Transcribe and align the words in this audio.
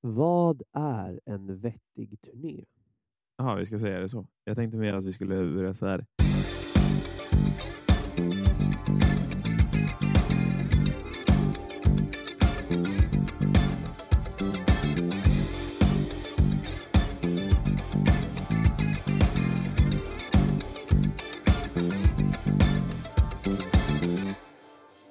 Vad 0.00 0.62
är 0.72 1.20
en 1.24 1.58
vettig 1.58 2.20
turné? 2.20 2.64
Jaha, 3.36 3.54
vi 3.54 3.66
ska 3.66 3.78
säga 3.78 3.98
det 3.98 4.08
så. 4.08 4.26
Jag 4.44 4.56
tänkte 4.56 4.78
mer 4.78 4.94
att 4.94 5.04
vi 5.04 5.12
skulle 5.12 5.34
börja 5.36 5.74
så 5.74 5.86
här. 5.86 6.06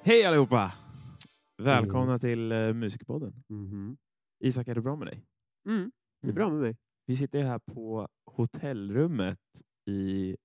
Hej 0.02 0.24
allihopa! 0.24 0.72
Välkomna 1.62 2.18
till 2.18 2.52
uh, 2.52 2.74
Musikpodden. 2.74 3.32
Mhm. 3.48 3.96
Isak, 4.46 4.68
är 4.68 4.74
det 4.74 4.82
bra 4.82 4.96
med 4.96 5.06
dig? 5.06 5.26
Mm. 5.68 5.92
Det 6.22 6.28
är 6.28 6.32
bra 6.32 6.50
med 6.50 6.60
mig. 6.60 6.76
Vi 7.06 7.16
sitter 7.16 7.42
här 7.42 7.58
på 7.58 8.08
hotellrummet 8.24 9.62
i 9.86 10.36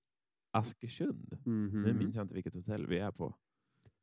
Askersund. 0.50 1.38
Mhm. 1.44 1.82
Nu 1.82 1.94
minns 1.94 2.16
jag 2.16 2.24
inte 2.24 2.34
vilket 2.34 2.54
hotell 2.54 2.86
vi 2.86 2.98
är 2.98 3.12
på. 3.12 3.34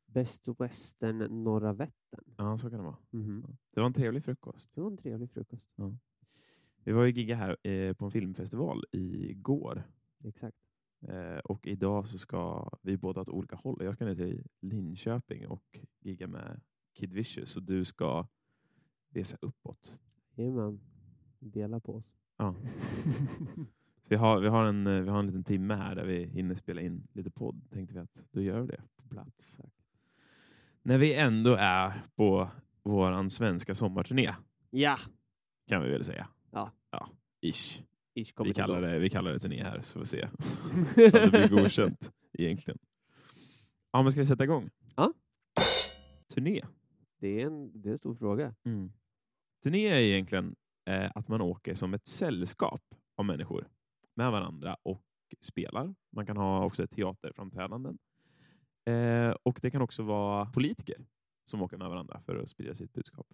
Best 0.06 0.48
Western 0.58 1.44
Norra 1.44 1.72
Vättern. 1.72 2.34
Ja, 2.36 2.58
så 2.58 2.70
kan 2.70 2.78
det 2.78 2.84
vara. 2.84 2.96
Mhm. 3.10 3.56
Det 3.70 3.80
var 3.80 3.86
en 3.86 3.92
trevlig 3.92 4.24
frukost. 4.24 4.70
Det 4.74 4.80
var 4.80 4.90
en 4.90 4.96
trevlig 4.96 5.30
frukost. 5.30 5.68
Vi 6.84 6.92
var 6.92 7.04
ju 7.04 7.12
gigga 7.12 7.36
här 7.36 7.56
eh, 7.62 7.94
på 7.94 8.04
en 8.04 8.10
filmfestival 8.10 8.84
igår. 8.92 9.82
Exakt. 10.24 10.56
Eh, 11.08 11.38
och 11.38 11.66
idag 11.66 12.08
så 12.08 12.18
ska 12.18 12.70
vi 12.82 12.96
båda 12.96 13.20
åt 13.20 13.28
olika 13.28 13.56
håll. 13.56 13.84
Jag 13.84 13.94
ska 13.94 14.04
ner 14.04 14.14
till 14.14 14.46
Linköping 14.60 15.48
och 15.48 15.80
gigga 16.00 16.26
med 16.26 16.60
Kid 16.94 17.12
Vicious 17.12 17.56
och 17.56 17.62
du 17.62 17.84
ska 17.84 18.26
resa 19.10 19.36
uppåt. 19.40 20.00
Jajamän. 20.34 20.80
Dela 21.38 21.80
på 21.80 21.94
oss. 21.94 22.04
Ja. 22.36 22.54
Så 24.02 24.06
vi 24.08 24.16
har, 24.16 24.40
vi, 24.40 24.48
har 24.48 24.64
en, 24.64 24.86
eh, 24.86 25.02
vi 25.02 25.10
har 25.10 25.18
en 25.18 25.26
liten 25.26 25.44
timme 25.44 25.74
här 25.74 25.94
där 25.94 26.04
vi 26.04 26.24
hinner 26.24 26.54
spela 26.54 26.80
in 26.80 27.08
lite 27.12 27.30
podd. 27.30 27.70
Tänkte 27.70 27.94
vi 27.94 28.00
att 28.00 28.26
då 28.30 28.42
gör 28.42 28.60
vi 28.60 28.66
det 28.66 28.82
på 28.96 29.08
plats. 29.08 29.58
När 30.82 30.98
vi 30.98 31.14
ändå 31.14 31.56
är 31.58 32.06
på 32.16 32.50
våran 32.82 33.30
svenska 33.30 33.74
sommarturné 33.74 34.34
Ja! 34.70 34.96
kan 35.66 35.82
vi 35.82 35.90
väl 35.90 36.04
säga. 36.04 36.28
Ja. 36.50 36.72
Ja, 36.90 37.08
ish. 37.40 37.82
Ish 38.14 38.32
Vi 38.44 38.54
kallar, 38.54 38.80
det, 38.80 38.98
vi 38.98 39.10
kallar 39.10 39.32
det 39.32 39.38
turné 39.38 39.62
här 39.62 39.80
så 39.80 39.92
får 39.92 40.00
vi 40.00 40.06
se 40.06 40.22
om 40.74 40.86
det 40.96 41.30
blir 41.30 41.48
godkänt 41.48 42.12
egentligen. 42.32 42.78
Ja, 43.92 44.02
men 44.02 44.12
ska 44.12 44.20
vi 44.20 44.26
sätta 44.26 44.44
igång? 44.44 44.70
Ja. 44.96 45.12
Turné. 46.34 46.62
Det 47.20 47.40
är, 47.40 47.46
en, 47.46 47.82
det 47.82 47.88
är 47.88 47.92
en 47.92 47.98
stor 47.98 48.14
fråga. 48.14 48.54
Mm. 48.64 48.92
Turné 49.62 49.86
är 49.86 50.00
egentligen 50.00 50.56
eh, 50.86 51.10
att 51.14 51.28
man 51.28 51.40
åker 51.40 51.74
som 51.74 51.94
ett 51.94 52.06
sällskap 52.06 52.82
av 53.16 53.24
människor 53.24 53.68
med 54.14 54.32
varandra 54.32 54.76
och 54.82 55.04
spelar. 55.40 55.94
Man 56.12 56.26
kan 56.26 56.36
ha 56.36 56.64
också 56.64 56.86
teaterframträdanden. 56.86 57.98
Eh, 58.86 59.34
och 59.42 59.58
det 59.62 59.70
kan 59.70 59.82
också 59.82 60.02
vara 60.02 60.46
politiker 60.46 61.06
som 61.44 61.62
åker 61.62 61.76
med 61.76 61.88
varandra 61.88 62.20
för 62.20 62.36
att 62.36 62.48
sprida 62.48 62.74
sitt 62.74 62.92
budskap. 62.92 63.26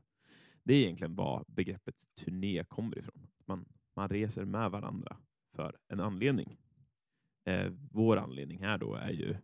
Det 0.62 0.75
är 0.75 0.83
egentligen 0.83 1.15
vad 1.15 1.45
begreppet 1.48 2.05
turné 2.25 2.65
kommer 2.65 2.98
ifrån. 2.98 3.27
Man, 3.45 3.69
man 3.97 4.09
reser 4.09 4.45
med 4.45 4.71
varandra 4.71 5.17
för 5.55 5.77
en 5.89 6.00
anledning. 6.00 6.59
Eh, 7.45 7.73
vår 7.91 8.17
anledning 8.17 8.62
här 8.62 8.78
då 8.78 8.95
är 8.95 9.11
ju 9.11 9.37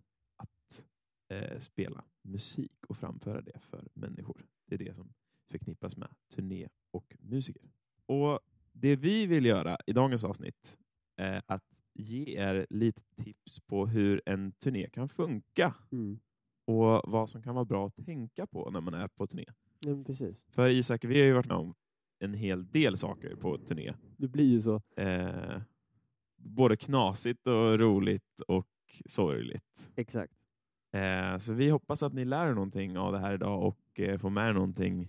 eh, 1.32 1.58
spela 1.58 2.04
musik 2.22 2.72
och 2.88 2.96
framföra 2.96 3.40
det 3.40 3.58
för 3.60 3.88
människor. 3.94 4.46
Det 4.66 4.74
är 4.74 4.78
det 4.78 4.94
som 4.94 5.12
förknippas 5.50 5.96
med 5.96 6.08
turné 6.34 6.68
och 6.90 7.16
musiker. 7.20 7.62
Och 8.06 8.40
Det 8.72 8.96
vi 8.96 9.26
vill 9.26 9.46
göra 9.46 9.76
i 9.86 9.92
dagens 9.92 10.24
avsnitt 10.24 10.78
är 11.16 11.42
att 11.46 11.64
ge 11.94 12.38
er 12.38 12.66
lite 12.70 13.02
tips 13.16 13.60
på 13.60 13.86
hur 13.86 14.22
en 14.26 14.52
turné 14.52 14.88
kan 14.90 15.08
funka 15.08 15.74
Mm. 15.92 16.18
och 16.66 17.00
vad 17.04 17.30
som 17.30 17.42
kan 17.42 17.54
vara 17.54 17.64
bra 17.64 17.86
att 17.86 17.96
tänka 18.06 18.46
på 18.46 18.70
när 18.70 18.80
man 18.80 18.94
är 18.94 19.08
på 19.08 19.26
turné. 19.26 19.44
Ja, 19.80 20.04
precis. 20.06 20.36
För 20.48 20.68
Isak, 20.68 21.04
vi 21.04 21.18
har 21.20 21.26
ju 21.26 21.32
varit 21.32 21.46
med 21.48 21.56
om 21.56 21.74
en 22.18 22.34
hel 22.34 22.66
del 22.70 22.96
saker 22.96 23.36
på 23.36 23.58
turné. 23.58 23.94
Det 24.16 24.28
blir 24.28 24.44
ju 24.50 24.62
så. 24.62 24.82
Eh, 24.96 25.62
både 26.36 26.76
knasigt 26.76 27.46
och 27.46 27.78
roligt 27.78 28.40
och 28.48 28.68
sorgligt. 29.06 29.90
Exakt. 29.96 30.32
Eh, 30.92 31.38
så 31.38 31.52
vi 31.52 31.70
hoppas 31.70 32.02
att 32.02 32.12
ni 32.12 32.24
lär 32.24 32.46
er 32.46 32.54
någonting 32.54 32.98
av 32.98 33.12
det 33.12 33.18
här 33.18 33.34
idag 33.34 33.62
och 33.62 34.00
eh, 34.00 34.18
får 34.18 34.30
med 34.30 34.48
er 34.48 34.52
någonting 34.52 35.08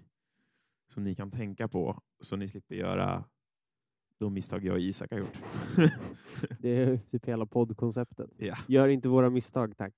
som 0.88 1.04
ni 1.04 1.16
kan 1.16 1.32
tänka 1.32 1.68
på 1.68 2.02
så 2.22 2.36
ni 2.36 2.48
slipper 2.48 2.76
göra 2.76 3.24
de 4.20 4.34
misstag 4.34 4.66
jag 4.66 4.74
och 4.74 4.82
Isak 4.82 5.12
har 5.12 5.18
gjort. 5.18 5.40
Det 6.60 6.70
är 6.70 6.98
typ 6.98 7.26
hela 7.26 7.46
poddkonceptet. 7.46 8.30
ja. 8.38 8.56
Gör 8.68 8.88
inte 8.88 9.10
våra 9.10 9.30
misstag, 9.30 9.78
tack. 9.78 9.94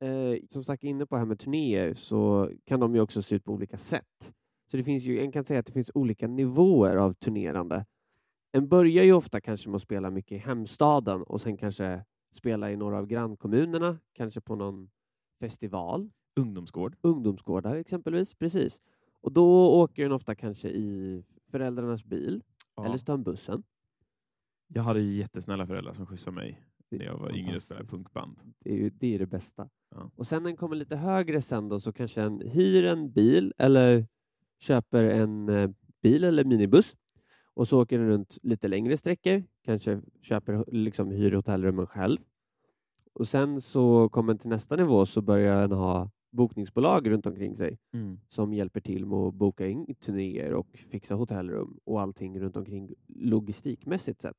Eh, 0.00 0.36
som 0.50 0.64
sagt, 0.64 0.84
inne 0.84 1.06
på 1.06 1.14
det 1.14 1.18
här 1.18 1.26
med 1.26 1.38
turnéer 1.38 1.94
så 1.94 2.50
kan 2.64 2.80
de 2.80 2.94
ju 2.94 3.00
också 3.00 3.22
se 3.22 3.34
ut 3.34 3.44
på 3.44 3.52
olika 3.52 3.78
sätt. 3.78 4.34
Så 4.70 4.76
det 4.76 4.84
finns 4.84 5.02
ju, 5.02 5.20
en 5.20 5.32
kan 5.32 5.44
säga 5.44 5.60
att 5.60 5.66
det 5.66 5.72
finns 5.72 5.90
olika 5.94 6.26
nivåer 6.26 6.96
av 6.96 7.12
turnerande. 7.12 7.86
En 8.52 8.68
börjar 8.68 9.04
ju 9.04 9.12
ofta 9.12 9.40
kanske 9.40 9.68
med 9.68 9.76
att 9.76 9.82
spela 9.82 10.10
mycket 10.10 10.32
i 10.32 10.38
hemstaden 10.38 11.22
och 11.22 11.40
sen 11.40 11.56
kanske 11.56 12.04
spela 12.38 12.70
i 12.72 12.76
några 12.76 12.98
av 12.98 13.06
grannkommunerna, 13.06 13.98
kanske 14.12 14.40
på 14.40 14.56
någon 14.56 14.90
festival, 15.40 16.10
Ungdomsgård. 16.36 16.96
ungdomsgårdar 17.00 17.74
exempelvis. 17.76 18.34
Precis. 18.34 18.80
Och 19.20 19.32
då 19.32 19.68
åker 19.80 20.02
den 20.02 20.12
ofta 20.12 20.34
kanske 20.34 20.68
i 20.68 21.22
föräldrarnas 21.50 22.04
bil 22.04 22.42
Ja. 22.76 22.84
eller 22.86 22.96
så 22.96 23.04
tar 23.04 23.12
den 23.14 23.22
bussen. 23.22 23.62
Jag 24.68 24.82
hade 24.82 25.00
jättesnälla 25.00 25.66
föräldrar 25.66 25.92
som 25.92 26.06
skjutsade 26.06 26.34
mig 26.36 26.60
när 26.90 27.04
jag 27.04 27.18
var 27.18 27.36
yngre 27.36 27.54
och 27.56 27.62
spelade 27.62 27.86
punkband. 27.86 28.38
Det 28.58 28.70
är 28.70 28.76
ju 28.76 28.90
det, 28.90 29.14
är 29.14 29.18
det 29.18 29.26
bästa. 29.26 29.68
Ja. 29.90 30.10
Och 30.16 30.26
sen 30.26 30.42
när 30.42 30.50
den 30.50 30.56
kommer 30.56 30.76
lite 30.76 30.96
högre 30.96 31.42
sen 31.42 31.68
då 31.68 31.80
så 31.80 31.92
kanske 31.92 32.22
en 32.22 32.40
hyr 32.40 32.84
en 32.84 33.10
bil 33.12 33.52
eller 33.58 34.06
köper 34.58 35.04
en 35.04 35.48
eh, 35.48 35.70
bil 36.02 36.24
eller 36.24 36.44
minibuss 36.44 36.96
och 37.58 37.68
så 37.68 37.82
åker 37.82 37.98
den 37.98 38.08
runt 38.08 38.38
lite 38.42 38.68
längre 38.68 38.96
sträckor, 38.96 39.42
kanske 39.64 40.00
köper 40.22 40.64
liksom 40.68 41.10
hyr 41.10 41.32
hotellrummen 41.32 41.86
själv. 41.86 42.18
Och 43.12 43.28
sen 43.28 43.60
så 43.60 44.08
kommer 44.08 44.32
den 44.32 44.38
till 44.38 44.50
nästa 44.50 44.76
nivå 44.76 45.06
så 45.06 45.22
börjar 45.22 45.60
den 45.60 45.78
ha 45.78 46.10
bokningsbolag 46.30 47.10
runt 47.10 47.26
omkring 47.26 47.56
sig 47.56 47.78
som 48.28 48.54
hjälper 48.54 48.80
till 48.80 49.06
med 49.06 49.18
att 49.18 49.34
boka 49.34 49.66
in 49.66 49.94
turnéer 49.94 50.54
och 50.54 50.66
fixa 50.90 51.14
hotellrum 51.14 51.78
och 51.84 52.00
allting 52.00 52.40
runt 52.40 52.56
omkring 52.56 52.94
logistikmässigt 53.06 54.20
sett. 54.20 54.36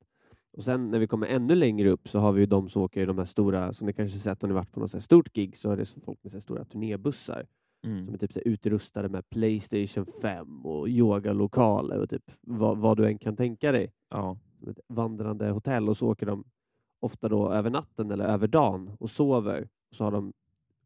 Och 0.52 0.64
sen 0.64 0.92
när 0.92 1.00
vi 1.00 1.08
kommer 1.08 1.28
ännu 1.28 1.56
längre 1.56 1.90
upp 1.90 2.10
så 2.10 2.20
har 2.20 2.32
vi 2.32 2.40
ju 2.40 2.46
de 2.46 2.70
som 2.70 2.82
åker 2.82 3.02
i 3.02 3.06
de 3.06 3.18
här 3.18 3.26
stora, 3.26 3.74
som 3.74 3.88
ni 3.88 3.94
kanske 3.94 4.20
sett 4.20 4.44
om 4.44 4.50
ni 4.50 4.54
varit 4.54 4.72
på 4.72 4.80
något 4.80 4.92
så 4.92 4.98
här 4.98 5.02
stort 5.02 5.34
gig, 5.34 5.58
så 5.58 5.72
är 5.72 5.78
det 5.78 5.86
folk 5.86 6.24
med 6.24 6.32
så 6.32 6.42
stora 6.42 6.66
turnébussar 6.66 7.46
Mm. 7.82 8.06
som 8.06 8.14
är 8.14 8.18
typ 8.18 8.34
så 8.34 8.40
utrustade 8.40 9.10
med 9.10 9.30
Playstation 9.30 10.06
5 10.22 10.66
och 10.66 10.90
yogalokaler 10.90 12.00
och 12.00 12.10
typ 12.10 12.32
vad, 12.42 12.78
vad 12.78 12.98
du 12.98 13.08
än 13.08 13.18
kan 13.18 13.36
tänka 13.36 13.72
dig. 13.72 13.94
Ja. 14.10 14.38
Ett 14.68 14.80
vandrande 14.88 15.50
hotell 15.50 15.90
och 15.90 15.98
så 15.98 16.08
åker 16.08 16.26
de 16.26 16.44
ofta 17.00 17.30
då 17.30 17.52
över 17.52 17.70
natten 17.70 18.12
eller 18.12 18.26
över 18.26 18.48
dagen 18.48 18.92
och 19.00 19.10
sover. 19.10 19.70
Och 19.90 19.96
så 19.96 20.04
har 20.04 20.12
de 20.12 20.34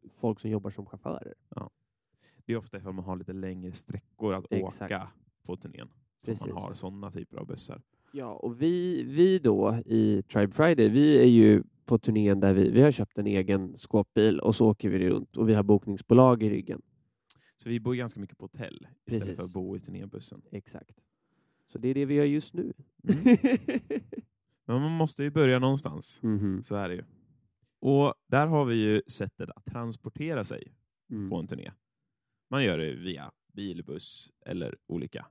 folk 0.09 0.39
som 0.39 0.49
jobbar 0.49 0.69
som 0.69 0.85
chaufförer. 0.85 1.33
Det 2.45 2.53
är 2.53 2.57
ofta 2.57 2.77
ifall 2.77 2.93
man 2.93 3.05
har 3.05 3.15
lite 3.15 3.33
längre 3.33 3.71
sträckor 3.71 4.33
att 4.33 4.45
Exakt. 4.49 4.91
åka 4.91 5.07
på 5.43 5.55
turnén. 5.55 5.89
Som 6.17 6.35
man 6.53 6.63
har 6.63 6.73
sådana 6.73 7.11
typer 7.11 7.37
av 7.37 7.47
bussar. 7.47 7.81
Ja, 8.11 8.33
och 8.33 8.61
vi, 8.61 9.03
vi 9.03 9.39
då 9.39 9.81
i 9.85 10.23
Tribe 10.23 10.53
Friday, 10.53 10.89
vi 10.89 11.19
är 11.21 11.25
ju 11.25 11.63
på 11.85 11.97
turnén 11.97 12.39
där 12.39 12.53
vi, 12.53 12.69
vi 12.69 12.81
har 12.81 12.91
köpt 12.91 13.17
en 13.17 13.27
egen 13.27 13.77
skåpbil 13.77 14.39
och 14.39 14.55
så 14.55 14.67
åker 14.69 14.89
vi 14.89 15.09
runt 15.09 15.37
och 15.37 15.49
vi 15.49 15.53
har 15.53 15.63
bokningsbolag 15.63 16.43
i 16.43 16.49
ryggen. 16.49 16.81
Så 17.57 17.69
vi 17.69 17.79
bor 17.79 17.93
ganska 17.93 18.19
mycket 18.19 18.37
på 18.37 18.43
hotell 18.45 18.87
istället 19.05 19.27
Precis. 19.27 19.37
för 19.39 19.43
att 19.45 19.53
bo 19.53 19.75
i 19.77 19.79
turnébussen. 19.79 20.41
Exakt. 20.51 20.99
Så 21.71 21.77
det 21.77 21.87
är 21.87 21.93
det 21.93 22.05
vi 22.05 22.13
gör 22.15 22.25
just 22.25 22.53
nu. 22.53 22.73
Mm. 23.07 23.37
Men 24.65 24.81
man 24.81 24.91
måste 24.91 25.23
ju 25.23 25.31
börja 25.31 25.59
någonstans. 25.59 26.19
Mhm. 26.23 26.63
Så 26.63 26.75
är 26.75 26.89
det 26.89 26.95
ju. 26.95 27.03
Och 27.79 28.13
där 28.27 28.47
har 28.47 28.65
vi 28.65 28.75
ju 28.75 29.01
sättet 29.07 29.49
att 29.49 29.65
transportera 29.65 30.43
sig 30.43 30.73
Mm. 31.11 31.29
på 31.29 31.35
en 31.35 31.47
turné. 31.47 31.71
Man 32.49 32.63
gör 32.63 32.77
det 32.77 32.93
via 32.95 33.31
bil, 33.53 33.83
buss 33.83 34.31
eller 34.45 34.77
olika. 34.87 35.25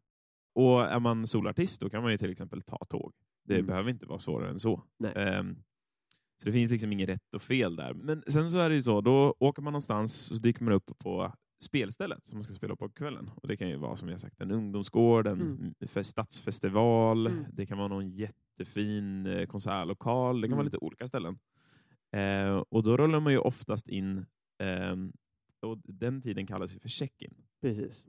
Och 0.55 0.85
är 0.85 1.01
man 1.01 1.27
solartist 1.27 1.81
då 1.81 1.91
kan 1.91 2.03
man 2.03 2.13
ju 2.13 2.19
till 2.19 2.31
exempel 2.31 2.63
ta 2.63 2.77
tåg. 2.89 3.13
Det 3.45 3.55
Mm. 3.55 3.67
behöver 3.67 3.91
inte 3.91 4.07
vara 4.07 4.19
svårare 4.19 4.51
än 4.51 4.61
så. 4.61 4.83
Nej. 4.99 5.15
Så 6.43 6.47
det 6.47 6.53
finns 6.53 6.71
liksom 6.73 6.93
inget 6.93 7.09
rätt 7.09 7.35
och 7.35 7.43
fel 7.43 7.77
där. 7.77 7.95
Men 7.95 8.23
sen 8.27 8.51
så 8.51 8.59
är 8.59 8.69
det 8.69 8.75
ju 8.75 8.83
så, 8.83 9.01
då 9.01 9.35
åker 9.39 9.63
man 9.63 9.73
någonstans 9.73 10.31
och 10.31 10.37
så 10.37 10.43
dyker 10.43 10.65
man 10.65 10.73
upp 10.75 10.99
på 10.99 11.33
spelstället 11.65 12.27
som 12.27 12.37
man 12.39 12.45
ska 12.45 12.55
spela 12.55 12.77
på 12.77 12.89
kvällen. 12.89 13.31
Och 13.35 13.49
Det 13.49 13.57
kan 13.57 13.69
ju 13.69 13.77
vara 13.77 13.97
som 13.97 14.09
jag 14.09 14.21
sagt 14.21 14.41
en 14.41 14.51
ungdomsgård, 14.51 15.27
en 15.27 15.41
Mm. 15.41 16.05
stadsfestival, 16.05 17.27
Mm. 17.27 17.45
det 17.53 17.67
kan 17.67 17.79
vara 17.79 17.89
någon 17.89 18.11
jättefin 18.11 19.27
eh, 19.27 19.47
konsertlokal, 19.47 20.41
det 20.41 20.47
kan 20.47 20.53
Mm. 20.53 20.57
vara 20.57 20.65
lite 20.65 20.79
olika 20.79 21.07
ställen. 21.07 21.39
Eh, 22.13 22.57
och 22.69 22.83
då 22.83 22.97
rullar 22.97 23.21
man 23.21 23.33
ju 23.33 23.39
oftast 23.39 23.89
in, 23.89 24.27
ehm, 24.63 25.13
och 25.63 25.79
den 25.85 26.23
tiden 26.23 26.47
kallas 26.47 26.75
ju 26.75 26.79
för 26.79 26.89
check-in. 26.89 27.35
Precis. 27.61 28.05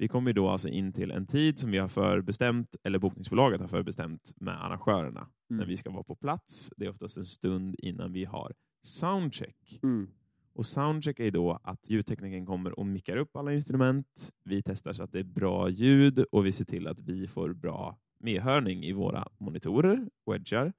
Vi 0.00 0.08
kommer 0.08 0.32
då 0.32 0.48
alltså 0.48 0.68
in 0.68 0.92
till 0.92 1.10
en 1.10 1.26
tid 1.26 1.58
som 1.58 1.70
vi 1.70 1.78
har 1.78 1.88
förbestämt, 1.88 2.76
eller 2.84 2.98
bokningsbolaget 2.98 3.60
har 3.60 3.68
förbestämt 3.68 4.32
med 4.36 4.64
arrangörerna, 4.64 5.28
när 5.48 5.56
Mm. 5.56 5.68
vi 5.68 5.76
ska 5.76 5.90
vara 5.90 6.02
på 6.02 6.14
plats. 6.14 6.70
Det 6.76 6.84
är 6.86 6.90
oftast 6.90 7.16
en 7.16 7.24
stund 7.24 7.74
innan 7.78 8.12
vi 8.12 8.24
har 8.24 8.52
soundcheck. 8.82 9.80
Mm. 9.82 10.08
Och 10.52 10.66
soundcheck 10.66 11.20
är 11.20 11.30
då 11.30 11.58
att 11.62 11.90
ljudteknikern 11.90 12.46
kommer 12.46 12.78
och 12.78 12.86
mickar 12.86 13.16
upp 13.16 13.36
alla 13.36 13.52
instrument. 13.52 14.30
Vi 14.44 14.62
testar 14.62 14.92
så 14.92 15.02
att 15.02 15.12
det 15.12 15.18
är 15.18 15.24
bra 15.24 15.68
ljud 15.68 16.24
och 16.32 16.46
vi 16.46 16.52
ser 16.52 16.64
till 16.64 16.86
att 16.86 17.00
vi 17.00 17.26
får 17.28 17.52
bra 17.54 17.98
medhörning 18.18 18.84
i 18.84 18.92
våra 18.92 19.28
monitorer, 19.38 20.08
wedgar 20.26 20.72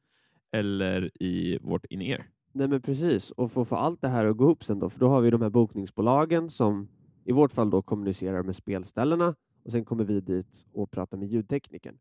eller 0.52 1.12
i 1.24 1.58
vårt 1.62 1.86
in-ear. 1.86 2.28
Nej 2.52 2.68
men 2.68 2.82
precis, 2.82 3.32
och 3.32 3.52
för 3.52 3.62
att 3.62 3.68
få 3.68 3.76
allt 3.76 4.02
det 4.02 4.08
här 4.10 4.26
att 4.26 4.38
gå 4.38 4.44
ihop 4.44 4.64
sen 4.64 4.80
då, 4.80 4.90
för 4.90 5.00
då 5.00 5.08
har 5.10 5.22
vi 5.22 5.30
de 5.30 5.42
här 5.42 5.50
bokningsbolagen 5.50 6.50
som 6.50 6.88
i 7.24 7.32
vårt 7.32 7.52
fall 7.52 7.70
då 7.70 7.82
kommunicerar 7.82 8.44
med 8.44 8.56
spelställena 8.56 9.36
och 9.64 9.72
sen 9.72 9.86
kommer 9.86 10.04
vi 10.04 10.22
dit 10.22 10.66
och 10.74 10.92
pratar 10.92 11.18
med 11.18 11.28
ljudteknikern. 11.28 11.98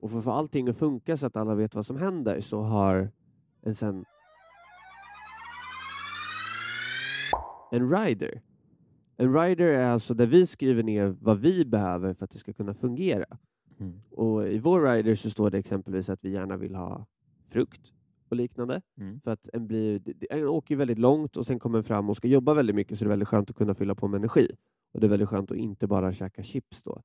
Och 0.00 0.10
för 0.10 0.18
att 0.18 0.24
få 0.24 0.30
allting 0.30 0.68
att 0.68 0.76
funka 0.76 1.16
så 1.16 1.26
att 1.26 1.36
alla 1.36 1.54
vet 1.54 1.74
vad 1.74 1.86
som 1.86 1.96
händer 1.96 2.40
så 2.40 2.60
har 2.60 3.10
en 3.62 3.74
sen 3.74 4.04
en 7.70 7.90
rider. 7.90 8.42
En 9.16 9.34
rider 9.34 9.66
är 9.66 9.86
alltså 9.86 10.14
där 10.14 10.26
vi 10.26 10.46
skriver 10.46 10.82
ner 10.82 11.16
vad 11.20 11.38
vi 11.38 11.64
behöver 11.64 12.14
för 12.14 12.24
att 12.24 12.30
det 12.30 12.38
ska 12.38 12.52
kunna 12.52 12.74
fungera. 12.74 13.38
Och 14.10 14.48
i 14.48 14.58
vår 14.58 14.82
rider 14.82 15.14
så 15.14 15.30
står 15.30 15.50
det 15.50 15.58
exempelvis 15.58 16.10
att 16.10 16.24
vi 16.24 16.30
gärna 16.30 16.56
vill 16.56 16.74
ha 16.74 17.06
frukt 17.46 17.92
och 18.30 18.36
liknande. 18.36 18.82
Mm. 18.98 19.20
För 19.20 19.30
att 19.30 19.48
en, 19.52 19.66
blir, 19.66 20.02
en 20.30 20.44
åker 20.48 20.74
ju 20.74 20.78
väldigt 20.78 20.98
långt 20.98 21.36
och 21.36 21.46
sen 21.46 21.58
kommer 21.58 21.78
en 21.78 21.84
fram 21.84 22.10
och 22.10 22.16
ska 22.16 22.28
jobba 22.28 22.54
väldigt 22.54 22.76
mycket 22.76 22.98
så 22.98 23.04
det 23.04 23.08
är 23.08 23.10
väldigt 23.10 23.28
skönt 23.28 23.50
att 23.50 23.56
kunna 23.56 23.74
fylla 23.74 23.94
på 23.94 24.08
med 24.08 24.18
energi. 24.18 24.48
Och 24.92 25.00
det 25.00 25.06
är 25.06 25.08
väldigt 25.08 25.28
skönt 25.28 25.50
att 25.50 25.56
inte 25.56 25.86
bara 25.86 26.12
käka 26.12 26.42
chips 26.42 26.82
då. 26.82 27.02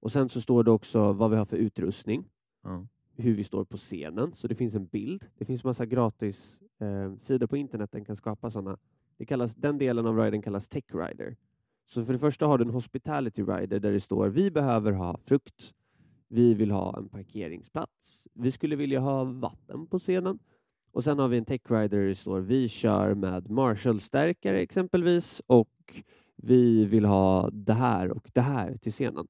Och 0.00 0.12
sen 0.12 0.28
så 0.28 0.40
står 0.40 0.64
det 0.64 0.70
också 0.70 1.12
vad 1.12 1.30
vi 1.30 1.36
har 1.36 1.44
för 1.44 1.56
utrustning, 1.56 2.24
Ja. 2.62 2.86
hur 3.16 3.34
vi 3.34 3.44
står 3.44 3.64
på 3.64 3.76
scenen, 3.76 4.32
så 4.34 4.48
det 4.48 4.54
finns 4.54 4.74
en 4.74 4.86
bild. 4.86 5.26
Det 5.38 5.44
finns 5.44 5.64
massa 5.64 5.86
gratis 5.86 6.60
eh, 6.80 7.16
sidor 7.16 7.46
på 7.46 7.56
internet 7.56 7.92
den 7.92 8.04
kan 8.04 8.16
skapa 8.16 8.50
sådana. 8.50 8.78
Det 9.16 9.24
kallas, 9.26 9.54
den 9.54 9.78
delen 9.78 10.06
av 10.06 10.18
riden 10.18 10.42
kallas 10.42 10.68
tech 10.68 10.84
rider. 10.94 11.36
Så 11.86 12.04
för 12.04 12.12
det 12.12 12.18
första 12.18 12.46
har 12.46 12.58
du 12.58 12.64
en 12.64 12.70
hospitality 12.70 13.42
rider 13.42 13.80
där 13.80 13.92
det 13.92 14.00
står 14.00 14.28
vi 14.28 14.50
behöver 14.50 14.92
ha 14.92 15.18
frukt, 15.18 15.74
vi 16.28 16.54
vill 16.54 16.70
ha 16.70 16.98
en 16.98 17.08
parkeringsplats, 17.08 18.28
vi 18.34 18.52
skulle 18.52 18.76
vilja 18.76 19.00
ha 19.00 19.24
vatten 19.24 19.86
på 19.86 19.98
scenen. 19.98 20.38
Och 20.92 21.04
sen 21.04 21.18
har 21.18 21.28
vi 21.28 21.38
en 21.38 21.44
tech 21.44 21.60
rider 21.68 21.98
där 22.34 22.40
vi 22.40 22.68
kör 22.68 23.14
med 23.14 23.50
Marshall-stärkare 23.50 24.60
exempelvis 24.60 25.42
och 25.46 26.02
vi 26.36 26.84
vill 26.84 27.04
ha 27.04 27.50
det 27.50 27.72
här 27.72 28.10
och 28.10 28.30
det 28.34 28.40
här 28.40 28.76
till 28.76 28.92
scenen. 28.92 29.26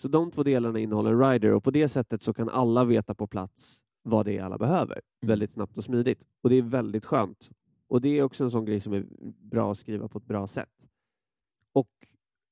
Så 0.00 0.08
de 0.08 0.30
två 0.30 0.42
delarna 0.42 0.78
innehåller 0.78 1.10
en 1.12 1.30
rider 1.30 1.52
och 1.52 1.64
på 1.64 1.70
det 1.70 1.88
sättet 1.88 2.22
så 2.22 2.34
kan 2.34 2.48
alla 2.48 2.84
veta 2.84 3.14
på 3.14 3.26
plats 3.26 3.82
vad 4.02 4.26
det 4.26 4.38
är 4.38 4.42
alla 4.42 4.58
behöver 4.58 5.00
Mm. 5.22 5.28
väldigt 5.28 5.50
snabbt 5.50 5.78
och 5.78 5.84
smidigt. 5.84 6.26
Och 6.42 6.50
det 6.50 6.56
är 6.56 6.62
väldigt 6.62 7.06
skönt. 7.06 7.50
Och 7.88 8.00
det 8.00 8.18
är 8.18 8.22
också 8.22 8.44
en 8.44 8.50
sån 8.50 8.64
grej 8.64 8.80
som 8.80 8.92
är 8.92 9.04
bra 9.50 9.72
att 9.72 9.78
skriva 9.78 10.08
på 10.08 10.18
ett 10.18 10.24
bra 10.26 10.46
sätt. 10.46 10.88
Och 11.72 11.90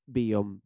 be 0.07 0.35
om 0.35 0.61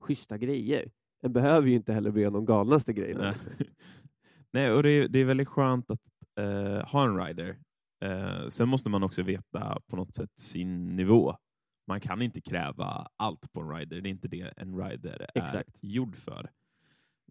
schyssta 0.00 0.38
grejer. 0.38 0.90
En 1.22 1.32
behöver 1.32 1.68
ju 1.68 1.74
inte 1.74 1.92
heller 1.92 2.10
be 2.10 2.26
om 2.26 2.32
de 2.32 2.44
galnaste 2.44 2.92
grejerna. 2.92 3.22
Nej. 3.22 3.68
Nej, 4.50 4.72
och 4.72 4.82
det 4.82 4.90
är, 4.90 5.08
det 5.08 5.18
är 5.18 5.24
väldigt 5.24 5.48
skönt 5.48 5.90
att 5.90 6.00
eh, 6.38 6.86
ha 6.86 7.04
en 7.04 7.16
rider. 7.26 7.58
Eh, 8.04 8.48
sen 8.48 8.68
måste 8.68 8.90
man 8.90 9.02
också 9.02 9.22
veta 9.22 9.80
på 9.86 9.96
något 9.96 10.14
sätt 10.14 10.30
sin 10.38 10.96
nivå. 10.96 11.36
Man 11.86 12.00
kan 12.00 12.22
inte 12.22 12.40
kräva 12.40 13.08
allt 13.16 13.52
på 13.52 13.60
en 13.60 13.70
rider. 13.70 14.00
Det 14.00 14.08
är 14.08 14.10
inte 14.10 14.28
det 14.28 14.52
en 14.56 14.76
rider 14.84 15.26
är 15.34 15.42
Exakt. 15.44 15.78
gjord 15.82 16.16
för. 16.16 16.50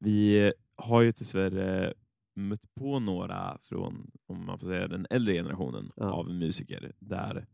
Vi 0.02 0.52
har 0.76 1.02
ju 1.02 1.12
dessvärre 1.12 1.94
mött 2.36 2.76
på 2.76 3.00
några 3.00 3.58
från, 3.62 4.12
om 4.28 4.46
man 4.46 4.60
får 4.60 4.68
säga 4.68 4.88
den 4.88 5.08
äldre 5.10 5.34
generationen 5.34 5.92
Ja. 5.96 6.12
av 6.12 6.30
musiker, 6.30 6.92
där 7.00 7.46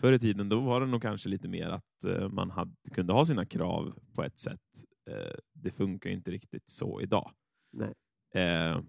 förr 0.00 0.12
i 0.12 0.18
tiden 0.18 0.48
då 0.48 0.60
var 0.60 0.80
det 0.80 0.86
nog 0.86 1.02
kanske 1.02 1.28
lite 1.28 1.48
mer 1.48 1.68
att 1.68 2.04
eh, 2.06 2.28
man 2.28 2.50
hade, 2.50 2.74
kunde 2.92 3.12
ha 3.12 3.24
sina 3.24 3.46
krav 3.46 3.98
på 4.14 4.22
ett 4.22 4.38
sätt. 4.38 4.60
Eh, 5.10 5.34
det 5.52 5.70
funkar 5.70 6.10
ju 6.10 6.16
inte 6.16 6.30
riktigt 6.30 6.68
så 6.68 7.00
idag. 7.00 7.30
Nej. 7.72 7.94
Eh, 8.34 8.80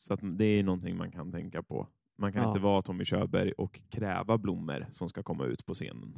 så 0.00 0.14
att 0.14 0.20
det 0.22 0.44
är 0.44 0.62
någonting 0.62 0.96
man 0.96 1.10
kan 1.10 1.32
tänka 1.32 1.62
på. 1.62 1.86
Man 2.18 2.32
kan 2.32 2.42
Ja. 2.42 2.48
inte 2.48 2.60
vara 2.60 2.82
Tommy 2.82 3.04
Körberg 3.04 3.52
och 3.52 3.80
kräva 3.90 4.38
blommor 4.38 4.86
som 4.92 5.08
ska 5.08 5.22
komma 5.22 5.44
ut 5.44 5.66
på 5.66 5.74
scenen. 5.74 6.14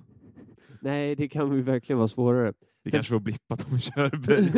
Nej, 0.80 1.16
det 1.16 1.28
kan 1.28 1.52
ju 1.56 1.62
verkligen 1.62 1.98
vara 1.98 2.08
svårare. 2.08 2.52
Vi 2.84 2.90
Sen- 2.90 2.98
kanske 2.98 3.14
får 3.14 3.20
blippa 3.20 3.56
Tommy 3.56 3.78
Körberg. 3.80 4.52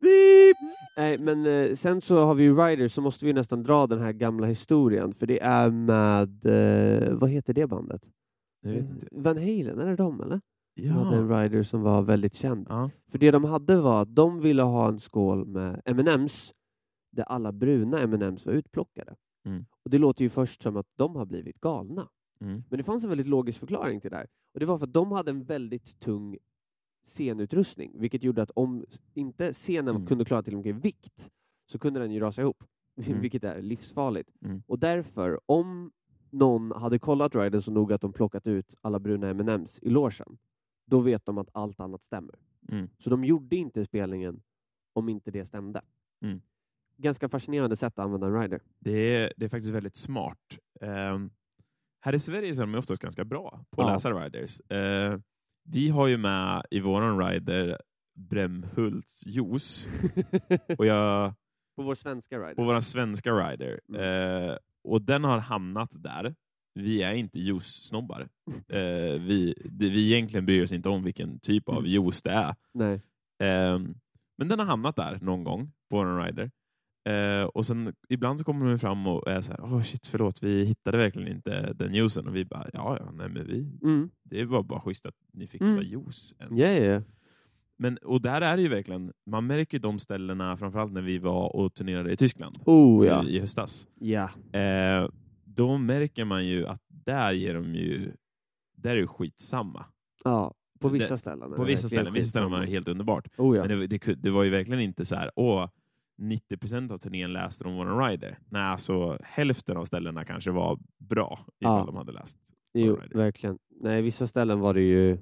Beep! 0.00 0.56
Nej, 0.96 1.18
men 1.18 1.46
eh, 1.46 1.74
sen 1.74 2.00
så 2.00 2.24
har 2.24 2.34
vi 2.34 2.42
ju 2.44 2.56
Riders 2.56 2.92
så 2.92 3.00
måste 3.00 3.26
vi 3.26 3.32
nästan 3.32 3.62
dra 3.62 3.86
den 3.86 4.00
här 4.00 4.12
gamla 4.12 4.46
historien 4.46 5.14
för 5.14 5.26
det 5.26 5.40
är 5.42 5.70
med, 5.70 6.46
eh, 6.46 7.14
vad 7.14 7.30
heter 7.30 7.54
det 7.54 7.66
bandet? 7.66 8.02
Inte. 8.66 9.06
Van 9.12 9.36
Halen, 9.36 9.78
är 9.78 9.86
det 9.86 9.96
de 9.96 10.20
eller? 10.20 10.40
De 10.76 10.88
hade 10.88 11.16
en 11.16 11.28
Ja. 11.28 11.42
rider 11.42 11.62
som 11.62 11.82
var 11.82 12.02
väldigt 12.02 12.34
känd. 12.34 12.66
ja. 12.68 12.90
För 13.10 13.18
det 13.18 13.30
de 13.30 13.44
hade 13.44 13.76
var 13.80 14.02
att 14.02 14.14
de 14.14 14.40
ville 14.40 14.62
ha 14.62 14.88
en 14.88 15.00
skål 15.00 15.46
med 15.46 15.82
M&M's 15.84 16.52
där 17.16 17.24
alla 17.24 17.52
bruna 17.52 17.98
M&M's 18.00 18.46
var 18.46 18.52
utplockade. 18.52 19.16
Mm. 19.44 19.66
Och 19.82 19.90
Det 19.90 19.98
låter 19.98 20.24
ju 20.24 20.28
först 20.28 20.62
som 20.62 20.76
att 20.76 20.86
de 20.96 21.16
har 21.16 21.26
blivit 21.26 21.60
galna. 21.60 22.08
Mm. 22.40 22.62
Men 22.70 22.78
det 22.78 22.84
fanns 22.84 23.02
en 23.04 23.08
väldigt 23.10 23.26
logisk 23.26 23.58
förklaring 23.60 24.00
till 24.00 24.10
det 24.10 24.16
här. 24.16 24.26
Och 24.54 24.60
det 24.60 24.66
var 24.66 24.78
för 24.78 24.86
att 24.86 24.92
de 24.92 25.12
hade 25.12 25.30
en 25.30 25.44
väldigt 25.44 26.00
tung 26.00 26.36
scenutrustning, 27.02 27.92
vilket 28.00 28.22
gjorde 28.22 28.42
att 28.42 28.50
om 28.50 28.84
inte 29.14 29.52
scenen 29.52 29.94
Mm. 29.96 30.06
kunde 30.06 30.24
klara 30.24 30.42
till 30.42 30.56
mycket 30.56 30.76
vikt 30.76 31.30
så 31.66 31.78
kunde 31.78 32.00
den 32.00 32.12
ju 32.12 32.20
rasa 32.20 32.42
ihop, 32.42 32.64
Mm. 33.06 33.20
vilket 33.20 33.44
är 33.44 33.62
livsfarligt. 33.62 34.30
Mm. 34.44 34.62
Och 34.66 34.78
därför, 34.78 35.40
om 35.46 35.90
någon 36.30 36.72
hade 36.72 36.98
kollat 36.98 37.34
riden 37.34 37.62
så 37.62 37.70
noga 37.72 37.94
att 37.94 38.00
de 38.00 38.12
plockat 38.12 38.46
ut 38.46 38.74
alla 38.80 38.98
bruna 38.98 39.28
M&M's 39.28 39.78
i 39.82 39.90
logen, 39.90 40.38
då 40.86 41.00
vet 41.00 41.26
de 41.26 41.38
att 41.38 41.48
allt 41.52 41.80
annat 41.80 42.02
stämmer. 42.02 42.34
Mm. 42.68 42.88
Så 42.98 43.10
de 43.10 43.24
gjorde 43.24 43.56
inte 43.56 43.84
spelningen 43.84 44.42
om 44.92 45.08
inte 45.08 45.30
det 45.30 45.44
stämde. 45.44 45.80
Ganska 46.98 47.28
fascinerande 47.28 47.76
sätt 47.76 47.98
att 47.98 48.04
använda 48.04 48.26
en 48.26 48.40
rider. 48.40 48.60
Det, 48.80 48.90
är, 49.16 49.32
det 49.36 49.44
är 49.44 49.48
faktiskt 49.48 49.72
väldigt 49.74 49.96
smart. 49.96 50.38
Ehm, 50.80 51.30
här 52.00 52.12
i 52.14 52.18
Sverige 52.18 52.54
så 52.54 52.62
är 52.62 52.66
de 52.66 52.74
oftast 52.74 53.02
ganska 53.02 53.24
bra 53.24 53.64
på 53.70 53.82
att 53.82 53.88
Ja. 53.88 53.92
läsa 53.92 54.10
riders. 54.10 54.60
Eh, 54.60 55.18
vi 55.68 55.88
har 55.88 56.06
ju 56.06 56.16
med 56.16 56.62
i 56.70 56.80
våran 56.80 57.18
rider 57.28 57.78
Brämhults 58.18 59.26
juice 59.26 59.88
och 60.78 60.86
jag, 60.86 61.34
På 61.76 61.82
vår 61.82 61.94
svenska 61.94 62.38
rider. 62.38 62.54
på 62.54 62.64
vår 62.64 62.80
svenska 62.80 63.32
rider. 63.32 63.80
Mm. 63.88 64.48
Eh, 64.50 64.56
och 64.84 65.02
den 65.02 65.24
har 65.24 65.38
hamnat 65.38 65.90
där. 66.02 66.34
Vi 66.74 67.02
är 67.02 67.14
inte 67.14 67.38
juice-snobbar. 67.40 68.28
Eh, 68.68 69.20
vi, 69.20 69.54
det, 69.64 69.88
vi 69.90 70.12
egentligen 70.12 70.46
bryr 70.46 70.62
oss 70.64 70.72
inte 70.72 70.88
om 70.88 71.04
vilken 71.04 71.38
typ 71.40 71.68
av 71.68 71.78
Mm. 71.78 71.90
juice 71.90 72.22
det 72.22 72.30
är. 72.30 72.54
Nej. 72.74 73.00
Men 74.38 74.48
den 74.48 74.58
har 74.58 74.66
hamnat 74.66 74.96
där 74.96 75.18
någon 75.22 75.44
gång 75.44 75.72
på 75.90 75.98
en 75.98 76.22
rider. 76.24 76.50
Eh, 77.06 77.44
och 77.44 77.66
sen 77.66 77.94
ibland 78.08 78.38
så 78.38 78.44
kommer 78.44 78.66
de 78.66 78.78
fram 78.78 79.06
och 79.06 79.28
är 79.28 79.40
så 79.40 79.52
här, 79.52 79.60
oh 79.60 79.82
shit 79.82 80.06
förlåt, 80.06 80.42
vi 80.42 80.64
hittade 80.64 80.98
verkligen 80.98 81.28
inte 81.28 81.72
den 81.72 81.94
juicen. 81.94 82.28
Och 82.28 82.36
vi 82.36 82.44
bara, 82.44 82.66
ja 82.72 82.96
ja, 83.00 83.10
nej 83.12 83.28
men 83.28 83.46
vi, 83.46 83.78
Mm. 83.82 84.10
det 84.22 84.44
var 84.44 84.62
bara 84.62 84.80
schysst 84.80 85.06
att 85.06 85.14
ni 85.32 85.46
fixar 85.46 85.78
Mm. 85.80 85.84
juice. 85.90 86.34
ens." 86.38 86.60
Ja, 86.60 86.68
ja. 86.68 87.02
Men, 87.78 87.96
och 87.96 88.20
där 88.22 88.40
är 88.40 88.56
det 88.56 88.62
ju 88.62 88.68
verkligen, 88.68 89.12
man 89.26 89.46
märker 89.46 89.78
de 89.78 89.98
ställena, 89.98 90.56
framförallt 90.56 90.92
när 90.92 91.00
vi 91.02 91.18
var 91.18 91.56
och 91.56 91.74
turnerade 91.74 92.12
i 92.12 92.16
Tyskland 92.16 92.58
Oh 92.64 93.06
ja. 93.06 93.24
i, 93.24 93.36
i 93.36 93.40
höstas. 93.40 93.88
Ja. 94.00 94.30
Eh, 94.60 95.08
då 95.44 95.78
märker 95.78 96.24
man 96.24 96.46
ju 96.46 96.66
att 96.66 96.82
där 96.88 97.32
ger 97.32 97.54
de 97.54 97.74
ju, 97.74 98.12
där 98.76 98.96
är 98.96 99.00
det 99.00 99.06
skitsamma. 99.06 99.84
ja. 100.24 100.54
På 100.80 100.88
vissa 100.88 101.16
ställen. 101.16 101.52
På 101.56 101.64
vissa 101.64 101.88
ställen, 101.88 102.12
vissa 102.12 102.28
ställen 102.28 102.50
var 102.50 102.60
det 102.60 102.66
helt 102.66 102.88
underbart. 102.88 103.28
Oh, 103.38 103.56
ja. 103.56 103.64
Men 103.66 103.78
det, 103.80 103.86
det, 103.86 104.14
det 104.22 104.30
var 104.30 104.44
ju 104.44 104.50
verkligen 104.50 104.80
inte 104.80 105.04
så 105.04 105.16
här, 105.16 105.30
åh, 105.36 105.68
90% 106.18 106.92
av 106.92 106.98
turnén 106.98 107.32
läste 107.32 107.64
de 107.64 107.76
våran 107.76 108.08
rider. 108.08 108.38
Nej, 108.50 108.62
alltså 108.62 109.18
hälften 109.22 109.76
av 109.76 109.84
ställena 109.84 110.24
kanske 110.24 110.50
var 110.50 110.78
bra 110.98 111.38
ifall 111.60 111.78
Ja. 111.78 111.84
de 111.86 111.96
hade 111.96 112.12
läst 112.12 112.38
Jo, 112.74 112.96
rider. 112.96 113.16
verkligen. 113.18 113.58
Nej, 113.80 114.02
vissa 114.02 114.26
ställen 114.26 114.60
var 114.60 114.74
det 114.74 114.82
ju... 114.82 115.18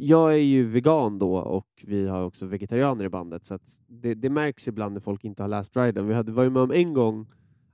Jag 0.00 0.32
är 0.32 0.36
ju 0.38 0.66
vegan 0.66 1.18
då 1.18 1.36
och 1.36 1.68
vi 1.86 2.06
har 2.08 2.22
också 2.24 2.46
vegetarianer 2.46 3.04
i 3.04 3.08
bandet 3.08 3.44
så 3.44 3.58
det, 3.86 4.14
det 4.14 4.30
märks 4.30 4.68
ibland 4.68 4.94
när 4.94 5.00
folk 5.00 5.24
inte 5.24 5.42
har 5.42 5.48
läst 5.48 5.76
riden. 5.76 6.06
Vi 6.06 6.14
hade, 6.14 6.32
var 6.32 6.42
ju 6.44 6.50
med 6.50 6.62
om 6.62 6.70
en 6.72 6.94
gång 6.94 7.26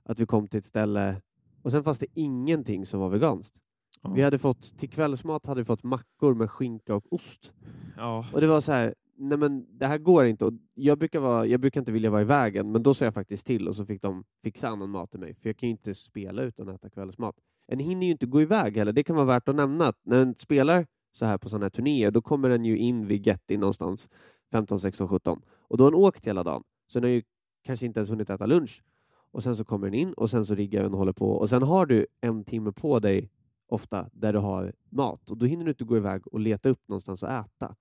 att 0.03 0.19
vi 0.19 0.25
kom 0.25 0.47
till 0.47 0.57
ett 0.57 0.65
ställe 0.65 1.21
och 1.61 1.71
sen 1.71 1.83
fanns 1.83 1.99
det 1.99 2.07
ingenting 2.13 2.85
som 2.85 2.99
var 2.99 3.09
veganskt. 3.09 3.55
Ja. 4.01 4.09
Vi 4.13 4.21
hade 4.21 4.39
fått, 4.39 4.77
till 4.77 4.89
kvällsmat 4.89 5.45
hade 5.45 5.61
vi 5.61 5.65
fått 5.65 5.83
mackor 5.83 6.33
med 6.33 6.51
skinka 6.51 6.95
och 6.95 7.13
ost. 7.13 7.53
Ja. 7.97 8.25
Och 8.33 8.41
det 8.41 8.47
var 8.47 8.61
så 8.61 8.71
här, 8.71 8.95
nej 9.17 9.37
men 9.37 9.77
det 9.77 9.87
här 9.87 9.97
går 9.97 10.25
inte. 10.25 10.45
Och 10.45 10.53
jag, 10.73 10.97
brukar 10.97 11.19
vara, 11.19 11.45
jag 11.45 11.59
brukar 11.59 11.81
inte 11.81 11.91
vilja 11.91 12.09
vara 12.09 12.21
i 12.21 12.25
vägen, 12.25 12.71
men 12.71 12.83
då 12.83 12.93
sa 12.93 13.05
jag 13.05 13.13
faktiskt 13.13 13.47
till 13.47 13.67
och 13.67 13.75
så 13.75 13.85
fick 13.85 14.01
de 14.01 14.23
fixa 14.43 14.67
annan 14.67 14.89
mat 14.89 15.11
till 15.11 15.19
mig. 15.19 15.35
För 15.35 15.49
jag 15.49 15.57
kan 15.57 15.69
ju 15.69 15.71
inte 15.71 15.95
spela 15.95 16.43
utan 16.43 16.69
att 16.69 16.75
äta 16.75 16.89
kvällsmat. 16.89 17.35
En 17.67 17.79
hinner 17.79 18.05
ju 18.05 18.11
inte 18.11 18.25
gå 18.25 18.41
iväg 18.41 18.77
heller. 18.77 18.93
Det 18.93 19.03
kan 19.03 19.15
vara 19.15 19.25
värt 19.25 19.49
att 19.49 19.55
nämna 19.55 19.87
att 19.87 19.99
när 20.03 20.21
en 20.21 20.35
spelar 20.35 20.85
så 21.13 21.25
här 21.25 21.37
på 21.37 21.49
sådana 21.49 21.65
här 21.65 21.69
turnéer, 21.69 22.11
då 22.11 22.21
kommer 22.21 22.49
den 22.49 22.65
ju 22.65 22.77
in 22.77 23.07
vid 23.07 23.27
Getty 23.27 23.57
någonstans 23.57 24.09
15, 24.51 24.79
16, 24.79 25.07
17 25.07 25.41
och 25.47 25.77
då 25.77 25.83
har 25.83 25.91
den 25.91 25.99
åkt 25.99 26.27
hela 26.27 26.43
dagen. 26.43 26.63
Så 26.87 26.99
den 26.99 27.09
har 27.09 27.15
ju 27.15 27.23
kanske 27.63 27.85
inte 27.85 27.99
ens 27.99 28.09
hunnit 28.09 28.29
äta 28.29 28.45
lunch. 28.45 28.83
Och 29.31 29.43
sen 29.43 29.55
så 29.55 29.65
kommer 29.65 29.87
den 29.87 29.93
in 29.93 30.13
och 30.13 30.29
sen 30.29 30.45
så 30.45 30.55
riggar 30.55 30.83
den 30.83 30.91
och 30.91 30.99
håller 30.99 31.13
på 31.13 31.31
och 31.31 31.49
sen 31.49 31.63
har 31.63 31.85
du 31.85 32.07
en 32.21 32.43
timme 32.43 32.71
på 32.71 32.99
dig 32.99 33.31
ofta 33.67 34.09
där 34.13 34.33
du 34.33 34.39
har 34.39 34.73
mat 34.89 35.29
och 35.29 35.37
då 35.37 35.45
hinner 35.45 35.65
du 35.65 35.71
inte 35.71 35.83
gå 35.83 35.97
iväg 35.97 36.27
och 36.27 36.39
leta 36.39 36.69
upp 36.69 36.87
någonstans 36.87 37.23
att 37.23 37.45
äta. 37.45 37.75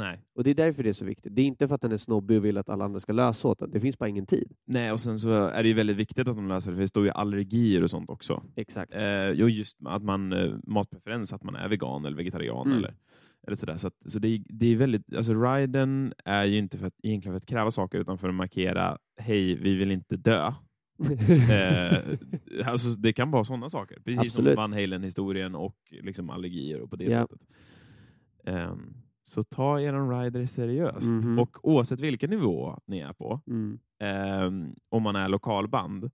Nej. 0.00 0.22
Och 0.34 0.44
det 0.44 0.50
är 0.50 0.54
därför 0.54 0.82
det 0.82 0.88
är 0.88 0.92
så 0.92 1.04
viktigt. 1.04 1.36
Det 1.36 1.42
är 1.42 1.46
inte 1.46 1.68
för 1.68 1.74
att 1.74 1.80
den 1.80 1.92
är 1.92 1.96
snobbig 1.96 2.36
och 2.38 2.44
vill 2.44 2.58
att 2.58 2.68
alla 2.68 2.84
andra 2.84 3.00
ska 3.00 3.12
lösa 3.12 3.48
åt 3.48 3.58
den. 3.58 3.70
Det 3.70 3.80
finns 3.80 3.98
bara 3.98 4.08
ingen 4.08 4.26
tid. 4.26 4.52
Nej, 4.66 4.92
och 4.92 5.00
sen 5.00 5.18
så 5.18 5.30
är 5.30 5.62
det 5.62 5.68
ju 5.68 5.74
väldigt 5.74 5.96
viktigt 5.96 6.28
att 6.28 6.36
de 6.36 6.48
läser 6.48 6.70
det, 6.70 6.76
för 6.76 6.82
det 6.82 6.88
står 6.88 7.04
ju 7.04 7.10
allergier 7.10 7.82
och 7.82 7.90
sånt 7.90 8.10
också. 8.10 8.42
Exakt. 8.56 8.94
Eh, 8.94 9.30
jo, 9.30 9.48
just 9.48 9.76
att 9.86 10.02
man, 10.02 10.32
eh, 10.32 10.54
matpreferens, 10.66 11.32
att 11.32 11.42
man 11.44 11.54
är 11.56 11.68
vegan 11.68 12.04
eller 12.04 12.16
vegetarian 12.16 12.66
Mm. 12.66 12.78
eller, 12.78 12.94
eller 13.46 13.56
sådär. 13.56 13.76
Så, 13.76 13.86
att, 13.86 13.94
så 14.06 14.18
det, 14.18 14.28
är- 14.28 14.42
det 14.48 14.66
är 14.66 14.76
väldigt, 14.76 15.14
alltså 15.14 15.34
riden 15.34 16.12
är 16.24 16.44
ju 16.44 16.56
inte 16.58 16.78
för 16.78 16.86
att, 16.86 16.94
egentligen 17.02 17.32
för 17.32 17.36
att 17.36 17.46
kräva 17.46 17.70
saker 17.70 17.98
utan 17.98 18.18
för 18.18 18.28
att 18.28 18.34
markera, 18.34 18.98
hej, 19.20 19.56
vi 19.56 19.76
vill 19.76 19.90
inte 19.90 20.16
dö. 20.16 20.52
Eh, 21.50 21.98
alltså, 22.68 23.00
det 23.00 23.12
kan 23.12 23.30
vara 23.30 23.44
sådana 23.44 23.68
saker, 23.68 24.00
precis 24.04 24.20
Absolut. 24.20 24.54
som 24.54 24.56
Van 24.56 24.72
Halen-historien 24.72 25.54
och 25.54 25.76
liksom 25.90 26.30
allergier 26.30 26.80
och 26.80 26.90
på 26.90 26.96
det 26.96 27.04
Ja. 27.04 27.10
sättet. 27.10 27.40
Ehm, 28.46 28.94
så 29.22 29.42
ta 29.42 29.80
er 29.80 29.92
rider 30.22 30.44
seriöst. 30.46 31.12
Mhm. 31.12 31.38
Och 31.38 31.56
oavsett 31.68 32.00
vilken 32.00 32.30
nivå 32.30 32.78
ni 32.86 32.98
är 32.98 33.12
på, 33.12 33.40
Mm. 33.46 33.78
ehm, 34.00 34.74
om 34.88 35.02
man 35.02 35.16
är 35.16 35.28
lokalband, 35.28 36.10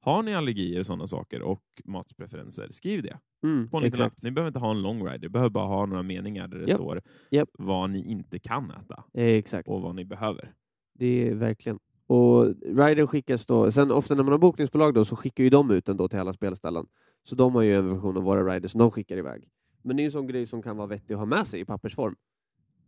har 0.00 0.22
ni 0.22 0.34
allergier 0.34 0.80
och 0.80 0.86
sådana 0.86 1.06
saker 1.06 1.42
och 1.42 1.62
matpreferenser, 1.84 2.68
skriv 2.72 3.02
det 3.02 3.18
Mm. 3.42 3.68
på 3.68 3.76
en 3.76 3.82
liten. 3.82 4.10
Ni 4.22 4.30
behöver 4.30 4.48
inte 4.48 4.58
ha 4.58 4.70
en 4.70 4.82
long 4.82 5.06
ride, 5.06 5.18
ni 5.18 5.28
behöver 5.28 5.50
bara 5.50 5.66
ha 5.66 5.86
några 5.86 6.02
meningar 6.02 6.48
där 6.48 6.58
det 6.58 6.66
Japp. 6.68 6.76
står 6.76 7.02
Japp. 7.30 7.48
vad 7.58 7.90
ni 7.90 8.10
inte 8.10 8.38
kan 8.38 8.70
äta 8.70 9.04
Exakt. 9.14 9.68
och 9.68 9.80
vad 9.82 9.94
ni 9.94 10.04
behöver. 10.04 10.52
Det 10.94 11.28
är 11.28 11.34
verkligen. 11.34 11.78
Och 12.06 12.46
ridern 12.76 13.06
skickas 13.06 13.46
då, 13.46 13.70
sen 13.70 13.90
ofta 13.90 14.14
när 14.14 14.22
man 14.22 14.32
har 14.32 14.38
bokningsbolag 14.38 14.94
då 14.94 15.04
så 15.04 15.16
skickar 15.16 15.44
ju 15.44 15.50
de 15.50 15.70
ut 15.70 15.84
den 15.84 15.96
då 15.96 16.08
till 16.08 16.18
alla 16.18 16.32
spelställen. 16.32 16.86
Så 17.22 17.34
de 17.34 17.54
har 17.54 17.62
ju 17.62 17.76
en 17.76 17.88
version 17.94 18.16
av 18.16 18.22
våra 18.22 18.54
riders 18.54 18.70
som 18.70 18.78
de 18.78 18.90
skickar 18.90 19.16
iväg. 19.16 19.48
Men 19.82 19.96
det 19.96 20.00
är 20.00 20.04
ju 20.04 20.06
en 20.06 20.12
sån 20.12 20.26
grej 20.26 20.46
som 20.46 20.62
kan 20.62 20.76
vara 20.76 20.86
vettig 20.86 21.14
att 21.14 21.18
ha 21.20 21.26
med 21.26 21.46
sig 21.46 21.60
i 21.60 21.64
pappersform. 21.64 22.16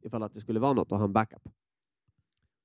Ifall 0.02 0.23
att 0.23 0.33
det 0.35 0.40
skulle 0.40 0.61
vara 0.61 0.73
något 0.73 0.92
att 0.92 0.99
ha 0.99 1.04
en 1.04 1.12
backup. 1.12 1.42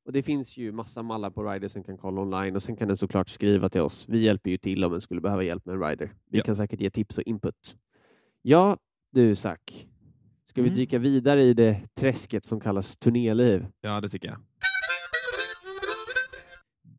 Och 0.06 0.14
det 0.14 0.24
finns 0.24 0.58
ju 0.58 0.72
massa 0.72 1.04
mallar 1.04 1.30
på 1.30 1.44
riders 1.52 1.72
som 1.72 1.84
kan 1.84 1.98
kolla 1.98 2.22
online 2.22 2.56
och 2.56 2.64
sen 2.64 2.76
kan 2.76 2.88
den 2.88 2.98
såklart 2.98 3.30
skriva 3.30 3.70
till 3.70 3.82
oss. 3.82 4.10
Vi 4.10 4.20
hjälper 4.24 4.50
ju 4.50 4.58
till 4.58 4.84
om 4.84 4.92
den 4.92 5.02
skulle 5.02 5.22
behöva 5.22 5.44
hjälp 5.44 5.66
med 5.66 5.76
en 5.76 5.82
rider. 5.84 6.14
Vi 6.30 6.38
Ja. 6.38 6.44
kan 6.44 6.56
säkert 6.56 6.82
ge 6.82 6.90
tips 6.90 7.18
och 7.18 7.24
input. 7.24 7.78
Ja, 8.42 8.78
du 9.12 9.36
Zack. 9.36 9.88
Ska 10.50 10.62
vi 10.62 10.68
Mm. 10.68 10.78
dyka 10.78 11.00
vidare 11.00 11.44
i 11.44 11.54
det 11.54 11.82
träsket 11.96 12.44
som 12.46 12.60
kallas 12.60 12.98
turnéliv? 12.98 13.68
Ja, 13.82 14.02
det 14.02 14.10
tycker 14.10 14.28
jag. 14.28 14.38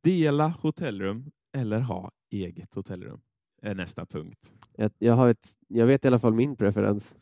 Dela 0.02 0.48
hotellrum 0.48 1.30
eller 1.56 1.80
ha 1.80 2.10
eget 2.30 2.74
hotellrum 2.74 3.20
är 3.62 3.74
nästa 3.74 4.06
punkt. 4.06 4.52
Jag, 4.76 4.90
jag, 4.98 5.14
har 5.14 5.28
ett, 5.28 5.48
jag 5.68 5.86
vet 5.86 6.04
i 6.04 6.08
alla 6.08 6.18
fall 6.18 6.34
min 6.34 6.56
preferens. 6.56 7.16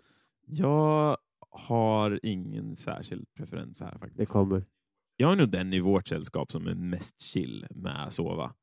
Jag 0.47 1.16
har 1.54 2.20
ingen 2.23 2.76
särskild 2.76 3.26
preferens 3.37 3.80
här 3.80 3.99
faktiskt. 3.99 4.18
Det 4.18 4.26
kommer. 4.26 4.64
Jag 5.16 5.32
är 5.32 5.37
nog 5.37 5.50
den 5.50 5.73
i 5.73 5.80
vårt 5.80 6.06
sällskap 6.06 6.52
som 6.52 6.66
är 6.66 6.75
mest 6.75 7.20
chill 7.20 7.66
med 7.70 8.06
att 8.06 8.12
sova. 8.12 8.54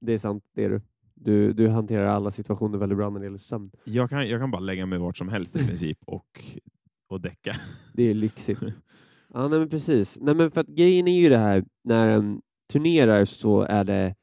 Det 0.00 0.12
är 0.12 0.18
sant, 0.18 0.44
det 0.54 0.64
är 0.64 0.70
du. 0.70 0.80
Du, 1.14 1.52
du 1.52 1.68
hanterar 1.68 2.06
alla 2.06 2.30
situationer 2.30 2.78
väldigt 2.78 2.98
bra 2.98 3.10
när 3.10 3.20
det 3.20 3.26
gäller 3.26 3.38
sömn. 3.38 3.70
Jag 3.84 4.10
kan, 4.10 4.28
jag 4.28 4.40
kan 4.40 4.50
bara 4.50 4.60
lägga 4.60 4.86
mig 4.86 4.98
vart 4.98 5.18
som 5.18 5.28
helst 5.28 5.56
i 5.56 5.66
princip 5.66 5.98
och, 6.06 6.44
och 7.08 7.20
däcka. 7.20 7.52
Det 7.94 8.02
är 8.02 8.14
lyxigt. 8.14 8.60
ja, 9.28 9.48
nej, 9.48 9.58
men 9.58 9.68
precis. 9.68 10.18
Nej, 10.20 10.34
men 10.34 10.50
för 10.50 10.60
att 10.60 10.66
grejen 10.66 11.08
är 11.08 11.20
ju 11.20 11.28
det 11.28 11.38
här, 11.38 11.64
när 11.84 12.08
en 12.08 12.40
turnerar 12.72 13.24
så 13.24 13.62
är 13.62 13.84
det 13.84 14.14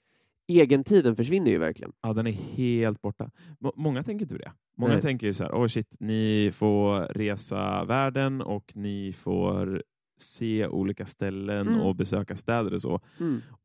egentiden 0.48 1.16
försvinner 1.16 1.52
ju 1.52 1.58
verkligen. 1.58 1.94
Ja, 2.02 2.14
den 2.14 2.28
är 2.28 2.32
helt 2.32 3.02
borta. 3.02 3.32
Må- 3.60 3.74
Många 3.76 4.04
tänker 4.04 4.26
inte 4.26 4.38
det. 4.38 4.52
Många 4.78 4.94
Nej. 4.94 5.02
tänker 5.02 5.28
ju 5.28 5.34
så 5.34 5.44
här, 5.44 5.52
oh 5.52 5.68
shit, 5.68 5.96
ni 6.00 6.52
får 6.54 7.00
resa 7.02 7.86
världen 7.86 8.42
och 8.42 8.72
ni 8.76 9.14
får 9.14 9.84
se 10.20 10.68
olika 10.68 11.06
ställen 11.06 11.68
Mm. 11.68 11.80
och 11.82 11.96
besöka 11.96 12.36
städer 12.36 12.74
och 12.74 12.82
så. 12.82 13.00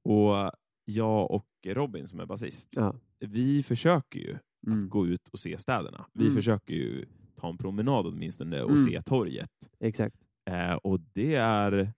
Och 0.05 0.51
jag 0.85 1.31
och 1.31 1.47
Robin 1.67 2.09
som 2.09 2.21
är 2.21 2.27
basist, 2.27 2.69
Ja. 2.77 2.95
vi 3.21 3.63
försöker 3.63 4.21
ju 4.21 4.37
Mm. 4.67 4.79
att 4.79 4.89
gå 4.91 5.07
ut 5.07 5.29
och 5.29 5.39
se 5.39 5.59
städerna. 5.59 6.07
Vi 6.13 6.23
Mm. 6.25 6.35
försöker 6.35 6.75
ju 6.75 7.05
ta 7.37 7.49
en 7.49 7.59
promenad 7.59 8.07
åtminstone 8.07 8.63
och 8.63 8.71
Mm. 8.71 8.83
se 8.85 9.03
torget. 9.03 9.51
Exakt. 9.81 10.17
Eh, 10.51 10.75
och 10.75 11.01
det 11.01 11.35
är... 11.35 11.93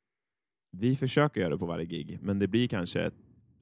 Vi 0.76 0.97
försöker 0.97 1.41
göra 1.41 1.50
det 1.50 1.59
på 1.59 1.67
varje 1.67 1.85
gig, 1.87 2.19
men 2.23 2.38
det 2.38 2.49
blir 2.49 2.69
kanske 2.69 3.11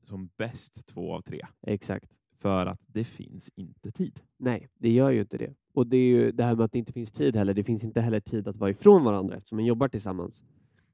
som 0.02 0.30
bäst 0.36 0.86
två 0.86 1.14
av 1.14 1.20
tre. 1.20 1.40
Exakt. 1.66 2.12
För 2.38 2.66
att 2.66 2.80
det 2.86 3.04
finns 3.04 3.50
inte 3.56 3.90
tid. 3.92 4.20
Nej, 4.38 4.68
det 4.78 4.90
gör 4.90 5.10
ju 5.10 5.20
inte 5.20 5.38
det. 5.38 5.54
Och 5.74 5.86
det 5.86 5.96
är 5.96 6.06
ju 6.06 6.32
det 6.32 6.44
här 6.44 6.54
med 6.54 6.64
att 6.64 6.72
det 6.72 6.78
inte 6.78 6.92
finns 6.92 7.12
tid 7.12 7.36
heller. 7.36 7.54
Det 7.54 7.64
finns 7.64 7.84
inte 7.84 8.00
heller 8.00 8.20
tid 8.20 8.48
att 8.48 8.56
vara 8.56 8.70
ifrån 8.70 9.04
varandra 9.04 9.36
eftersom 9.36 9.56
man 9.56 9.64
jobbar 9.64 9.88
tillsammans. 9.88 10.42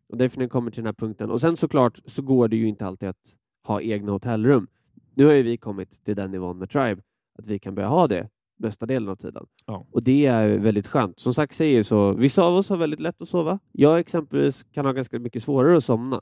Och 0.08 0.18
därför 0.18 0.38
när 0.38 0.44
det 0.44 0.50
kommer 0.50 0.70
till 0.70 0.82
den 0.82 0.86
här 0.86 1.06
punkten. 1.06 1.30
Och 1.30 1.40
sen 1.40 1.56
såklart 1.56 2.00
så 2.04 2.22
går 2.22 2.48
det 2.48 2.56
ju 2.56 2.68
inte 2.68 2.86
alltid 2.86 3.08
att 3.08 3.36
ha 3.66 3.80
egna 3.80 4.12
hotellrum. 4.12 4.66
Nu 5.14 5.24
har 5.24 5.32
ju 5.32 5.42
vi 5.42 5.56
kommit 5.56 6.04
till 6.04 6.16
den 6.16 6.30
nivån 6.30 6.58
med 6.58 6.70
Tribe 6.70 7.02
att 7.38 7.46
vi 7.46 7.58
kan 7.58 7.74
börja 7.74 7.88
ha 7.88 8.08
det 8.08 8.28
mesta 8.58 8.86
delen 8.86 9.08
av 9.08 9.16
tiden. 9.16 9.46
Ja. 9.66 9.86
Och 9.90 10.02
det 10.02 10.26
är 10.26 10.58
väldigt 10.58 10.86
skönt. 10.86 11.18
Som 11.18 11.34
sagt 11.34 11.54
säger 11.54 11.82
så, 11.82 12.12
vissa 12.12 12.42
av 12.42 12.54
oss 12.54 12.68
har 12.68 12.76
väldigt 12.76 13.00
lätt 13.00 13.22
att 13.22 13.28
sova. 13.28 13.58
Jag 13.72 13.98
exempelvis 13.98 14.66
kan 14.72 14.86
ha 14.86 14.92
ganska 14.92 15.18
mycket 15.18 15.42
svårare 15.42 15.76
att 15.76 15.84
somna. 15.84 16.20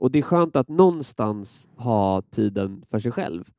Och 0.00 0.10
det 0.10 0.18
är 0.18 0.22
skönt 0.22 0.56
att 0.56 0.68
någonstans 0.68 1.68
ha 1.76 2.22
tiden 2.22 2.82
för 2.86 2.98
sig 2.98 3.12
själv. 3.12 3.50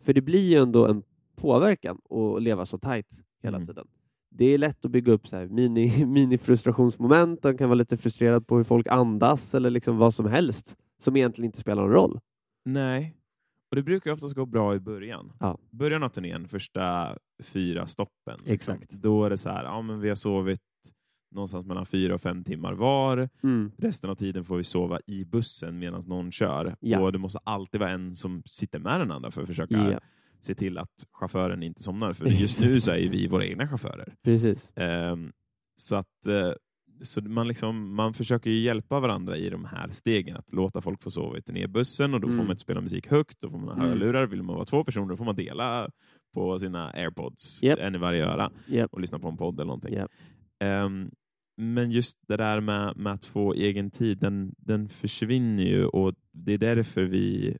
För 0.00 0.12
det 0.12 0.20
blir 0.20 0.50
ju 0.50 0.58
ändå 0.58 0.86
en 0.86 1.02
påverkan 1.36 1.98
att 2.10 2.42
leva 2.42 2.66
så 2.66 2.78
tajt 2.78 3.22
hela 3.42 3.56
Mm. 3.56 3.66
tiden. 3.66 3.86
Det 4.34 4.44
är 4.44 4.58
lätt 4.58 4.84
att 4.84 4.90
bygga 4.90 5.12
upp 5.12 5.26
så 5.28 5.36
här 5.36 5.46
mini, 5.46 6.04
mini-frustrationsmoment. 6.06 7.44
Man 7.44 7.58
kan 7.58 7.68
vara 7.68 7.74
lite 7.74 7.96
frustrerad 7.96 8.46
på 8.46 8.56
hur 8.56 8.64
folk 8.64 8.86
andas 8.86 9.54
eller 9.54 9.70
liksom 9.70 9.96
vad 9.98 10.14
som 10.14 10.26
helst 10.26 10.76
som 11.02 11.16
egentligen 11.16 11.46
inte 11.46 11.60
spelar 11.60 11.82
någon 11.82 11.92
roll. 11.92 12.20
Nej. 12.64 13.16
Och 13.70 13.76
det 13.76 13.82
brukar 13.82 14.10
oftast 14.12 14.34
gå 14.34 14.46
bra 14.46 14.74
i 14.74 14.80
början. 14.80 15.32
Ja. 15.40 15.58
Början 15.70 16.02
av 16.02 16.08
turnén, 16.08 16.48
första 16.48 17.16
fyra 17.42 17.86
stoppen. 17.86 18.36
liksom. 18.44 18.54
Exakt. 18.54 18.90
Då 18.90 19.24
är 19.24 19.30
det 19.30 19.36
så 19.38 19.48
här, 19.48 19.64
ja 19.64 19.82
men 19.82 20.00
vi 20.00 20.08
har 20.08 20.16
sovit 20.16 20.60
någonstans 21.32 21.66
mellan 21.66 21.86
fyra 21.86 22.14
och 22.14 22.20
fem 22.20 22.44
timmar 22.44 22.72
var. 22.72 23.28
Resten 23.78 24.10
av 24.10 24.14
tiden 24.14 24.44
får 24.44 24.56
vi 24.56 24.64
sova 24.64 24.98
i 25.06 25.24
bussen 25.24 25.78
medan 25.78 26.02
någon 26.06 26.32
kör. 26.32 26.76
Ja. 26.80 27.00
Och 27.00 27.12
det 27.12 27.18
måste 27.18 27.38
alltid 27.44 27.80
vara 27.80 27.90
en 27.90 28.16
som 28.16 28.42
sitter 28.46 28.78
med 28.78 29.00
den 29.00 29.10
andra 29.10 29.30
för 29.30 29.42
att 29.42 29.48
försöka 29.48 29.74
Ja, 29.92 30.00
se 30.40 30.54
till 30.54 30.78
att 30.78 31.06
chauffören 31.12 31.62
inte 31.62 31.82
somnar. 31.82 32.12
För 32.12 32.26
just 32.40 32.60
nu 32.60 32.80
så 32.80 32.90
är 32.90 33.08
vi 33.08 33.26
våra 33.26 33.46
egna 33.46 33.68
chaufförer. 33.68 34.14
precis. 34.24 34.72
Ehm, 34.76 35.32
så 35.76 35.96
att 35.96 36.26
eh, 36.26 36.52
så 37.02 37.20
man, 37.20 37.48
liksom, 37.48 37.94
man 37.94 38.14
försöker 38.14 38.50
ju 38.50 38.56
hjälpa 38.60 39.00
varandra 39.00 39.36
i 39.36 39.50
de 39.50 39.64
här 39.64 39.88
stegen. 39.90 40.36
Att 40.36 40.52
låta 40.52 40.80
folk 40.80 41.02
få 41.02 41.10
sova 41.10 41.38
i 41.38 41.42
turnébussen 41.42 42.14
och 42.14 42.20
då 42.20 42.26
får 42.28 42.32
Mm. 42.34 42.46
man 42.46 42.50
inte 42.54 42.60
spela 42.62 42.80
musik 42.80 43.06
högt. 43.10 43.40
Då 43.40 43.50
får 43.50 43.58
man 43.58 43.68
ha 43.68 43.74
Mm. 43.74 43.88
hörlurar. 43.88 44.26
Vill 44.26 44.42
man 44.42 44.54
vara 44.54 44.64
två 44.64 44.84
personer 44.84 45.08
då 45.08 45.16
får 45.16 45.24
man 45.24 45.36
dela 45.36 45.90
på 46.34 46.58
sina 46.58 46.90
airpods, 46.90 47.62
Japp. 47.62 47.78
en 47.78 47.94
i 47.94 47.98
varje 47.98 48.26
öra 48.26 48.50
Japp. 48.66 48.92
och 48.92 49.00
lyssna 49.00 49.18
på 49.18 49.28
en 49.28 49.36
podd 49.36 49.54
eller 49.54 49.64
någonting. 49.64 49.94
Japp. 49.94 50.10
Ehm, 50.60 51.10
men 51.62 51.90
just 51.90 52.18
det 52.28 52.36
där 52.36 52.60
med, 52.60 52.96
med 52.96 53.12
att 53.12 53.24
få 53.24 53.52
egen 53.54 53.90
tid, 53.90 54.18
den, 54.18 54.54
den 54.58 54.88
försvinner 54.88 55.62
ju 55.64 55.86
och 55.86 56.14
det 56.32 56.52
är 56.52 56.58
därför 56.58 57.04
vi 57.04 57.56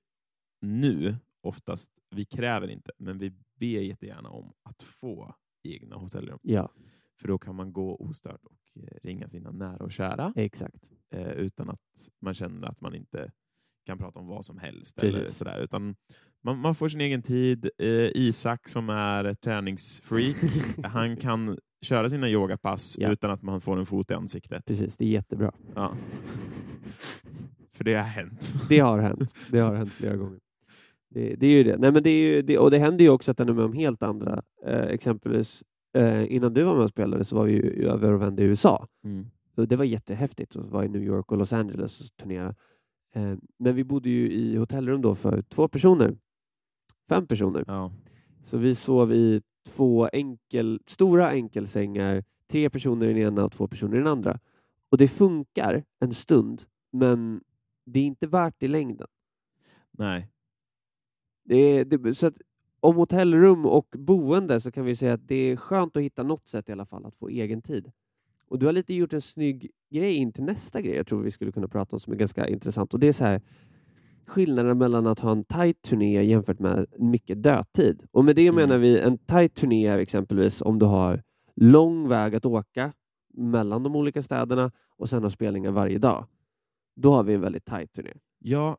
nu 0.60 1.16
oftast, 1.42 1.90
vi 2.10 2.24
kräver 2.24 2.68
inte, 2.70 2.92
men 2.98 3.18
vi 3.18 3.30
ber 3.60 3.66
jättegärna 3.80 4.28
om 4.30 4.52
att 4.62 4.82
få 4.82 5.34
egna 5.64 5.96
hotellrum. 5.96 6.38
Ja, 6.42 6.72
För 7.20 7.28
då 7.28 7.38
kan 7.38 7.54
man 7.54 7.72
gå 7.72 7.96
ostört 7.96 8.44
och 8.44 8.82
eh, 8.82 8.96
ringa 9.02 9.28
sina 9.28 9.50
nära 9.50 9.84
och 9.84 9.92
kära 9.92 10.32
exakt. 10.36 10.90
eh, 11.14 11.30
utan 11.32 11.70
att 11.70 12.10
man 12.20 12.34
känner 12.34 12.68
att 12.68 12.80
man 12.80 12.94
inte 12.94 13.32
kan 13.86 13.98
prata 13.98 14.18
om 14.18 14.26
vad 14.26 14.44
som 14.44 14.58
helst. 14.58 14.98
Eller 14.98 15.26
sådär. 15.28 15.60
Utan 15.60 15.96
man, 16.44 16.58
man 16.58 16.74
får 16.74 16.88
sin 16.88 17.00
egen 17.00 17.22
tid. 17.22 17.70
Eh, 17.78 17.88
Isak 18.14 18.68
som 18.68 18.88
är 18.88 19.34
träningsfreak, 19.34 20.36
han 20.84 21.16
kan 21.16 21.58
köra 21.82 22.08
sina 22.08 22.28
yogapass 22.28 22.96
Ja. 22.98 23.10
utan 23.12 23.30
att 23.30 23.42
man 23.42 23.60
får 23.60 23.78
en 23.78 23.86
fot 23.86 24.10
i 24.10 24.14
ansiktet. 24.14 24.64
Precis, 24.64 24.96
det 24.96 25.04
är 25.04 25.08
jättebra. 25.08 25.52
Ja. 25.74 25.92
För 27.70 27.84
det 27.84 27.94
har 27.94 28.02
hänt. 28.04 28.54
Det 28.68 28.78
har 28.78 28.98
hänt. 28.98 29.34
Det 29.50 29.58
har 29.58 29.74
hänt 29.74 29.92
flera 29.92 30.16
gånger. 30.16 30.38
Det, 31.10 31.34
det 31.34 31.46
är 31.46 31.50
ju 31.50 31.64
det. 31.64 31.76
Nej, 31.76 31.92
men 31.92 32.02
det 32.02 32.10
är 32.10 32.34
ju 32.34 32.42
det. 32.42 32.58
Och 32.58 32.70
det 32.70 32.78
händer 32.78 33.04
ju 33.04 33.10
också 33.10 33.30
att 33.30 33.36
den 33.36 33.48
är 33.48 33.52
med 33.52 33.64
om 33.64 33.72
helt 33.72 34.02
andra. 34.02 34.42
Eh, 34.66 34.80
exempelvis 34.82 35.62
eh, 35.96 36.32
innan 36.32 36.54
du 36.54 36.62
var 36.62 36.74
med 36.74 36.84
och 36.84 36.90
spelade 36.90 37.24
så 37.24 37.36
var 37.36 37.44
vi 37.44 37.52
ju 37.52 37.88
över 37.88 38.12
och 38.12 38.22
vände 38.22 38.42
i 38.42 38.44
USA. 38.44 38.86
Mm. 39.04 39.26
Och 39.56 39.68
det 39.68 39.76
var 39.76 39.84
jättehäftigt 39.84 40.56
att 40.56 40.70
vara 40.70 40.84
i 40.84 40.88
New 40.88 41.02
York 41.02 41.32
och 41.32 41.38
Los 41.38 41.52
Angeles 41.52 42.00
och 42.00 42.16
turnera. 42.16 42.54
Eh, 43.14 43.34
men 43.58 43.74
vi 43.74 43.84
bodde 43.84 44.10
ju 44.10 44.32
i 44.32 44.56
hotellrum 44.56 45.02
då 45.02 45.14
för 45.14 45.42
två 45.42 45.68
personer. 45.68 46.16
Fem 47.08 47.26
personer. 47.26 47.64
Ja. 47.66 47.92
Så 48.42 48.58
vi 48.58 48.74
sov 48.74 49.12
i 49.12 49.42
två 49.64 50.08
enkel, 50.12 50.80
stora 50.86 51.28
enkelsängar 51.28 52.24
tre 52.52 52.70
personer 52.70 53.06
i 53.06 53.12
den 53.12 53.22
ena 53.22 53.44
och 53.44 53.52
två 53.52 53.68
personer 53.68 53.94
i 53.94 53.98
den 53.98 54.06
andra. 54.06 54.38
Och 54.90 54.98
det 54.98 55.08
funkar 55.08 55.84
en 56.00 56.12
stund, 56.12 56.62
men 56.90 57.40
det 57.84 58.00
är 58.00 58.04
inte 58.04 58.26
värt 58.26 58.54
det 58.58 58.66
i 58.66 58.68
längden. 58.68 59.06
Nej. 59.90 60.28
Det 61.44 61.84
det, 61.84 62.14
så 62.14 62.26
att, 62.26 62.40
om 62.80 62.96
hotellrum 62.96 63.66
och 63.66 63.88
boende 63.98 64.60
så 64.60 64.72
kan 64.72 64.84
vi 64.84 64.96
säga 64.96 65.12
att 65.12 65.28
det 65.28 65.34
är 65.34 65.56
skönt 65.56 65.96
att 65.96 66.02
hitta 66.02 66.22
något 66.22 66.48
sätt 66.48 66.68
i 66.68 66.72
alla 66.72 66.86
fall 66.86 67.06
att 67.06 67.14
få 67.14 67.28
egen 67.28 67.62
tid. 67.62 67.92
Och 68.48 68.58
du 68.58 68.66
har 68.66 68.72
lite 68.72 68.94
gjort 68.94 69.12
en 69.12 69.20
snygg 69.20 69.70
grej 69.90 70.14
in 70.14 70.32
till 70.32 70.44
nästa 70.44 70.80
grej 70.80 70.96
jag 70.96 71.06
tror 71.06 71.22
vi 71.22 71.30
skulle 71.30 71.52
kunna 71.52 71.68
prata 71.68 71.96
om 71.96 72.00
som 72.00 72.12
är 72.12 72.16
ganska 72.16 72.48
intressant 72.48 72.94
och 72.94 73.00
det 73.00 73.08
är 73.08 73.12
så 73.12 73.24
här 73.24 73.42
skillnaden 74.26 74.78
mellan 74.78 75.06
att 75.06 75.18
ha 75.20 75.32
en 75.32 75.44
tight 75.44 75.82
turné 75.82 76.22
jämfört 76.22 76.58
med 76.58 76.86
mycket 76.98 77.42
dödtid. 77.42 78.06
Och 78.10 78.24
med 78.24 78.36
det 78.36 78.46
Mm. 78.48 78.54
menar 78.54 78.78
vi 78.78 78.98
en 79.00 79.18
tight 79.18 79.54
turné 79.54 79.86
är 79.86 79.98
exempelvis 79.98 80.62
om 80.62 80.78
du 80.78 80.86
har 80.86 81.22
lång 81.56 82.08
väg 82.08 82.34
att 82.34 82.46
åka 82.46 82.92
mellan 83.34 83.82
de 83.82 83.96
olika 83.96 84.22
städerna 84.22 84.70
och 84.96 85.08
sen 85.08 85.22
har 85.22 85.30
spelningar 85.30 85.70
varje 85.70 85.98
dag. 85.98 86.26
Då 86.96 87.12
har 87.14 87.22
vi 87.24 87.34
en 87.34 87.40
väldigt 87.40 87.64
tight 87.64 87.92
turné. 87.92 88.12
Ja, 88.38 88.76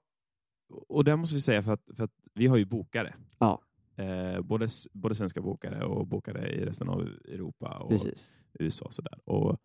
och 0.87 1.03
det 1.03 1.15
måste 1.15 1.35
vi 1.35 1.41
säga 1.41 1.63
för 1.63 1.71
att, 1.71 1.83
för 1.95 2.03
att 2.03 2.11
vi 2.33 2.47
har 2.47 2.57
ju 2.57 2.65
bokare. 2.65 3.15
Ja. 3.39 3.61
Eh, 3.95 4.41
både, 4.41 4.67
både 4.93 5.15
svenska 5.15 5.41
bokare 5.41 5.85
och 5.85 6.07
bokare 6.07 6.51
i 6.51 6.65
resten 6.65 6.89
av 6.89 7.01
Europa 7.01 7.77
och 7.77 7.89
Precis. 7.89 8.33
USA. 8.59 8.85
Och 8.85 8.93
sådär. 8.93 9.19
Och 9.25 9.57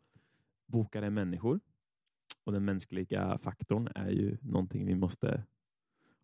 bokare 0.67 1.07
är 1.07 1.11
människor. 1.11 1.61
Och 2.45 2.53
den 2.53 2.65
mänskliga 2.65 3.39
faktorn 3.39 3.89
är 3.95 4.11
ju 4.11 4.39
någonting 4.43 4.87
vi 4.87 4.95
måste 4.95 5.43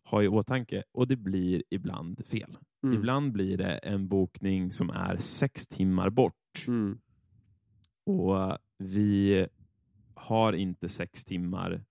ha 0.05 0.23
i 0.23 0.27
åtanke. 0.27 0.83
Och 0.91 1.07
det 1.07 1.15
blir 1.15 1.63
ibland 1.69 2.25
fel. 2.25 2.57
Mm. 2.83 2.97
Ibland 2.97 3.31
blir 3.31 3.57
det 3.57 3.77
en 3.77 4.07
bokning 4.07 4.71
som 4.71 4.89
är 4.89 5.17
sex 5.17 5.67
timmar 5.67 6.09
bort. 6.09 6.65
Mm. 6.67 6.97
Och 8.05 8.57
vi 8.77 9.47
har 10.13 10.53
inte 10.53 10.89
sex 10.89 11.25
timmar 11.25 11.83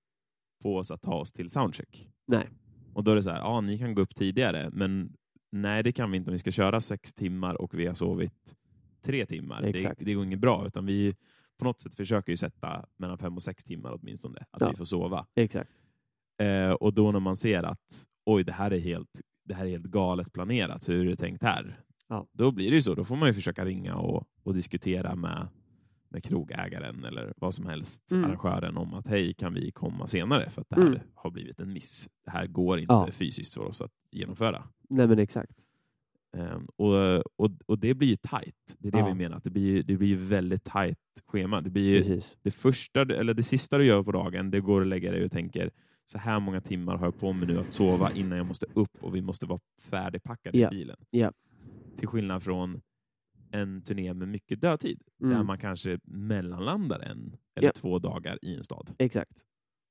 på 0.62 0.76
oss 0.76 0.90
att 0.90 1.02
ta 1.02 1.14
oss 1.14 1.32
till 1.32 1.50
soundcheck. 1.50 2.10
Nej. 2.26 2.48
Och 2.94 3.04
då 3.04 3.10
är 3.10 3.14
det 3.16 3.22
så 3.22 3.30
här, 3.30 3.38
ja 3.38 3.60
ni 3.60 3.78
kan 3.78 3.94
gå 3.94 4.02
upp 4.02 4.14
tidigare, 4.14 4.70
men 4.72 5.12
nej 5.52 5.82
det 5.82 5.92
kan 5.92 6.10
vi 6.10 6.16
inte 6.16 6.30
om 6.30 6.32
vi 6.32 6.38
ska 6.38 6.50
köra 6.50 6.80
sex 6.80 7.12
timmar 7.14 7.54
och 7.54 7.74
vi 7.74 7.86
har 7.86 7.94
sovit 7.94 8.56
tre 9.04 9.26
timmar. 9.26 9.62
Det, 9.62 9.68
Exakt. 9.68 10.00
det 10.04 10.14
går 10.14 10.24
inget 10.24 10.38
bra, 10.40 10.66
utan 10.66 10.86
vi 10.86 11.16
på 11.58 11.64
något 11.64 11.80
sätt 11.80 11.94
försöker 11.94 12.32
ju 12.32 12.36
sätta 12.36 12.86
mellan 12.96 13.18
fem 13.18 13.36
och 13.36 13.42
sex 13.42 13.64
timmar 13.64 13.98
åtminstone, 14.00 14.44
att 14.50 14.60
Ja. 14.60 14.70
vi 14.70 14.76
får 14.76 14.84
sova. 14.84 15.26
Exakt. 15.34 15.70
Eh, 16.38 16.70
och 16.72 16.94
då 16.94 17.12
när 17.12 17.20
man 17.20 17.36
ser 17.36 17.62
att 17.62 18.04
oj, 18.26 18.44
det 18.44 18.52
här 18.52 18.70
är 18.70 18.78
helt, 18.78 19.20
det 19.44 19.54
här 19.54 19.64
är 19.64 19.70
helt 19.70 19.86
galet 19.86 20.32
planerat, 20.32 20.88
hur 20.88 21.06
är 21.06 21.10
det 21.10 21.16
tänkt 21.16 21.42
här? 21.42 21.80
Ja. 22.08 22.26
Då 22.32 22.50
blir 22.50 22.70
det 22.70 22.76
ju 22.76 22.82
så, 22.82 22.94
då 22.94 23.04
får 23.04 23.16
man 23.16 23.28
ju 23.28 23.32
försöka 23.34 23.64
ringa 23.64 23.94
och, 23.96 24.24
och 24.42 24.54
diskutera 24.54 25.14
med, 25.16 25.48
med 26.08 26.24
krogägaren 26.24 27.04
eller 27.04 27.32
vad 27.36 27.54
som 27.54 27.66
helst, 27.66 28.12
Mm. 28.12 28.24
arrangören 28.24 28.76
om 28.76 28.94
att 28.94 29.06
hej, 29.06 29.34
kan 29.34 29.54
vi 29.54 29.70
komma 29.72 30.06
senare 30.06 30.50
för 30.50 30.60
att 30.60 30.68
det 30.68 30.76
här 30.76 30.86
Mm. 30.86 31.00
har 31.14 31.30
blivit 31.30 31.60
en 31.60 31.72
miss. 31.72 32.08
Det 32.24 32.30
här 32.30 32.46
går 32.46 32.78
inte 32.78 32.92
Ja. 32.94 33.08
fysiskt 33.12 33.54
för 33.54 33.66
oss 33.66 33.80
att 33.80 33.92
genomföra. 34.10 34.64
Nej 34.90 35.06
men 35.06 35.18
exakt. 35.18 35.52
Ehm, 36.36 36.66
och, 36.76 37.16
och, 37.16 37.50
och 37.66 37.78
det 37.78 37.94
blir 37.94 38.08
ju 38.08 38.16
tight. 38.16 38.76
Det 38.78 38.88
är 38.88 38.92
det 38.92 38.98
Ja. 38.98 39.06
vi 39.06 39.14
menar, 39.14 39.36
att 39.36 39.44
det 39.44 39.50
blir, 39.50 39.82
det 39.82 39.96
blir 39.96 40.16
väldigt 40.16 40.64
tight 40.64 40.98
schema. 41.26 41.60
Det 41.60 41.70
blir 41.70 42.04
ju, 42.04 42.20
det 42.42 42.50
första, 42.50 43.00
eller 43.00 43.34
det 43.34 43.42
sista 43.42 43.78
du 43.78 43.84
gör 43.86 44.02
på 44.02 44.12
dagen, 44.12 44.50
det 44.50 44.60
går 44.60 44.80
att 44.80 44.86
lägga 44.86 45.10
dig 45.12 45.24
och 45.24 45.30
tänker 45.32 45.70
så 46.06 46.18
här 46.18 46.40
många 46.40 46.60
timmar 46.60 46.96
har 46.96 47.06
jag 47.06 47.18
på 47.18 47.32
mig 47.32 47.48
nu 47.48 47.58
att 47.60 47.72
sova 47.72 48.10
innan 48.14 48.38
jag 48.38 48.46
måste 48.46 48.66
upp 48.74 48.96
och 49.04 49.14
vi 49.14 49.22
måste 49.22 49.46
vara 49.46 49.60
färdigpackade 49.82 50.58
Ja. 50.58 50.68
i 50.68 50.70
bilen. 50.70 50.96
Ja. 51.10 51.32
Till 51.96 52.08
skillnad 52.08 52.42
från 52.42 52.80
en 53.50 53.82
turné 53.82 54.14
med 54.14 54.28
mycket 54.28 54.60
dödtid, 54.60 55.02
där 55.18 55.26
Mm. 55.30 55.46
man 55.46 55.58
kanske 55.58 55.98
mellanlandar 56.04 57.00
en 57.00 57.36
eller 57.56 57.68
Ja. 57.68 57.72
två 57.74 57.98
dagar 57.98 58.38
i 58.42 58.56
en 58.56 58.64
stad. 58.64 58.94
Exakt. 58.98 59.42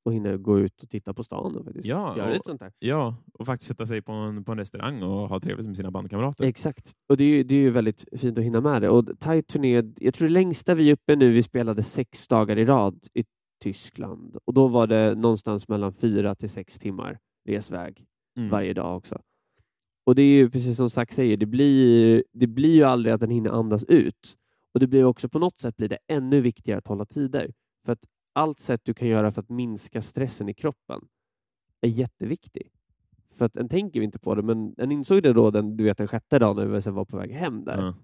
Och 0.06 0.14
hinna 0.14 0.38
gå 0.38 0.60
ut 0.60 0.84
och 0.84 0.90
titta 0.90 1.14
på 1.14 1.24
stan 1.24 1.56
och 1.56 1.66
faktiskt 1.66 1.88
Ja, 1.88 2.18
göra 2.18 2.28
och- 2.28 2.34
lite 2.34 2.46
sånt 2.50 2.60
där. 2.62 2.72
Ja, 2.80 3.16
och 3.34 3.46
faktiskt 3.46 3.68
sätta 3.68 3.86
sig 3.86 4.02
på 4.02 4.12
en, 4.12 4.44
på 4.44 4.52
en 4.52 4.58
restaurang 4.58 5.04
och 5.04 5.30
ha 5.30 5.40
trevligt 5.40 5.68
med 5.68 5.78
sina 5.78 5.92
bandkamrater. 5.92 6.44
Exakt. 6.44 6.92
Och 7.10 7.18
det 7.18 7.24
är, 7.24 7.28
ju, 7.38 7.44
det 7.44 7.56
är 7.56 7.60
ju 7.60 7.70
väldigt 7.70 8.06
fint 8.18 8.38
att 8.38 8.44
hinna 8.44 8.62
med 8.62 8.82
det. 8.82 8.90
Och 8.90 9.20
tight 9.20 9.48
turné, 9.48 9.84
jag 10.00 10.14
tror 10.14 10.28
det 10.28 10.34
längsta 10.34 10.76
vi 10.76 10.90
är 10.90 10.94
uppe 10.94 11.16
nu, 11.16 11.32
vi 11.32 11.44
spelade 11.44 11.84
sex 11.84 12.28
dagar 12.28 12.58
i 12.58 12.66
rad 12.66 13.00
i 13.14 13.24
Tyskland. 13.64 14.38
Och 14.46 14.54
då 14.54 14.68
var 14.68 14.88
det 14.88 15.16
någonstans 15.16 15.68
mellan 15.68 15.94
fyra 15.94 16.36
till 16.36 16.50
sex 16.50 16.80
timmar 16.80 17.20
resväg 17.46 18.06
Mm. 18.38 18.50
varje 18.50 18.74
dag 18.74 18.98
också. 18.98 19.22
Och 20.04 20.16
det 20.16 20.22
är 20.22 20.36
ju 20.36 20.50
precis 20.50 20.78
som 20.78 20.90
Zack 20.90 21.12
säger, 21.12 21.38
det 21.38 21.46
blir, 21.46 22.24
det 22.34 22.48
blir 22.48 22.76
ju 22.76 22.84
aldrig 22.84 23.14
att 23.14 23.20
den 23.22 23.30
hinner 23.30 23.50
andas 23.50 23.84
ut. 23.84 24.38
Och 24.74 24.80
det 24.80 24.88
blir 24.88 25.04
också 25.06 25.30
på 25.30 25.40
något 25.40 25.60
sätt 25.60 25.78
blir 25.78 25.90
det 25.90 25.98
ännu 26.08 26.42
viktigare 26.42 26.78
att 26.78 26.88
hålla 26.88 27.06
tider. 27.06 27.54
För 27.86 27.92
att 27.94 28.06
allt 28.34 28.60
sätt 28.60 28.82
du 28.84 28.94
kan 28.94 29.08
göra 29.08 29.32
för 29.32 29.42
att 29.42 29.50
minska 29.50 30.02
stressen 30.02 30.50
i 30.50 30.54
kroppen 30.54 31.02
är 31.82 31.88
jätteviktig. 31.90 32.72
För 33.36 33.46
att 33.46 33.58
en 33.58 33.70
tänker 33.70 34.00
vi 34.00 34.06
inte 34.06 34.20
på 34.20 34.36
det, 34.36 34.42
men 34.44 34.76
en 34.78 34.92
insåg 34.92 35.24
det 35.24 35.34
då 35.34 35.52
den, 35.52 35.78
du 35.78 35.84
vet, 35.84 35.98
den 35.98 36.08
sjätte 36.08 36.40
dagen 36.40 36.56
när 36.56 36.66
vi 36.66 36.82
sen 36.82 36.94
var 36.94 37.06
på 37.06 37.18
väg 37.18 37.32
hem 37.32 37.64
där. 37.66 37.82
Ja, 37.82 37.96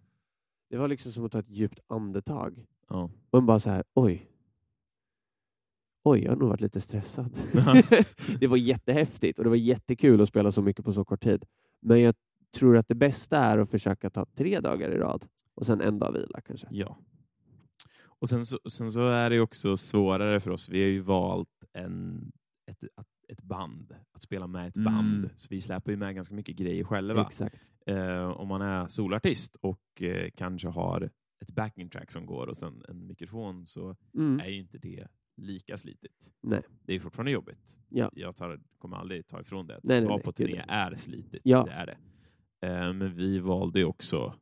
Det 0.70 0.78
var 0.78 0.88
liksom 0.88 1.12
som 1.12 1.26
att 1.26 1.32
ta 1.32 1.40
ett 1.40 1.50
djupt 1.50 1.80
andetag. 1.88 2.66
ja. 2.90 3.04
Och 3.04 3.38
man 3.40 3.46
bara 3.46 3.60
så 3.60 3.70
här, 3.70 3.84
oj. 3.94 4.26
Oj, 6.04 6.24
jag 6.24 6.32
har 6.32 6.36
nog 6.36 6.50
varit 6.50 6.62
lite 6.62 6.82
stressad. 6.82 7.38
Det 8.40 8.48
var 8.48 8.58
jättehäftigt 8.58 9.38
och 9.38 9.44
det 9.44 9.50
var 9.50 9.58
jättekul 9.58 10.22
att 10.22 10.30
spela 10.30 10.52
så 10.52 10.62
mycket 10.62 10.86
på 10.86 10.94
så 10.94 11.06
kort 11.06 11.22
tid. 11.24 11.46
Men 11.82 12.02
jag 12.02 12.16
tror 12.58 12.78
att 12.78 12.88
det 12.88 12.96
bästa 12.96 13.38
är 13.38 13.58
att 13.58 13.70
försöka 13.72 14.10
ta 14.10 14.26
tre 14.26 14.60
dagar 14.60 14.92
i 14.92 14.98
rad 14.98 15.26
och 15.56 15.66
sen 15.66 15.82
en 15.82 16.00
dag 16.00 16.12
vila 16.14 16.42
kanske. 16.42 16.68
Ja. 16.72 16.98
Och 18.02 18.30
sen 18.30 18.46
så, 18.46 18.60
sen 18.70 18.92
så 18.92 19.08
är 19.08 19.30
det 19.30 19.40
också 19.40 19.78
svårare 19.78 20.40
för 20.40 20.52
oss. 20.52 20.70
Vi 20.70 20.82
har 20.82 20.90
ju 20.90 21.00
valt 21.00 21.50
en, 21.74 22.32
ett, 22.72 22.84
ett 23.28 23.42
band, 23.42 23.96
att 24.12 24.22
spela 24.22 24.48
med 24.48 24.68
ett 24.68 24.76
Mm. 24.78 24.94
band. 24.94 25.30
Så 25.36 25.48
vi 25.50 25.62
släpper 25.62 25.92
ju 25.92 25.98
med 25.98 26.16
ganska 26.16 26.36
mycket 26.36 26.56
grejer 26.56 26.84
själva. 26.84 27.22
Exakt. 27.22 27.72
Eh, 27.86 28.24
om 28.30 28.48
man 28.48 28.62
är 28.62 28.88
solartist 28.88 29.56
och 29.62 30.02
eh, 30.02 30.30
kanske 30.36 30.68
har 30.68 31.10
ett 31.42 31.52
backing 31.52 31.90
track 31.90 32.12
som 32.12 32.26
går 32.26 32.48
och 32.48 32.58
sen 32.58 32.84
en 32.90 33.08
mikrofon 33.08 33.68
så 33.68 33.96
Mm. 34.16 34.40
är 34.40 34.50
ju 34.50 34.60
inte 34.60 34.78
det 34.78 35.08
lika 35.40 35.78
slitigt. 35.78 36.32
Nej. 36.42 36.62
Det 36.86 36.96
är 36.96 37.00
fortfarande 37.00 37.32
jobbigt. 37.32 37.80
Ja. 37.90 38.12
Jag 38.14 38.36
tar, 38.36 38.60
kommer 38.78 38.98
aldrig 38.98 39.28
ta 39.28 39.42
ifrån 39.42 39.68
det. 39.68 39.78
Att 39.78 39.84
Nej, 39.84 40.06
vara 40.06 40.20
på 40.20 40.32
turné 40.32 40.64
är 40.68 40.96
slitigt. 40.96 41.42
Ja. 41.46 41.64
Det 41.64 41.72
är 41.72 41.86
det. 41.86 41.98
Eh, 42.68 42.94
men 42.94 43.16
vi 43.16 43.40
valde 43.40 43.86
också 43.86 44.34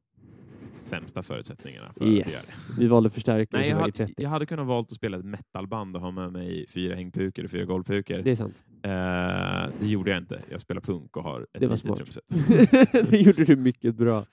sämsta 0.80 1.24
förutsättningarna 1.24 1.94
för 1.94 2.06
att 2.06 2.12
göra 2.12 2.24
det. 2.24 2.30
Yes. 2.30 2.68
Vi 2.80 2.88
valde 2.88 3.10
förstärkare 3.10 3.62
Nej, 3.62 3.70
jag, 3.70 3.78
hade, 3.78 3.92
30. 3.92 4.14
jag 4.18 4.30
hade 4.30 4.46
kunnat 4.46 4.68
valt 4.68 4.92
att 4.92 4.98
spela 4.98 5.18
ett 5.18 5.26
metalband 5.26 5.96
och 5.96 6.02
ha 6.02 6.12
med 6.12 6.32
mig 6.32 6.66
fyra 6.68 6.96
hängpukor 6.96 7.46
och 7.46 7.52
fyra 7.52 7.66
golvpukor. 7.66 8.18
Det 8.18 8.32
är 8.32 8.36
sant. 8.36 8.64
Eh, 8.84 9.80
det 9.80 9.88
gjorde 9.88 10.12
jag 10.12 10.18
inte. 10.18 10.42
Jag 10.50 10.62
spelar 10.62 10.82
punk 10.82 11.18
och 11.18 11.24
har 11.24 11.42
ett 11.42 11.48
Det 11.62 11.68
var 11.68 11.76
litet 11.76 11.96
trumset. 11.98 13.10
det 13.12 13.18
gjorde 13.18 13.46
du 13.46 13.56
mycket 13.56 13.96
bra. 13.96 14.26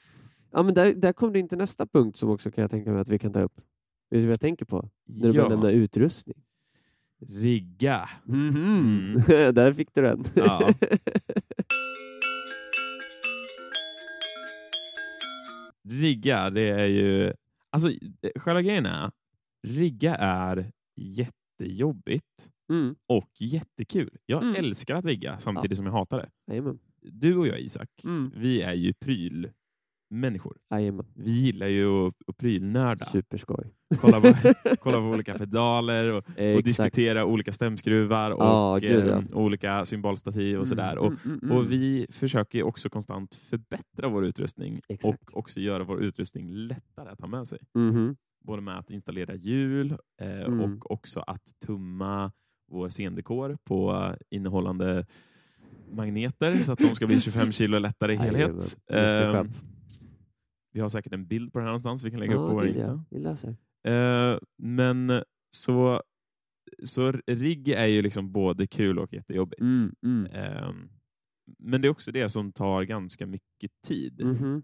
Ja, 0.51 0.63
men 0.63 0.75
där, 0.75 0.95
där 0.95 1.13
kom 1.13 1.33
du 1.33 1.39
in 1.39 1.49
till 1.49 1.59
nästa 1.59 1.87
punkt 1.87 2.17
som 2.17 2.31
också 2.31 2.51
kan 2.51 2.63
jag 2.63 2.71
tänka 2.71 2.91
mig 2.91 3.01
att 3.01 3.09
vi 3.09 3.19
kan 3.19 3.33
ta 3.33 3.41
upp. 3.41 3.61
Vet 4.11 4.21
du 4.21 4.27
vad 4.27 4.33
jag 4.33 4.41
tänker 4.41 4.65
på? 4.65 4.89
När 5.07 5.27
du 5.27 5.33
börjar 5.33 5.49
nämna 5.49 5.71
Ja, 5.71 5.77
utrustning. 5.77 6.37
Rigga. 7.27 8.09
Mhm. 8.25 9.15
där 9.29 9.73
fick 9.73 9.95
du 9.95 10.03
den. 10.03 10.25
Ja. 10.35 10.71
Rigga, 15.89 16.51
det 16.51 16.69
är 16.69 16.85
ju... 16.87 17.33
Alltså, 17.71 17.91
själva 18.37 18.63
grejen 18.63 18.87
är, 18.87 19.11
rigga 19.67 20.15
är 20.15 20.71
jättejobbigt 20.97 22.51
mm. 22.73 22.95
och 23.09 23.31
jättekul. 23.41 24.17
Jag 24.27 24.43
Mm. 24.43 24.55
älskar 24.57 24.95
att 24.95 25.05
rigga 25.05 25.39
samtidigt 25.39 25.77
som 25.77 25.87
jag 25.87 25.93
hatar 25.93 26.19
det. 26.19 26.29
Jajamän. 26.51 26.79
Du 27.03 27.37
och 27.37 27.47
jag 27.47 27.61
Isak, 27.61 27.89
Mm. 28.05 28.33
vi 28.37 28.63
är 28.63 28.73
ju 28.75 28.93
prylmänniskor. 30.15 30.57
Jajamän. 30.71 31.07
Vi 31.15 31.31
gillar 31.31 31.67
ju 31.67 32.07
att, 32.09 32.15
att 32.27 32.37
prylnörda. 32.37 33.05
Superskoj. 33.05 33.75
Kolla 34.01 34.21
på, 34.21 34.35
kolla 34.81 34.97
på 34.97 35.03
olika 35.05 35.39
pedaler 35.39 36.13
och, 36.13 36.25
och 36.57 36.63
diskutera 36.63 37.25
olika 37.25 37.53
stämskruvar 37.53 38.31
och 38.31 38.43
Ja, 38.45 38.79
gud, 38.81 39.07
ja. 39.07 39.13
eh, 39.19 39.25
olika 39.37 39.85
symbolstativ 39.85 40.59
och 40.61 40.69
sådär. 40.69 40.99
Och, 40.99 41.07
Mm, 41.07 41.19
mm, 41.25 41.39
mm, 41.43 41.51
och 41.57 41.59
mm. 41.63 41.71
vi 41.71 42.07
försöker 42.11 42.63
också 42.63 42.89
konstant 42.91 43.35
förbättra 43.35 44.09
vår 44.09 44.25
utrustning 44.27 44.81
Exakt. 44.89 45.33
och 45.33 45.39
också 45.39 45.61
göra 45.61 45.85
vår 45.85 46.03
utrustning 46.03 46.49
lättare 46.51 47.09
att 47.11 47.21
ha 47.21 47.29
med 47.29 47.47
sig. 47.49 47.59
Mhm. 47.75 48.17
Både 48.45 48.63
med 48.63 48.79
att 48.79 48.91
installera 48.91 49.35
hjul 49.35 49.97
eh, 50.21 50.29
Mm. 50.45 50.61
och 50.61 50.91
också 50.91 51.21
att 51.21 51.43
tumma 51.67 52.33
vår 52.71 52.89
scendekor 52.89 53.57
på 53.65 54.11
innehållande 54.31 55.07
magneter 55.93 56.57
så 56.57 56.73
att 56.73 56.79
de 56.79 56.95
ska 56.95 57.07
bli 57.07 57.21
25 57.21 57.53
kilo 57.53 57.79
lättare 57.79 58.13
i 58.13 58.17
helhet. 58.17 58.77
Jajamän. 58.91 59.51
Eh, 60.75 60.79
vi 60.79 60.81
har 60.81 60.89
säkert 60.89 61.13
en 61.13 61.27
bild 61.27 61.53
på 61.53 61.59
det 61.59 61.63
här 61.63 61.69
någonstans 61.71 62.05
vi 62.05 62.11
kan 62.11 62.21
lägga 62.21 62.35
upp 62.35 62.41
Ja, 62.41 62.49
på 62.49 62.55
vår 62.55 62.63
det- 62.63 62.71
Insta. 63.19 63.57
Eh, 63.91 64.39
men 64.59 65.23
så, 65.51 66.03
så 66.85 67.13
rigg 67.27 67.69
är 67.69 67.87
ju 67.87 68.03
liksom 68.03 68.33
både 68.33 68.67
kul 68.67 68.99
och 68.99 69.13
jättejobbigt. 69.13 69.61
Mm, 69.61 69.95
mm. 70.03 70.27
Ehm, 70.33 70.89
men 71.59 71.81
det 71.81 71.89
är 71.89 71.91
också 71.91 72.13
det 72.13 72.29
som 72.29 72.53
tar 72.53 72.83
ganska 72.83 73.27
mycket 73.27 73.71
tid. 73.87 74.25
Mhm. 74.25 74.63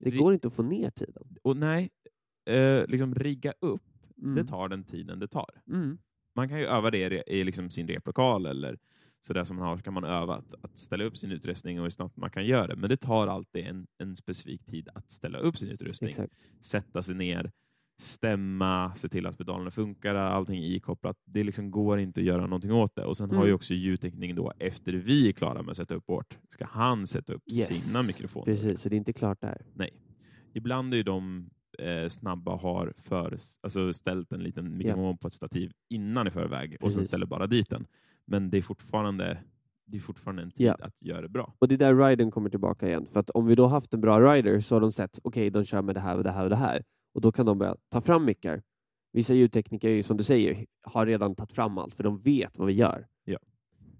Det 0.00 0.10
Ri- 0.10 0.18
går 0.18 0.34
inte 0.34 0.48
att 0.48 0.54
få 0.54 0.62
ner 0.62 0.90
tiden. 0.90 1.36
Och 1.42 1.56
nej, 1.56 1.90
eh, 2.50 2.86
liksom 2.86 3.14
rigga 3.14 3.52
upp, 3.60 3.82
Mm. 4.22 4.34
det 4.34 4.44
tar 4.44 4.68
den 4.68 4.84
tiden 4.84 5.18
det 5.18 5.28
tar. 5.28 5.50
Mm. 5.68 5.98
Man 6.36 6.48
kan 6.48 6.58
ju 6.58 6.64
öva 6.66 6.90
det 6.90 7.28
i, 7.28 7.38
i 7.40 7.44
liksom 7.44 7.70
sin 7.70 7.88
replokal 7.88 8.46
eller 8.46 8.78
sådär 9.26 9.44
som 9.44 9.56
man 9.56 9.66
har, 9.68 9.76
så 9.76 9.82
kan 9.82 9.94
man 9.94 10.04
öva 10.04 10.34
att, 10.34 10.54
att 10.62 10.78
ställa 10.78 11.04
upp 11.04 11.16
sin 11.16 11.32
utrustning 11.32 11.78
och 11.78 11.84
hur 11.84 11.90
snabbt 11.90 12.16
man 12.16 12.30
kan 12.30 12.46
göra 12.46 12.66
det. 12.66 12.76
Men 12.76 12.90
det 12.90 12.96
tar 12.96 13.26
alltid 13.26 13.66
en, 13.66 13.86
en 13.98 14.16
specifik 14.16 14.64
tid 14.64 14.88
att 14.94 15.10
ställa 15.10 15.38
upp 15.38 15.56
sin 15.58 15.68
utrustning. 15.68 16.10
Exakt. 16.10 16.48
Sätta 16.60 17.02
sig 17.02 17.14
ner, 17.14 17.50
stämma, 17.98 18.94
se 18.94 19.08
till 19.08 19.26
att 19.26 19.38
pedalerna 19.38 19.70
funkar, 19.70 20.14
allting 20.14 20.58
är 20.64 20.68
ikopplat. 20.68 21.16
Det 21.24 21.44
liksom 21.44 21.70
går 21.70 21.98
inte 21.98 22.20
att 22.20 22.26
göra 22.26 22.42
någonting 22.46 22.72
åt 22.72 22.94
det. 22.96 23.04
Och 23.04 23.16
sen 23.16 23.30
har 23.30 23.36
Mm. 23.36 23.46
ju 23.48 23.54
också 23.54 23.74
ljudtekniken 23.74 24.36
då, 24.36 24.52
efter 24.58 24.92
vi 24.92 25.28
är 25.28 25.32
klara 25.32 25.62
med 25.62 25.70
att 25.70 25.76
sätta 25.76 25.94
upp 25.94 26.08
vårt, 26.08 26.38
ska 26.48 26.64
han 26.66 27.06
sätta 27.06 27.34
upp 27.34 27.42
Yes. 27.52 27.86
sina 27.86 28.02
mikrofoner. 28.02 28.44
Precis, 28.44 28.80
så 28.80 28.88
det 28.88 28.94
är 28.94 28.98
inte 28.98 29.12
klart 29.12 29.40
där. 29.40 29.66
Nej. 29.74 29.90
Ibland 30.52 30.92
är 30.92 30.96
ju 30.96 31.02
de 31.02 31.50
eh, 31.78 32.08
snabba 32.08 32.56
har 32.56 32.92
för, 32.96 33.38
alltså 33.62 33.92
ställt 33.92 34.32
en 34.32 34.42
liten 34.42 34.76
mikrofon 34.76 35.18
på 35.18 35.26
ett 35.28 35.34
stativ 35.34 35.72
innan 35.90 36.26
i 36.26 36.30
förväg 36.30 36.76
och 36.80 36.92
sen 36.92 36.98
Precis. 36.98 37.06
ställer 37.08 37.26
bara 37.26 37.46
dit 37.46 37.70
den. 37.70 37.86
Men 38.26 38.50
det 38.50 38.58
är 38.58 38.62
fortfarande, 38.62 39.38
det 39.86 39.96
är 39.96 40.00
fortfarande 40.00 40.42
en 40.42 40.50
tid 40.50 40.66
Ja. 40.66 40.76
att 40.80 41.02
göra 41.02 41.22
det 41.22 41.28
bra. 41.28 41.54
Och 41.58 41.68
det 41.68 41.74
är 41.74 41.78
där 41.78 41.94
riden 41.94 42.30
kommer 42.30 42.50
tillbaka 42.50 42.86
igen. 42.88 43.06
För 43.06 43.20
att 43.20 43.30
om 43.30 43.46
vi 43.46 43.54
då 43.54 43.66
haft 43.66 43.94
en 43.94 44.00
bra 44.00 44.20
rider 44.34 44.60
så 44.60 44.74
har 44.74 44.80
de 44.80 44.92
sett, 44.92 45.18
okej, 45.24 45.50
de 45.50 45.64
kör 45.64 45.82
med 45.82 45.94
det 45.94 46.00
här 46.00 46.16
och 46.16 46.24
det 46.24 46.30
här 46.32 46.44
och 46.44 46.50
det 46.50 46.56
här. 46.56 46.84
Och 47.14 47.20
då 47.20 47.32
kan 47.32 47.46
de 47.46 47.58
börja 47.58 47.76
ta 47.88 48.00
fram 48.00 48.24
mickar. 48.24 48.62
Vissa 49.12 49.34
ljudtekniker, 49.34 50.02
som 50.02 50.16
du 50.16 50.24
säger, 50.24 50.66
har 50.82 51.06
redan 51.06 51.34
tagit 51.34 51.52
fram 51.52 51.78
allt, 51.78 51.94
för 51.94 52.04
de 52.04 52.18
vet 52.20 52.58
vad 52.58 52.66
vi 52.66 52.72
gör. 52.72 53.06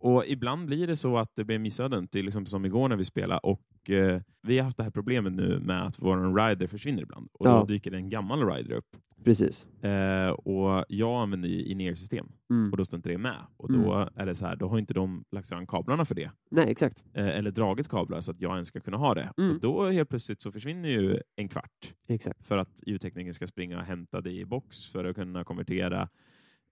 Och 0.05 0.25
ibland 0.27 0.67
blir 0.67 0.87
det 0.87 0.97
så 0.97 1.17
att 1.19 1.31
det 1.37 1.45
blir 1.45 1.59
missöden. 1.59 2.09
Är 2.13 2.23
liksom 2.23 2.47
som 2.47 2.65
igår 2.65 2.89
när 2.89 2.97
vi 2.97 3.05
spelade 3.05 3.41
och 3.41 3.91
eh, 3.91 4.21
vi 4.43 4.59
har 4.59 4.65
haft 4.65 4.77
det 4.77 4.83
här 4.83 4.91
problemet 4.91 5.33
nu 5.33 5.59
med 5.59 5.83
att 5.87 5.99
vår 5.99 6.35
rider 6.49 6.67
försvinner 6.67 7.03
ibland. 7.03 7.29
Och 7.33 7.47
Ja. 7.47 7.59
då 7.59 7.65
dyker 7.65 7.93
en 7.93 8.11
gammal 8.11 8.47
rider 8.51 8.73
upp. 8.77 8.97
Precis. 9.25 9.67
Eh, 9.85 10.31
och 10.31 10.85
jag 10.89 11.23
använder 11.23 11.49
ju 11.49 11.65
in-ear-system 11.65 12.27
Mm. 12.51 12.71
och 12.71 12.77
då 12.77 12.85
står 12.85 12.97
inte 12.99 13.09
det 13.09 13.19
med. 13.19 13.37
Och 13.57 13.73
då 13.73 14.09
är 14.17 14.27
det 14.27 14.35
så 14.35 14.47
här, 14.47 14.57
då 14.57 14.69
har 14.69 14.79
inte 14.79 14.95
de 14.95 15.25
lagt 15.33 15.49
fram 15.49 15.67
kablarna 15.67 16.05
för 16.05 16.15
det. 16.15 16.31
Nej, 16.51 16.71
exakt. 16.71 17.05
eh, 17.15 17.29
eller 17.29 17.51
dragit 17.51 17.89
kablar 17.89 18.21
så 18.21 18.31
att 18.31 18.41
jag 18.41 18.53
ens 18.55 18.69
ska 18.69 18.81
kunna 18.81 18.97
ha 18.97 19.15
det. 19.15 19.33
Mm. 19.39 19.51
Och 19.55 19.61
då 19.61 19.89
helt 19.91 20.09
plötsligt 20.09 20.41
så 20.41 20.53
försvinner 20.53 20.89
ju 20.89 21.21
en 21.37 21.49
kvart 21.49 21.95
exakt. 22.09 22.47
för 22.49 22.59
att 22.59 22.81
ljudtekniken 22.87 23.35
ska 23.35 23.47
springa 23.47 23.79
och 23.79 23.85
hämta 23.85 24.21
det 24.21 24.31
i 24.33 24.45
box 24.45 24.87
för 24.91 25.05
att 25.05 25.17
kunna 25.17 25.45
konvertera 25.45 26.09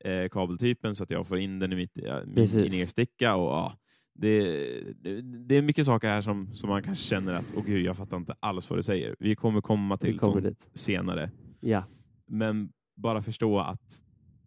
eh, 0.04 0.28
kabeltypen 0.28 0.94
så 0.94 1.04
att 1.04 1.10
jag 1.10 1.26
får 1.26 1.38
in 1.38 1.58
den 1.58 1.72
i 1.72 1.76
mitt, 1.76 1.96
in-ear-sticka. 1.96 3.34
Och, 3.34 3.50
ja, 3.52 3.76
det, 4.14 4.42
det, 4.92 5.20
det 5.22 5.56
är 5.56 5.62
mycket 5.62 5.86
saker 5.86 6.08
här 6.08 6.20
som, 6.20 6.54
som 6.54 6.68
man 6.70 6.82
kanske 6.82 7.04
känner 7.04 7.34
att 7.34 7.54
åh 7.56 7.64
gud, 7.64 7.84
jag 7.84 7.96
fattar 7.96 8.16
inte 8.16 8.34
alls 8.40 8.70
vad 8.70 8.78
du 8.78 8.82
säger. 8.82 9.16
Vi 9.18 9.36
kommer 9.36 9.60
komma 9.60 9.96
till 9.96 10.18
kommer 10.18 10.54
senare. 10.74 11.30
Ja. 11.60 11.84
Men 12.26 12.72
bara 12.96 13.22
förstå 13.22 13.58
att 13.58 14.04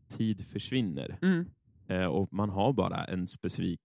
tid 0.09 0.45
försvinner 0.45 1.17
Mm. 1.21 1.45
eh, 1.87 2.05
och 2.05 2.33
man 2.33 2.49
har 2.49 2.73
bara 2.73 3.03
en 3.05 3.27
specifik 3.27 3.81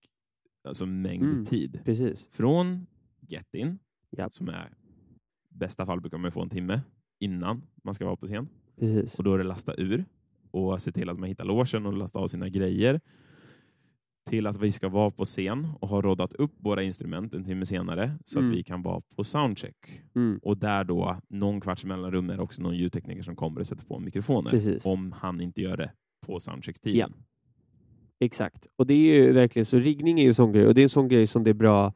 alltså, 0.68 0.86
mängd 0.86 1.22
Mm. 1.24 1.44
tid. 1.44 1.80
Precis. 1.84 2.28
Från 2.30 2.86
get-in, 3.20 3.78
Ja. 4.10 4.30
som 4.30 4.48
är 4.48 4.72
i 5.50 5.54
bästa 5.58 5.86
fall 5.86 6.00
brukar 6.00 6.18
man 6.18 6.32
få 6.32 6.42
en 6.42 6.48
timme 6.48 6.80
innan 7.20 7.62
man 7.84 7.94
ska 7.94 8.04
vara 8.06 8.16
på 8.16 8.26
scen. 8.26 8.48
Precis. 8.78 9.14
Och 9.18 9.24
då 9.24 9.34
är 9.34 9.38
det 9.38 9.44
lasta 9.44 9.74
ur 9.78 10.04
och 10.50 10.80
se 10.80 10.92
till 10.92 11.08
att 11.10 11.18
man 11.18 11.28
hittar 11.28 11.44
logen 11.44 11.86
och 11.86 11.92
lasta 11.92 12.18
av 12.18 12.26
sina 12.28 12.48
grejer. 12.48 13.00
Till 14.30 14.46
att 14.46 14.58
vi 14.62 14.72
ska 14.72 14.88
vara 14.88 15.10
på 15.10 15.24
scen 15.24 15.68
och 15.80 15.88
ha 15.88 16.00
roddat 16.00 16.34
upp 16.34 16.52
våra 16.58 16.82
instrument 16.82 17.34
en 17.34 17.44
timme 17.44 17.66
senare 17.66 18.12
så 18.24 18.38
Mm. 18.38 18.50
att 18.50 18.56
vi 18.56 18.62
kan 18.62 18.82
vara 18.82 19.02
på 19.16 19.24
soundcheck. 19.24 20.02
Mm. 20.14 20.38
Och 20.42 20.56
där 20.58 20.84
då, 20.84 21.16
någon 21.28 21.60
kvarts 21.60 21.84
mellanrum 21.84 22.30
är 22.30 22.36
det 22.36 22.42
också 22.42 22.62
någon 22.62 22.76
ljudtekniker 22.76 23.22
som 23.22 23.36
kommer 23.36 23.60
och 23.60 23.66
sätter 23.66 23.84
på 23.84 23.98
mikrofoner. 23.98 24.50
Precis. 24.50 24.84
Om 24.86 25.12
han 25.12 25.40
inte 25.40 25.62
gör 25.62 25.76
det 25.76 25.92
på 26.26 26.40
soundcheck-tiden. 26.40 27.12
Exakt. 28.20 28.66
Och 28.76 28.86
det 28.86 28.94
är 28.94 29.14
ju 29.22 29.32
verkligen 29.32 29.66
så. 29.66 29.78
Riggning 29.78 30.18
är 30.18 30.22
ju 30.22 30.28
en 30.28 30.34
sån 30.34 30.52
grej 30.52 30.66
och 30.66 30.74
det 30.74 30.80
är 30.80 30.82
en 30.82 30.88
sån 30.88 31.08
grej 31.08 31.26
som 31.26 31.44
det 31.44 31.50
är 31.50 31.54
bra 31.54 31.86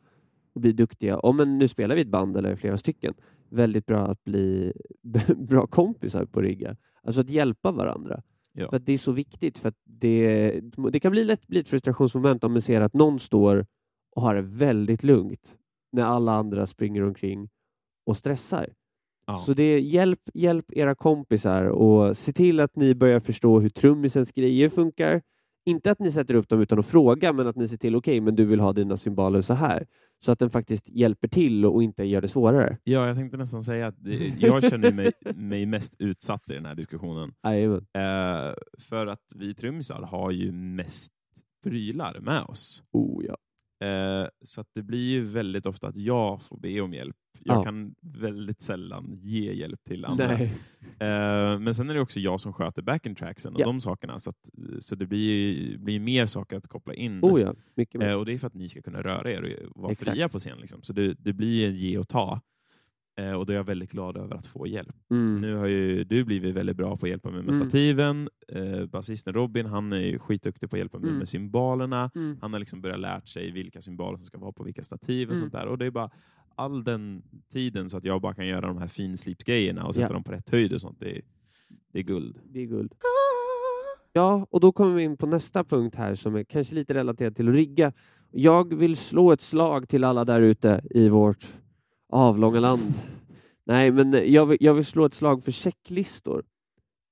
att 0.55 0.63
bli 0.63 0.73
duktiga. 0.73 1.19
Om 1.19 1.41
en, 1.41 1.59
nu 1.59 1.69
spelar 1.69 1.95
vi 1.95 2.01
ett 2.01 2.09
band 2.09 2.37
eller 2.37 2.57
flera 2.57 2.77
stycken. 2.77 3.15
Väldigt 3.49 3.87
bra 3.87 4.07
att 4.07 4.25
bli 4.25 4.73
bra 5.37 5.67
kompisar 5.67 6.25
på 6.25 6.41
rigga. 6.41 6.77
Alltså 7.03 7.21
att 7.21 7.31
hjälpa 7.31 7.73
varandra. 7.73 8.23
Ja. 8.57 8.71
För 8.71 8.79
det 8.79 8.93
är 8.93 8.99
så 8.99 9.13
viktigt. 9.13 9.59
För 9.59 9.73
det, 9.85 10.61
det 10.93 11.01
kan 11.01 11.13
bli 11.13 11.25
lätt 11.25 11.47
bli 11.47 11.61
ett 11.61 11.69
frustrationsmoment 11.69 12.45
om 12.45 12.53
man 12.53 12.63
ser 12.63 12.81
att 12.81 12.95
någon 12.95 13.21
står 13.21 13.67
och 14.17 14.23
har 14.23 14.35
det 14.35 14.43
väldigt 14.43 15.03
lugnt 15.03 15.57
när 15.93 16.03
alla 16.03 16.33
andra 16.33 16.67
springer 16.67 17.03
omkring 17.03 17.49
och 18.07 18.17
stressar. 18.17 18.75
Ja. 19.27 19.39
Så 19.39 19.55
det 19.55 19.81
hjälp, 19.81 20.21
hjälp 20.35 20.73
era 20.73 20.95
kompisar 20.95 21.65
och 21.65 22.17
se 22.17 22.33
till 22.33 22.61
att 22.61 22.77
ni 22.77 22.95
börjar 22.95 23.21
förstå 23.21 23.61
hur 23.61 23.69
trummisens 23.69 24.33
grejer 24.33 24.69
funkar. 24.69 25.23
Inte 25.67 25.91
att 25.91 25.99
ni 25.99 26.11
sätter 26.11 26.35
upp 26.35 26.49
dem 26.49 26.61
utan 26.61 26.79
att 26.79 26.87
fråga, 26.87 27.33
men 27.33 27.47
att 27.47 27.57
ni 27.57 27.69
ser 27.69 27.77
till, 27.77 27.97
okej, 27.97 28.21
men 28.21 28.35
du 28.35 28.45
vill 28.45 28.61
ha 28.61 28.73
dina 28.73 28.97
symboler 28.97 29.41
så 29.41 29.55
här. 29.55 29.87
Så 30.25 30.33
att 30.33 30.39
den 30.39 30.51
faktiskt 30.51 30.89
hjälper 30.89 31.29
till 31.29 31.67
och 31.67 31.83
inte 31.83 32.05
gör 32.05 32.21
det 32.21 32.29
svårare. 32.29 32.79
Ja, 32.85 33.07
jag 33.07 33.17
tänkte 33.17 33.37
nästan 33.37 33.63
säga 33.63 33.87
att 33.87 33.95
det, 33.99 34.35
jag 34.39 34.65
känner 34.65 34.93
mig, 34.93 35.13
mig 35.35 35.67
mest 35.67 35.95
utsatt 35.99 36.51
i 36.51 36.55
den 36.55 36.67
här 36.67 36.75
diskussionen. 36.75 37.33
Eh, 37.95 38.55
för 38.79 39.07
att 39.07 39.25
vi 39.37 39.55
trummisar 39.55 40.03
har 40.03 40.31
ju 40.31 40.53
mest 40.53 41.13
prylar 41.65 42.21
med 42.21 42.43
oss. 42.43 42.83
Oh, 42.93 43.25
ja. 43.25 43.37
Eh, 43.85 44.27
så 44.45 44.61
att 44.61 44.69
det 44.75 44.83
blir 44.83 45.11
ju 45.11 45.21
väldigt 45.21 45.67
ofta 45.67 45.89
att 45.89 45.97
jag 45.97 46.43
får 46.43 46.57
be 46.57 46.81
om 46.81 46.95
hjälp. 46.95 47.17
Jag 47.45 47.57
Ja. 47.57 47.63
kan 47.63 47.95
väldigt 48.01 48.61
sällan 48.61 49.19
ge 49.23 49.53
hjälp 49.53 49.85
till 49.85 50.05
andra. 50.05 50.33
Eh, 50.99 51.59
men 51.61 51.75
sen 51.75 51.91
är 51.91 51.95
det 51.95 52.01
också 52.01 52.21
jag 52.21 52.41
som 52.41 52.53
sköter 52.53 52.83
backing 52.83 53.15
tracksen 53.15 53.55
och 53.55 53.61
Ja. 53.61 53.67
de 53.67 53.81
sakerna. 53.81 54.19
Så, 54.19 54.31
att, 54.31 54.51
så 54.81 54.95
det 54.95 55.07
blir, 55.07 55.79
blir 55.79 56.01
mer 56.01 56.27
saker 56.27 56.57
att 56.57 56.69
koppla 56.69 56.95
in. 56.95 57.21
Oh 57.25 57.41
ja, 57.41 57.55
mycket. 57.77 58.03
Eh, 58.03 58.13
och 58.15 58.27
det 58.27 58.33
är 58.35 58.39
för 58.39 58.47
att 58.47 58.55
ni 58.55 58.69
ska 58.69 58.83
kunna 58.83 59.03
röra 59.03 59.31
er 59.33 59.69
och 59.75 59.83
vara 59.83 59.93
Exakt. 59.93 60.11
fria 60.11 60.29
på 60.29 60.39
scen. 60.39 60.59
Liksom. 60.61 60.83
Så 60.83 60.93
det, 60.93 61.15
det 61.15 61.33
blir 61.33 61.69
en 61.69 61.77
ge 61.77 61.99
och 61.99 62.09
ta. 62.09 62.41
Eh, 63.17 63.33
och 63.33 63.47
då 63.47 63.53
är 63.53 63.57
jag 63.57 63.65
väldigt 63.65 63.91
glad 63.91 64.17
över 64.17 64.35
att 64.37 64.47
få 64.47 64.67
hjälp. 64.67 64.97
Mm. 65.11 65.41
Nu 65.41 65.55
har 65.57 65.67
ju 65.67 66.05
du 66.05 66.25
blivit 66.25 66.55
väldigt 66.55 66.77
bra 66.77 66.97
på 66.97 67.07
att 67.07 67.11
hjälpa 67.11 67.31
mig 67.31 67.43
med 67.43 67.55
Mm. 67.55 67.69
stativen. 67.69 68.29
Eh, 68.49 68.87
Basisten 68.87 69.35
Robin, 69.35 69.67
han 69.67 69.93
är 69.93 70.01
ju 70.01 70.19
skitduktig 70.19 70.71
på 70.71 70.77
att 70.77 70.79
hjälpa 70.81 70.99
mig 70.99 71.09
Mm. 71.09 71.19
med 71.19 71.29
symbolerna. 71.29 72.11
Mm. 72.15 72.39
Han 72.41 72.53
har 72.53 72.61
liksom 72.61 72.81
börjat 72.81 73.01
lärt 73.01 73.29
sig 73.29 73.51
vilka 73.51 73.81
symboler 73.81 74.17
som 74.17 74.27
ska 74.27 74.39
vara 74.39 74.53
på 74.53 74.65
vilka 74.65 74.83
stativ 74.83 75.29
och 75.29 75.35
Mm. 75.35 75.43
sånt 75.43 75.53
där. 75.53 75.67
Och 75.67 75.79
det 75.79 75.87
är 75.87 75.91
bara 75.91 76.11
all 76.55 76.85
den 76.85 77.23
tiden 77.53 77.91
så 77.91 77.97
att 77.97 78.05
jag 78.05 78.21
bara 78.21 78.35
kan 78.35 78.47
göra 78.47 78.67
de 78.67 78.79
här 78.79 78.87
finslipsgrejerna 78.89 79.85
och 79.87 79.95
sätta 79.95 80.07
Ja. 80.07 80.13
dem 80.13 80.25
på 80.25 80.33
rätt 80.33 80.51
höjd 80.51 80.73
och 80.73 80.81
sånt. 80.81 81.01
Det 81.01 81.17
är, 81.17 81.23
det 81.93 81.99
är 81.99 82.03
guld. 82.03 82.39
Det 82.53 82.61
är 82.61 82.67
guld. 82.67 82.93
Ja, 84.13 84.47
och 84.51 84.61
då 84.61 84.73
kommer 84.73 84.95
vi 84.95 85.03
in 85.03 85.17
på 85.17 85.27
nästa 85.27 85.65
punkt 85.65 85.95
här 85.97 86.15
som 86.15 86.35
är 86.35 86.45
kanske 86.45 86.75
lite 86.75 86.95
relaterad 86.95 87.37
till 87.37 87.49
att 87.49 87.55
rigga. 87.55 87.93
Jag 88.31 88.75
vill 88.75 88.97
slå 88.97 89.33
ett 89.33 89.41
slag 89.41 89.89
till 89.89 90.05
alla 90.05 90.25
där 90.25 90.41
ute 90.41 90.83
i 90.91 91.09
vårt 91.09 91.47
avlånga 92.09 92.61
land. 92.61 92.93
Nej, 93.67 93.91
men 93.93 94.33
jag 94.33 94.47
vill, 94.47 94.59
jag 94.61 94.75
vill 94.75 94.85
slå 94.85 95.05
ett 95.05 95.15
slag 95.15 95.45
för 95.45 95.53
checklistor. 95.53 96.45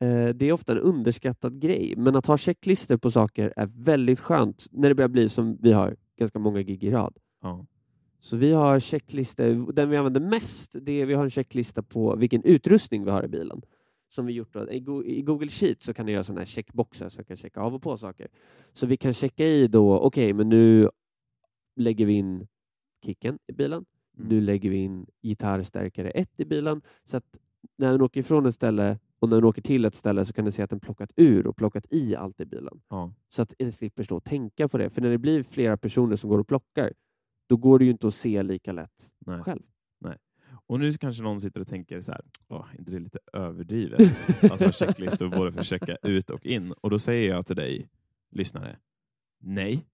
Eh, 0.01 0.29
det 0.29 0.47
är 0.47 0.53
ofta 0.53 0.73
en 0.73 0.79
underskattad 0.79 1.61
grej, 1.61 1.95
men 1.97 2.17
att 2.17 2.27
ha 2.27 2.37
checklistor 2.39 2.97
på 2.97 3.11
saker 3.11 3.53
är 3.57 3.67
väldigt 3.67 4.21
skönt 4.21 4.67
när 4.71 4.89
det 4.89 4.95
börjar 4.95 5.09
bli 5.09 5.29
som 5.29 5.59
vi 5.61 5.73
har 5.73 5.97
ganska 6.19 6.39
många 6.39 6.63
gig 6.63 6.85
i 6.85 6.91
rad. 6.91 7.17
Ja. 7.43 7.67
Så 8.21 8.37
vi 8.37 8.53
har 8.53 8.81
checklistor, 8.81 9.73
den 9.73 9.91
vi 9.91 9.97
använder 9.97 10.21
mest, 10.21 10.77
det 10.83 10.93
är 10.93 11.07
vi 11.07 11.15
har 11.15 11.25
en 11.25 11.31
checklista 11.31 11.83
på 11.83 12.17
vilken 12.17 12.43
utrustning 12.45 13.05
vi 13.05 13.11
har 13.11 13.25
i 13.25 13.29
bilen. 13.29 13.63
Som 14.09 14.27
vi 14.27 14.33
gjort 14.33 14.53
då. 14.53 14.71
I, 14.71 14.81
Go- 14.81 15.05
I 15.05 15.23
Google 15.23 15.49
Sheet 15.49 15.83
så 15.83 15.95
kan 15.95 16.07
du 16.07 16.13
göra 16.13 16.25
sådana 16.25 16.41
här 16.41 16.47
checkboxar 16.47 17.09
så 17.09 17.25
kan 17.25 17.37
checka 17.37 17.61
av 17.61 17.75
och 17.75 17.83
på 17.83 17.97
saker. 17.97 18.29
Så 18.73 18.87
vi 18.87 18.97
kan 18.97 19.13
checka 19.15 19.47
i 19.47 19.67
då, 19.67 19.99
okej, 19.99 20.33
men 20.33 20.49
nu 20.49 20.89
lägger 21.77 22.07
vi 22.07 22.13
in 22.13 22.47
kicken 23.05 23.39
i 23.47 23.53
bilen. 23.53 23.85
Mm. 24.17 24.29
Nu 24.29 24.41
lägger 24.41 24.71
vi 24.71 24.77
in 24.77 25.07
gitarrstärkare 25.23 26.11
1 26.11 26.31
i 26.37 26.45
bilen. 26.45 26.83
Så 27.05 27.17
att 27.17 27.39
när 27.79 27.93
den 27.93 28.03
åker 28.03 28.21
ifrån 28.21 28.47
ett 28.47 28.55
ställe 28.55 28.99
och 29.19 29.29
när 29.29 29.37
den 29.37 29.45
åker 29.45 29.63
till 29.63 29.85
ett 29.85 29.95
ställe 29.95 30.25
så 30.25 30.33
kan 30.33 30.45
du 30.45 30.51
se 30.51 30.63
att 30.63 30.71
den 30.71 30.81
plockat 30.81 31.13
ur 31.17 31.47
och 31.47 31.57
plockat 31.57 31.87
i 31.91 32.17
allt 32.17 32.41
i 32.41 32.45
bilen. 32.45 32.81
Ja. 32.89 33.13
Så 33.29 33.43
att 33.43 33.55
den 33.59 33.73
slipper 33.73 34.03
stå 34.03 34.17
och 34.17 34.25
tänka 34.25 34.69
på 34.69 34.79
det. 34.79 34.91
För 34.91 35.03
när 35.03 35.11
det 35.11 35.19
blir 35.19 35.43
flera 35.43 35.77
personer 35.77 36.17
som 36.17 36.31
går 36.31 36.39
och 36.39 36.49
plockar, 36.49 36.93
då 37.49 37.57
går 37.57 37.79
det 37.79 37.85
ju 37.85 37.91
inte 37.91 38.07
att 38.07 38.15
se 38.15 38.43
lika 38.43 38.73
lätt 38.73 39.15
Nej. 39.27 39.43
själv. 39.43 39.63
Och 40.67 40.81
nu 40.81 40.93
kanske 40.93 41.23
någon 41.23 41.41
sitter 41.41 41.61
och 41.61 41.67
tänker 41.67 42.01
så 42.01 42.13
här, 42.13 42.21
Åh, 42.49 42.67
inte 42.79 42.93
det 42.93 42.99
är 42.99 43.01
lite 43.01 43.19
överdrivet 43.33 44.01
att 44.53 44.61
ha 44.61 44.73
checklistor 44.73 45.29
både 45.29 45.53
för 45.53 45.61
att 45.61 45.67
checka 45.67 45.97
ut 46.03 46.31
och 46.31 46.47
in. 46.47 46.73
Och 46.73 46.91
då 46.91 46.99
säger 46.99 47.31
jag 47.31 47.47
till 47.47 47.57
dig, 47.57 47.89
lyssnare, 48.31 48.79
nej, 49.41 49.87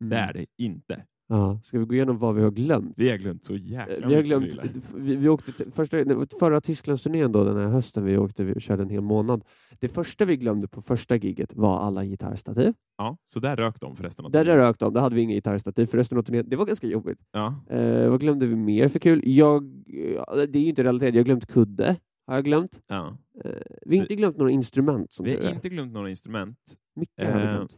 det 0.00 0.16
är 0.16 0.32
det 0.32 0.46
inte. 0.56 1.06
Ja. 1.28 1.60
Ska 1.64 1.78
vi 1.78 1.84
gå 1.84 1.94
igenom 1.94 2.18
vad 2.18 2.34
vi 2.34 2.42
har 2.42 2.50
glömt? 2.50 2.94
Vi 2.98 3.10
har 3.10 3.16
glömt 3.18 3.44
så 3.44 3.56
jäkla 3.56 3.94
Eh, 3.96 4.08
vi 4.08 4.14
har 4.14 4.22
glömt, 4.22 4.58
vi, 4.96 5.16
vi 5.16 5.28
åkte 5.28 5.52
till, 5.52 5.72
första, 5.72 5.96
förra 6.40 6.60
Tysklandsturnén 6.60 7.32
då, 7.32 7.44
den 7.44 7.56
här 7.56 7.66
hösten, 7.66 8.04
vi 8.04 8.18
åkte 8.18 8.44
vi 8.44 8.60
körde 8.60 8.82
en 8.82 8.90
hel 8.90 9.00
månad. 9.00 9.44
Det 9.80 9.88
första 9.88 10.24
vi 10.24 10.36
glömde 10.36 10.68
på 10.68 10.82
första 10.82 11.16
giget 11.16 11.54
var 11.54 11.78
alla 11.80 12.04
gitarrstativ. 12.04 12.74
Ja, 12.98 13.16
så 13.24 13.40
där 13.40 13.56
rök 13.56 13.80
de 13.80 13.96
förresten. 13.96 14.24
av 14.24 14.30
Där 14.30 14.44
tiden. 14.44 14.56
rök 14.58 14.78
de, 14.78 14.94
där 14.94 15.00
hade 15.00 15.14
vi 15.14 15.20
inga 15.22 15.34
gitarrstativ 15.34 15.86
för 15.86 15.98
resten 15.98 16.18
av 16.18 16.22
turnén. 16.22 16.48
Det 16.48 16.56
var 16.56 16.66
ganska 16.66 16.86
jobbigt. 16.86 17.18
Ja, 17.32 17.64
Eh, 17.70 18.08
vad 18.10 18.20
glömde 18.20 18.46
vi 18.46 18.56
mer 18.56 18.88
för 18.88 18.98
kul? 18.98 19.20
Jag, 19.24 19.84
ja, 19.86 20.46
det 20.48 20.58
är 20.58 20.62
ju 20.62 20.68
inte 20.68 20.84
relaterat, 20.84 21.14
jag 21.14 21.20
har 21.20 21.24
glömt 21.24 21.46
kudde. 21.46 21.96
har 22.26 22.34
jag 22.34 22.44
glömt. 22.44 22.80
Ja. 22.86 23.18
Eh, 23.44 23.50
vi 23.86 23.96
har 23.96 24.04
inte 24.04 24.14
glömt 24.16 24.36
några 24.36 24.50
instrument. 24.50 25.12
Som 25.12 25.24
Vi 25.24 25.36
har 25.36 25.50
inte 25.54 25.68
glömt 25.68 25.92
några 25.92 26.10
instrument. 26.10 26.58
Mycket 26.96 27.32
har 27.32 27.40
vi 27.40 27.46
Eh, 27.46 27.52
glömt. 27.54 27.76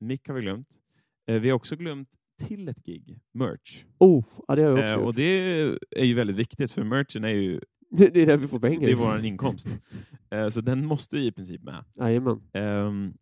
Mick 0.00 0.28
har 0.28 0.34
vi 0.34 0.40
glömt. 0.40 0.68
Eh, 1.28 1.40
Vi 1.40 1.48
har 1.50 1.56
också 1.56 1.76
glömt 1.76 2.08
till 2.46 2.68
ett 2.68 2.82
gig, 2.84 3.18
merch. 3.34 3.84
Oh, 3.98 4.24
ja, 4.48 4.56
det 4.56 4.62
har 4.62 4.70
jag 4.70 4.78
också 4.78 4.84
Eh, 4.86 4.94
gjort. 4.94 5.04
och 5.04 5.14
det 5.14 5.22
är 5.96 6.04
ju 6.04 6.14
väldigt 6.14 6.36
viktigt, 6.36 6.72
för 6.72 6.84
merchen 6.84 7.24
är 7.24 7.28
ju 7.28 7.60
Det, 7.90 8.06
det 8.14 8.22
är 8.22 8.26
där 8.26 8.36
vi 8.36 8.48
får 8.48 8.58
pengar. 8.60 8.86
det 8.86 8.92
är 8.92 8.96
vår 8.96 9.24
inkomst. 9.24 9.66
Eh, 10.30 10.48
Så 10.48 10.60
den 10.60 10.86
måste 10.86 11.18
ju 11.18 11.24
i 11.24 11.32
princip 11.32 11.62
med. 11.62 11.84
Jajamän. 11.98 12.40
Ehm, 12.52 13.14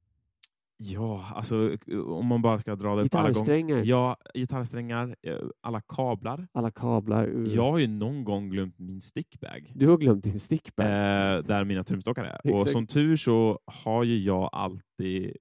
Ja, 0.82 1.26
alltså 1.34 1.76
om 2.06 2.26
man 2.26 2.42
bara 2.42 2.58
ska 2.58 2.76
dra 2.76 2.96
det 2.96 3.02
upp 3.02 3.14
alla 3.14 3.30
gånger. 3.32 3.82
Ja, 3.84 4.16
gitarrsträngar, 4.34 5.16
eh, 5.22 5.34
alla 5.60 5.80
kablar. 5.80 6.48
alla 6.52 6.70
kablar. 6.70 7.26
ur- 7.26 7.54
Jag 7.56 7.70
har 7.72 7.78
ju 7.78 7.86
någon 7.86 8.24
gång 8.24 8.50
glömt 8.50 8.78
min 8.78 9.00
stickbag. 9.00 9.72
Du 9.74 9.88
har 9.88 9.96
glömt 9.98 10.24
din 10.24 10.38
stickbag. 10.38 10.86
Eh, 10.86 11.42
där 11.44 11.64
mina 11.64 11.84
trumstockar 11.84 12.24
är. 12.44 12.54
Och 12.54 12.68
som 12.68 12.86
tur 12.86 13.16
så 13.16 13.58
har 13.66 14.04
ju 14.04 14.18
jag 14.18 14.50
alltid 14.52 15.24
eh, 15.26 15.32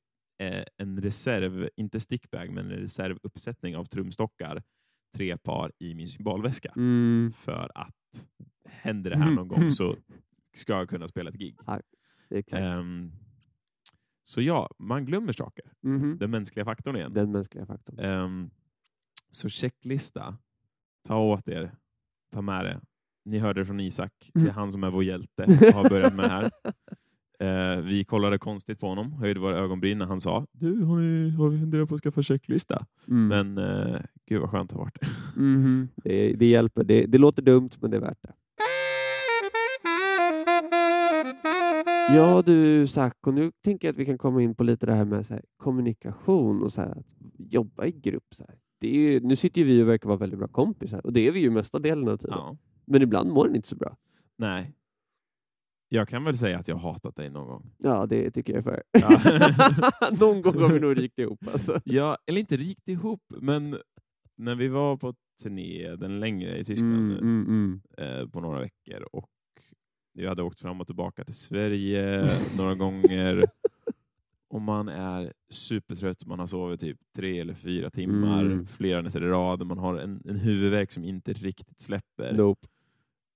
en 0.78 1.02
reserv, 1.02 1.69
inte 1.75 1.99
stickbag, 1.99 2.49
men 2.52 2.65
en 2.71 2.78
reservuppsättning 2.78 3.75
av 3.78 3.86
trumstockar, 3.86 4.63
tre 5.15 5.38
par 5.38 5.71
i 5.80 5.95
min 5.95 6.08
symbolväska. 6.08 6.73
Mm, 6.75 7.32
För 7.36 7.71
att 7.75 8.28
händer 8.65 9.10
det 9.10 9.17
här 9.17 9.32
någon 9.32 9.47
gång 9.47 9.71
så 9.71 9.95
ska 10.54 10.73
jag 10.73 10.89
kunna 10.89 11.08
spela 11.08 11.30
ett 11.30 11.36
gig. 11.39 11.58
exakt. 12.30 12.62
Ehm, 12.63 13.12
så 14.23 14.41
ja, 14.41 14.69
man 14.80 15.06
glömmer 15.06 15.34
saker. 15.34 15.65
Mhm. 15.82 16.17
Den 16.17 16.32
mänskliga 16.32 16.65
faktorn 16.65 16.95
igen. 16.95 17.13
Den 17.13 17.32
mänskliga 17.32 17.65
faktorn. 17.65 17.99
Ehm, 17.99 18.49
så 19.32 19.49
checklista. 19.49 20.38
Ta 21.08 21.17
åt 21.17 21.49
er. 21.49 21.75
Ta 22.32 22.41
med 22.41 22.65
det. 22.65 22.82
Ni 23.25 23.39
hörde 23.39 23.62
det 23.62 23.65
från 23.65 23.80
Isak. 23.80 24.32
Det 24.34 24.41
är 24.47 24.52
han 24.52 24.71
som 24.71 24.84
är 24.84 24.89
vår 24.91 25.04
hjälte. 25.04 25.43
Har 25.73 25.89
börjat 25.89 26.15
med 26.15 26.25
det 26.25 26.30
här. 26.32 26.52
Eh, 27.41 27.78
vi 27.82 28.04
kollade 28.04 28.38
konstigt 28.38 28.80
på 28.80 28.88
honom. 28.88 29.13
Höjde 29.13 29.39
våra 29.39 29.58
ögonbryn 29.58 29.97
när 29.97 30.06
han 30.06 30.21
sa 30.21 30.45
Du, 30.52 30.84
har, 30.84 30.97
ni, 30.97 31.30
har 31.30 31.49
vi 31.49 31.60
funderat 31.60 31.89
på 31.89 31.95
att 31.95 32.02
skaffa 32.02 32.23
checklista? 32.23 32.86
Mm. 33.08 33.28
Men 33.28 33.58
eh, 33.58 33.99
gud 34.25 34.41
vad 34.41 34.49
skönt 34.49 34.69
det 34.69 34.75
har 34.75 34.84
varit. 34.84 34.97
Mhm. 35.36 35.89
det, 35.95 36.34
det 36.34 36.45
hjälper. 36.45 36.84
Det, 36.84 37.06
det 37.06 37.17
låter 37.17 37.41
dumt, 37.41 37.69
men 37.80 37.91
det 37.91 37.97
är 37.97 38.02
värt 38.02 38.21
det. 38.21 38.34
Ja 42.12 42.41
du 42.45 42.88
Zack, 42.88 43.28
och 43.28 43.34
nu 43.34 43.52
tänker 43.63 43.88
jag 43.88 43.93
att 43.93 43.99
vi 43.99 44.06
kan 44.06 44.17
komma 44.17 44.41
in 44.41 44.56
på 44.56 44.63
lite 44.63 44.86
det 44.86 44.93
här 44.93 45.06
med 45.06 45.25
här, 45.30 45.41
kommunikation 45.58 46.63
och 46.63 46.73
så 46.73 46.82
här, 46.82 46.89
att 46.89 47.15
jobba 47.38 47.86
i 47.86 47.91
grupp. 47.91 48.36
Så 48.36 48.43
här. 48.47 48.56
Det 48.80 48.88
är 48.88 48.93
ju, 48.93 49.19
nu 49.19 49.36
sitter 49.36 49.62
ju 49.62 49.67
vi 49.67 49.84
och 49.84 49.88
verkar 49.88 50.08
vara 50.08 50.17
väldigt 50.17 50.39
bra 50.39 50.47
kompisar 50.47 51.06
och 51.06 51.13
det 51.13 51.28
är 51.28 51.32
vi 51.32 51.39
ju 51.39 51.49
mesta 51.49 51.80
delen 51.80 52.08
av 52.08 52.17
tiden. 52.17 52.38
Ja. 52.38 52.58
Men 52.86 53.02
ibland 53.02 53.32
mår 53.32 53.47
den 53.47 53.56
inte 53.56 53.67
så 53.67 53.75
bra. 53.75 53.97
Nej. 54.38 54.73
Jag 55.91 56.08
kan 56.08 56.23
väl 56.23 56.38
säga 56.38 56.60
att 56.60 56.67
jag 56.67 56.75
hatat 56.75 57.15
dig 57.15 57.30
någon 57.30 57.47
gång. 57.47 57.71
Ja, 57.78 58.06
det 58.06 58.32
tycker 58.32 58.54
jag 58.54 58.58
är 58.58 58.63
för. 58.63 58.84
Ja. 58.91 59.10
Någon 60.19 60.41
gång 60.41 60.62
har 60.62 60.69
vi 60.73 60.80
nog 60.80 60.97
rykt 60.97 61.19
ihop. 61.19 61.39
Alltså. 61.52 61.82
Ja, 61.86 62.17
eller 62.28 62.39
inte 62.39 62.58
rikt 62.58 62.88
ihop, 62.88 63.23
men 63.41 63.78
när 64.38 64.56
vi 64.56 64.67
var 64.67 64.97
på 64.97 65.13
turné, 65.43 65.95
den 65.95 66.19
längre 66.19 66.58
i 66.58 66.63
Tyskland, 66.63 67.12
Mm, 67.12 67.17
mm, 67.17 67.82
mm. 67.97 68.21
eh, 68.21 68.28
på 68.28 68.39
några 68.41 68.60
veckor 68.60 69.08
och 69.12 69.30
vi 70.13 70.28
hade 70.28 70.43
åkt 70.43 70.60
fram 70.60 70.82
och 70.82 70.88
tillbaka 70.88 71.23
till 71.23 71.36
Sverige 71.36 72.30
några 72.58 72.75
gånger 72.75 73.43
och 74.49 74.62
man 74.62 74.88
är 74.89 75.34
supertrött, 75.49 76.25
man 76.25 76.39
har 76.39 76.47
sovit 76.47 76.80
typ 76.80 76.97
tre 77.15 77.39
eller 77.39 77.54
fyra 77.54 77.89
timmar, 77.89 78.45
Mm. 78.45 78.67
flera 78.67 79.02
nätter 79.02 79.23
i 79.23 79.28
rad, 79.28 79.67
man 79.67 79.78
har 79.78 79.97
en, 79.97 80.21
en 80.25 80.36
huvudvärk 80.39 80.91
som 80.91 81.04
inte 81.04 81.34
riktigt 81.34 81.82
släpper. 81.82 82.34
Nope. 82.34 82.67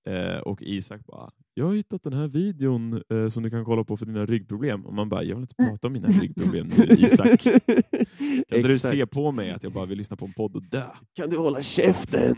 Eh, 0.05 0.37
och 0.37 0.61
Isak 0.61 1.05
bara, 1.05 1.31
jag 1.53 1.65
har 1.65 1.73
hittat 1.73 2.03
den 2.03 2.13
här 2.13 2.27
videon 2.27 3.03
eh, 3.09 3.29
som 3.29 3.43
du 3.43 3.49
kan 3.49 3.65
kolla 3.65 3.83
på 3.83 3.97
för 3.97 4.05
dina 4.05 4.25
ryggproblem. 4.25 4.85
Och 4.85 4.93
man 4.93 5.09
bara, 5.09 5.23
jag 5.23 5.35
vill 5.35 5.43
inte 5.43 5.55
prata 5.55 5.87
om 5.87 5.93
mina 5.93 6.07
ryggproblem 6.07 6.67
nu 6.67 6.83
Isak. 6.97 7.41
Kan 8.49 8.57
inte 8.57 8.67
du 8.67 8.79
se 8.79 9.05
på 9.07 9.31
mig 9.31 9.51
att 9.51 9.63
jag 9.63 9.71
bara 9.71 9.85
vill 9.85 9.97
lyssna 9.97 10.15
på 10.15 10.25
en 10.25 10.33
podd 10.33 10.55
och 10.55 10.63
dö? 10.63 10.83
Kan 11.13 11.29
du 11.29 11.37
hålla 11.37 11.61
käften? 11.61 12.35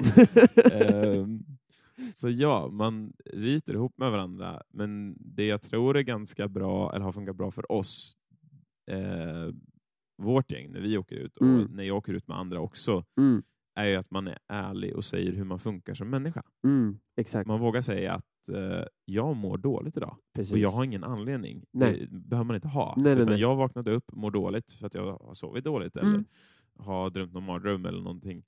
Ehm, 0.74 1.40
så 2.14 2.30
ja, 2.30 2.70
man 2.72 3.14
ryter 3.34 3.74
ihop 3.74 3.94
med 3.98 4.12
varandra. 4.12 4.62
Men 4.74 5.16
det 5.20 5.46
jag 5.46 5.62
tror 5.62 5.98
är 5.98 6.02
ganska 6.02 6.48
bra, 6.48 6.94
eller 6.96 7.06
har 7.06 7.12
funkat 7.12 7.36
bra 7.36 7.52
för 7.52 7.72
oss, 7.72 8.14
eh, 8.92 9.54
vårt 10.24 10.52
gäng, 10.52 10.72
när 10.72 10.80
vi 10.80 10.98
åker 10.98 11.16
ut 11.16 11.38
och 11.38 11.46
Mm. 11.46 11.68
när 11.72 11.84
jag 11.84 11.98
åker 11.98 12.14
ut 12.14 12.28
med 12.28 12.38
andra 12.38 12.60
också, 12.60 13.04
Mm, 13.18 13.44
är 13.76 13.86
ju 13.86 13.96
att 13.96 14.12
man 14.12 14.28
är 14.28 14.38
ärlig 14.48 14.96
och 14.96 15.06
säger 15.06 15.32
hur 15.34 15.44
man 15.44 15.60
funkar 15.60 15.94
som 15.94 16.10
människa. 16.10 16.44
mm, 16.64 17.00
exakt. 17.18 17.48
Man 17.48 17.60
vågar 17.60 17.82
säga 17.82 18.14
att 18.14 18.50
eh, 18.50 18.84
jag 19.06 19.36
mår 19.36 19.58
dåligt 19.58 19.98
idag. 19.98 20.18
Precis. 20.36 20.54
Och 20.54 20.60
jag 20.60 20.70
har 20.72 20.84
ingen 20.84 21.04
anledning. 21.04 21.66
Nej. 21.72 22.08
Det 22.12 22.18
behöver 22.20 22.46
man 22.46 22.56
inte 22.56 22.68
ha. 22.68 22.94
Nej, 22.98 23.04
nej, 23.04 23.14
Utan 23.22 23.34
nej. 23.34 23.42
Jag 23.42 23.56
vaknade 23.56 23.92
upp, 23.92 24.12
mår 24.14 24.32
dåligt 24.32 24.72
för 24.72 24.88
att 24.88 24.94
jag 24.94 25.18
har 25.18 25.34
sovit 25.34 25.64
dåligt 25.64 25.96
Mm. 25.98 26.14
eller 26.14 26.26
har 26.80 27.10
drömt 27.10 27.34
någon 27.34 27.44
mardröm 27.46 27.86
eller 27.86 28.02
någonting. 28.02 28.44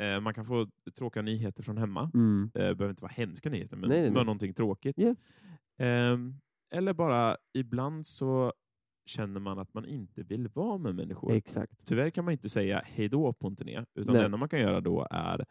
Eh, 0.00 0.20
man 0.20 0.34
kan 0.34 0.44
få 0.44 0.66
tråkiga 0.98 1.22
nyheter 1.22 1.62
från 1.62 1.78
hemma. 1.78 2.10
Mm. 2.14 2.50
Eh, 2.54 2.60
behöver 2.60 2.90
inte 2.90 3.02
vara 3.02 3.12
hemska 3.12 3.50
nyheter, 3.50 3.76
men 3.76 3.88
Nej, 3.88 4.00
nej, 4.00 4.10
nej. 4.10 4.24
någonting 4.24 4.54
tråkigt. 4.54 4.96
Ehm, 5.78 6.34
eller 6.74 6.92
bara, 6.92 7.36
ibland 7.54 8.06
så 8.06 8.52
känner 9.12 9.40
man 9.40 9.58
att 9.58 9.74
man 9.74 9.84
inte 9.86 10.22
vill 10.22 10.48
vara 10.48 10.78
med 10.78 10.94
människor. 10.94 11.32
Exakt. 11.32 11.72
Tyvärr 11.84 12.10
kan 12.10 12.24
man 12.24 12.32
inte 12.32 12.48
säga 12.48 12.82
hej 12.84 13.08
då 13.08 13.32
på 13.32 13.46
en 13.46 13.56
turné, 13.56 13.84
utan 13.94 14.12
Nej. 14.14 14.20
det 14.20 14.24
enda 14.24 14.36
man 14.38 14.48
kan 14.48 14.60
göra 14.60 14.80
då 14.80 15.06
är 15.10 15.44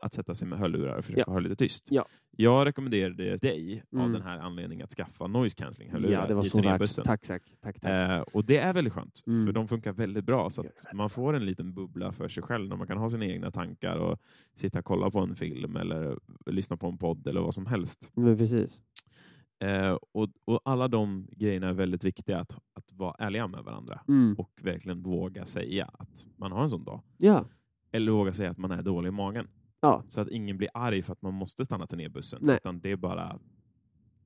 att 0.00 0.14
sätta 0.14 0.34
sig 0.34 0.48
med 0.48 0.58
hörlurar 0.58 0.96
och 0.98 1.04
försöka 1.04 1.24
Ja. 1.26 1.32
ha 1.32 1.40
lite 1.40 1.56
tyst. 1.56 1.86
Ja. 1.90 2.04
Jag 2.36 2.66
rekommenderade 2.66 3.36
dig 3.36 3.82
av 3.92 3.98
Mm. 4.00 4.12
den 4.12 4.22
här 4.22 4.38
anledningen 4.38 4.84
att 4.84 4.90
skaffa 4.92 5.26
noise 5.26 5.56
cancelling 5.56 5.90
hörlurar 5.92 6.12
Ja, 6.12 6.26
det 6.26 6.34
var 6.34 6.46
i 6.46 6.48
så 6.48 6.56
turnébussen. 6.58 7.04
Tack, 7.04 7.26
tack. 7.26 7.42
tack, 7.60 7.80
tack. 7.80 7.90
Eh, 8.10 8.20
och 8.34 8.44
det 8.44 8.58
är 8.58 8.72
väldigt 8.72 8.92
skönt, 8.92 9.22
Mm. 9.26 9.46
för 9.46 9.52
de 9.52 9.68
funkar 9.68 9.92
väldigt 9.92 10.24
bra. 10.24 10.50
Så 10.50 10.60
att 10.60 10.84
man 10.94 11.10
får 11.10 11.34
en 11.36 11.46
liten 11.46 11.74
bubbla 11.74 12.12
för 12.12 12.28
sig 12.28 12.42
själv 12.42 12.68
när 12.68 12.76
man 12.76 12.86
kan 12.86 12.98
ha 12.98 13.10
sina 13.10 13.26
egna 13.26 13.50
tankar 13.50 13.96
och 13.96 14.18
sitta 14.54 14.78
och 14.78 14.84
kolla 14.84 15.10
på 15.10 15.18
en 15.18 15.34
film 15.36 15.76
eller 15.76 16.18
lyssna 16.46 16.76
på 16.76 16.86
en 16.86 16.98
podd 16.98 17.26
eller 17.26 17.40
vad 17.40 17.54
som 17.54 17.66
helst. 17.66 18.10
Men 18.14 18.36
precis. 18.38 18.80
Eh, 19.60 19.96
och, 20.12 20.28
och 20.44 20.60
alla 20.64 20.88
de 20.88 21.28
grejerna 21.32 21.68
är 21.68 21.72
väldigt 21.72 22.04
viktiga 22.04 22.38
att, 22.40 22.52
att 22.52 22.92
vara 22.92 23.14
ärliga 23.18 23.46
med 23.46 23.64
varandra 23.64 24.00
Mm. 24.08 24.34
och 24.38 24.50
verkligen 24.62 25.02
våga 25.02 25.44
säga 25.46 25.90
att 25.98 26.26
man 26.36 26.52
har 26.52 26.62
en 26.62 26.70
sån 26.70 26.84
dag. 26.84 27.02
Ja. 27.16 27.44
Eller 27.92 28.12
våga 28.12 28.32
säga 28.32 28.50
att 28.50 28.58
man 28.58 28.70
är 28.70 28.82
dålig 28.82 29.08
i 29.08 29.12
magen. 29.12 29.48
Ja, 29.80 30.02
Så 30.08 30.20
att 30.20 30.28
ingen 30.28 30.56
blir 30.56 30.68
arg 30.74 31.02
för 31.02 31.12
att 31.12 31.22
man 31.22 31.34
måste 31.34 31.64
stanna 31.64 31.86
turnébussen. 31.86 32.38
Nej. 32.42 32.56
Utan 32.56 32.80
det 32.80 32.90
är 32.92 32.96
bara... 32.96 33.38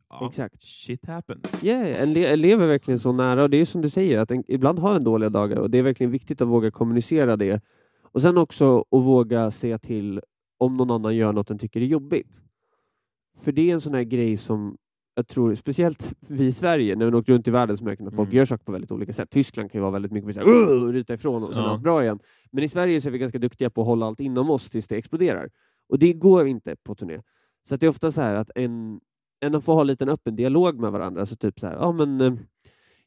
Ja, 0.08 0.26
exakt. 0.28 0.62
Shit 0.62 1.06
happens. 1.06 1.64
Yeah, 1.64 2.02
en, 2.02 2.12
le- 2.12 2.26
en 2.32 2.40
lever 2.40 2.66
verkligen 2.66 2.98
så 2.98 3.12
nära 3.12 3.42
och 3.42 3.50
det 3.50 3.56
är 3.56 3.64
som 3.64 3.82
du 3.82 3.90
säger, 3.90 4.18
att 4.18 4.30
en, 4.30 4.44
ibland 4.48 4.78
har 4.78 4.96
en 4.96 5.04
dåliga 5.04 5.30
dagar 5.30 5.56
och 5.56 5.70
det 5.70 5.78
är 5.78 5.82
verkligen 5.82 6.10
viktigt 6.10 6.40
att 6.42 6.48
våga 6.48 6.70
kommunicera 6.70 7.36
det. 7.36 7.62
Och 8.02 8.22
sen 8.22 8.38
också 8.38 8.78
att 8.80 9.02
våga 9.02 9.50
säga 9.50 9.78
till 9.78 10.20
om 10.58 10.76
någon 10.76 10.90
annan 10.90 11.16
gör 11.16 11.32
något 11.32 11.46
den 11.48 11.58
tycker 11.58 11.80
är 11.80 11.84
jobbigt. 11.84 12.42
För 13.38 13.52
det 13.52 13.70
är 13.70 13.74
en 13.74 13.80
sån 13.80 13.94
här 13.94 14.02
grej 14.02 14.36
som 14.36 14.76
jag 15.14 15.26
tror, 15.28 15.54
speciellt 15.54 16.14
vi 16.28 16.46
i 16.46 16.52
Sverige, 16.52 16.96
när 16.96 17.10
vi 17.10 17.16
åker 17.16 17.32
runt 17.32 17.48
i 17.48 17.50
världen 17.50 17.76
så 17.76 17.84
märker 17.84 18.02
man 18.02 18.08
att 18.08 18.16
folk 18.16 18.26
Mm. 18.28 18.36
gör 18.36 18.44
saker 18.44 18.64
på 18.64 18.72
väldigt 18.72 18.90
olika 18.90 19.12
sätt. 19.12 19.30
Tyskland 19.30 19.70
kan 19.72 19.78
ju 19.78 19.82
vara 19.82 19.90
väldigt 19.92 20.12
mycket 20.12 20.26
mer 20.26 20.32
såhär, 20.32 20.92
ryta 20.92 21.14
ifrån 21.14 21.42
och 21.44 21.54
sen 21.54 21.62
Ja. 21.62 21.78
bra 21.78 22.02
igen. 22.02 22.18
Men 22.50 22.64
i 22.64 22.68
Sverige 22.68 23.00
så 23.00 23.08
är 23.08 23.12
vi 23.12 23.18
ganska 23.18 23.38
duktiga 23.38 23.70
på 23.70 23.80
att 23.80 23.86
hålla 23.86 24.06
allt 24.06 24.20
inom 24.20 24.50
oss 24.50 24.70
tills 24.70 24.88
det 24.88 24.96
exploderar. 24.96 25.50
Och 25.88 25.98
det 25.98 26.12
går 26.12 26.46
inte 26.46 26.76
på 26.84 26.94
turné. 26.94 27.20
Så 27.68 27.76
det 27.76 27.86
är 27.86 27.90
ofta 27.90 28.12
så 28.12 28.20
här 28.20 28.34
att 28.34 28.50
en, 28.54 29.00
en 29.40 29.62
får 29.62 29.74
ha 29.74 29.80
en 29.80 29.86
liten 29.86 30.08
öppen 30.08 30.36
dialog 30.36 30.80
med 30.80 30.92
varandra. 30.92 31.26
Så 31.26 31.36
typ 31.36 31.60
så 31.60 31.66
här, 31.66 31.74
ja 31.74 31.92
men 31.92 32.20
eh, 32.20 32.32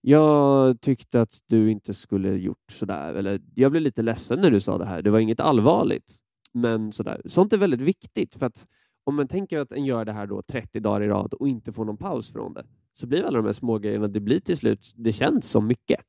jag 0.02 0.82
tyckte 0.82 1.22
att 1.22 1.39
du 1.48 1.72
inte 1.72 1.94
skulle 1.94 2.30
gjort 2.36 2.72
sådär, 2.72 3.13
eller 3.13 3.41
jag 3.56 3.72
blev 3.72 3.84
lite 3.84 4.02
ledsen 4.02 4.39
när 4.41 4.52
du 4.52 4.60
sa 4.60 4.78
det 4.78 4.86
här. 4.86 5.02
Det 5.02 5.10
var 5.10 5.20
inget 5.20 5.39
allvarligt, 5.39 6.15
men 6.54 6.91
sådär. 6.94 7.22
Sånt 7.26 7.54
är 7.54 7.58
väldigt 7.58 7.82
viktigt 7.82 8.36
för 8.36 8.46
att 8.46 8.65
om 9.06 9.15
man 9.15 9.28
tänker 9.28 9.60
att 9.60 9.72
en 9.72 9.86
gör 9.86 10.06
det 10.06 10.12
här 10.13 10.28
då 10.28 10.41
30 10.41 10.80
dagar 10.80 11.02
i 11.02 11.08
rad 11.08 11.34
och 11.34 11.48
inte 11.48 11.74
får 11.74 11.86
någon 11.86 11.98
paus 11.98 12.32
från 12.32 12.54
det, 12.54 12.65
så 12.94 13.08
blir 13.08 13.24
alla 13.24 13.38
de 13.38 13.46
här 13.46 13.54
små 13.54 13.78
grejerna, 13.80 14.08
det 14.08 14.20
blir 14.20 14.39
till 14.39 14.58
slut, 14.58 14.94
det 14.96 15.13
känns 15.13 15.50
som 15.52 15.68
mycket. 15.68 16.00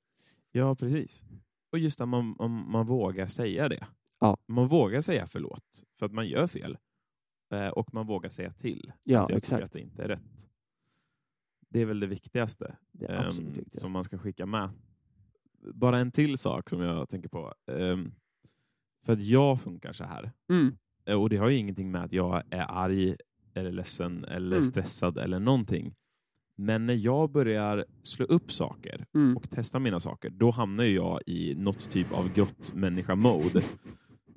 Ja, 0.53 0.75
precis. 0.75 1.25
Och 1.73 1.79
just 1.79 2.01
att 2.01 2.09
man, 2.09 2.37
om 2.39 2.73
man 2.73 2.87
vågar 2.87 3.27
säga 3.27 3.69
det. 3.69 3.87
Ja. 4.21 4.37
Man 4.47 4.69
vågar 4.69 5.01
säga 5.01 5.27
förlåt 5.27 5.85
för 5.99 6.07
att 6.07 6.13
man 6.13 6.27
gör 6.29 6.47
fel. 6.47 6.79
Eh, 7.53 7.69
och 7.69 7.95
man 7.95 8.07
vågar 8.07 8.31
säga 8.31 8.53
till 8.53 8.93
Ja, 9.03 9.23
att 9.23 9.29
jag 9.31 9.43
tycker 9.43 9.57
exakt. 9.57 9.65
att 9.65 9.73
det 9.73 9.81
inte 9.81 10.03
är 10.03 10.09
rätt. 10.09 10.49
Det 11.69 11.81
är 11.81 11.87
väl 11.87 12.01
det 12.01 12.07
viktigaste 12.07 12.77
Det 12.93 13.07
är 13.07 13.27
absolut 13.27 13.49
ehm, 13.49 13.55
viktigast. 13.55 13.81
som 13.81 13.93
man 13.93 14.05
ska 14.05 14.19
skicka 14.19 14.47
med. 14.47 14.71
Bara 15.75 15.99
en 15.99 16.11
till 16.13 16.39
sak 16.39 16.69
som 16.69 16.81
jag 16.81 17.09
tänker 17.09 17.29
på. 17.29 17.55
Ehm, 17.67 18.13
för 19.05 19.13
att 19.13 19.25
jag 19.25 19.61
funkar 19.61 19.93
så 19.93 20.05
här. 20.05 20.33
Mm. 20.51 20.77
Eh, 21.07 21.14
Och 21.23 21.29
det 21.29 21.37
har 21.37 21.49
ju 21.49 21.57
ingenting 21.57 21.90
med 21.90 22.05
att 22.05 22.12
jag 22.12 22.42
är 22.51 22.66
arg 22.69 23.16
eller 23.55 23.73
ledsen 23.73 24.25
eller 24.25 24.57
Mm. 24.57 24.62
stressad 24.62 25.19
eller 25.19 25.38
någonting. 25.40 25.95
Men 26.59 26.87
när 26.87 26.95
jag 26.95 27.31
börjar 27.33 27.85
slå 28.03 28.25
upp 28.27 28.53
saker 28.53 29.07
Mm. 29.14 29.37
och 29.37 29.51
testa 29.51 29.79
mina 29.79 30.01
saker, 30.01 30.31
då 30.31 30.51
hamnar 30.51 30.85
jag 30.85 31.21
i 31.27 31.55
något 31.55 31.90
typ 31.90 32.12
av 32.12 32.35
gott 32.35 32.73
människa-mode. 32.75 33.62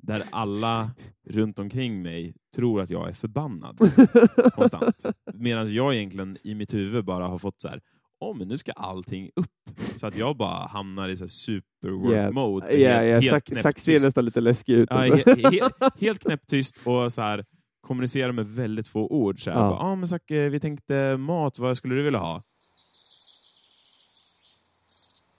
Där 0.02 0.22
alla 0.30 0.90
runt 1.28 1.58
omkring 1.58 2.02
mig 2.02 2.34
tror 2.56 2.80
att 2.80 2.90
jag 2.90 3.08
är 3.08 3.12
förbannad 3.12 3.78
konstant. 4.54 5.06
Medan 5.34 5.72
jag 5.74 5.94
egentligen 5.94 6.36
i 6.42 6.54
mitt 6.54 6.74
huvud 6.74 7.04
bara 7.04 7.28
har 7.28 7.38
fått 7.38 7.60
så 7.60 7.68
här, 7.68 7.80
åh 8.20 8.36
men 8.36 8.48
nu 8.48 8.58
ska 8.58 8.72
allting 8.72 9.30
upp. 9.36 9.50
Så 9.96 10.06
att 10.06 10.16
jag 10.16 10.36
bara 10.36 10.66
hamnar 10.66 11.08
i 11.08 11.16
så 11.16 11.28
super 11.28 11.88
work 11.90 12.12
Yeah. 12.12 12.32
mode. 12.32 12.76
Ja, 12.76 13.02
ja, 13.02 13.14
helt 13.20 13.24
Sax- 13.26 13.40
knäpptyst. 13.46 13.62
Sax 13.62 13.82
ser 13.82 14.00
nästan 14.00 14.24
lite 14.24 14.40
läskig 14.40 14.72
ut. 14.72 14.88
Ja, 14.90 14.96
alltså. 15.12 15.30
he, 15.30 15.36
he, 15.50 15.90
helt 16.06 16.22
knäpptyst 16.22 16.86
och 16.86 17.12
så 17.12 17.20
här, 17.22 17.44
kommunicerar 17.80 18.32
med 18.32 18.46
väldigt 18.46 18.88
få 18.88 19.06
ord. 19.08 19.44
Så 19.44 19.50
här, 19.50 19.58
Ja. 19.58 19.68
bara, 19.70 19.78
ah, 19.78 19.94
men 19.94 20.08
Zacke, 20.08 20.48
vi 20.48 20.60
tänkte 20.60 21.16
mat, 21.16 21.58
vad 21.58 21.76
skulle 21.76 21.94
du 21.94 22.02
vilja 22.02 22.18
ha? 22.20 22.40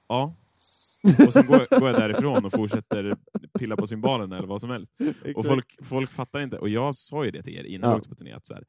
Ja. 0.08 0.34
Och 1.28 1.34
sen 1.34 1.46
går, 1.46 1.80
går 1.80 1.88
jag 1.90 1.98
därifrån 2.00 2.46
och 2.46 2.52
fortsätter 2.52 3.14
pilla 3.60 3.76
på 3.76 3.88
cymbalen 3.88 4.32
eller 4.32 4.48
vad 4.48 4.62
som 4.62 4.70
helst. 4.70 4.94
Och 5.36 5.46
folk, 5.46 5.78
folk 5.84 6.12
fattar 6.12 6.40
inte. 6.40 6.58
Och 6.58 6.70
jag 6.70 6.96
sa 6.96 7.26
ju 7.26 7.32
det 7.32 7.44
till 7.44 7.54
er 7.56 7.64
innan 7.64 7.88
Ja. 7.90 7.94
jag 7.94 7.98
åkte 7.98 8.10
på 8.10 8.16
turné, 8.16 8.32
att 8.32 8.46
så 8.46 8.54
här, 8.54 8.64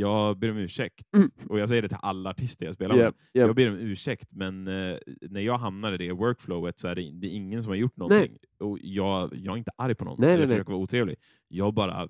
jag 0.00 0.38
ber 0.38 0.50
om 0.50 0.56
ursäkt. 0.56 1.00
Mm. 1.16 1.28
Och 1.48 1.58
jag 1.58 1.68
säger 1.68 1.82
det 1.82 1.88
till 1.88 1.96
alla 2.02 2.30
artister 2.30 2.66
jag 2.66 2.74
spelar 2.74 2.94
med. 2.96 3.04
Japp. 3.04 3.14
Jag 3.32 3.54
ber 3.56 3.68
om 3.70 3.76
ursäkt, 3.76 4.28
men 4.32 4.68
eh, 4.68 4.96
när 5.30 5.40
jag 5.40 5.58
hamnar 5.58 5.92
i 5.92 5.96
det 5.96 6.12
workflowet 6.12 6.78
så 6.78 6.88
är 6.88 6.94
det, 6.94 7.10
det 7.20 7.26
är 7.26 7.30
ingen 7.30 7.62
som 7.62 7.70
har 7.70 7.76
gjort 7.76 7.96
någonting. 7.96 8.36
Och 8.60 8.78
jag, 8.82 9.30
jag 9.34 9.54
är 9.54 9.58
inte 9.58 9.70
arg 9.78 9.94
på 9.94 10.04
någon, 10.04 10.16
Nej, 10.18 10.28
eller 10.28 10.36
nej, 10.38 10.46
nej. 10.46 10.56
försöker 10.56 10.72
vara 10.72 10.82
otrevlig. 10.82 11.16
Jag 11.48 11.74
bara 11.74 12.08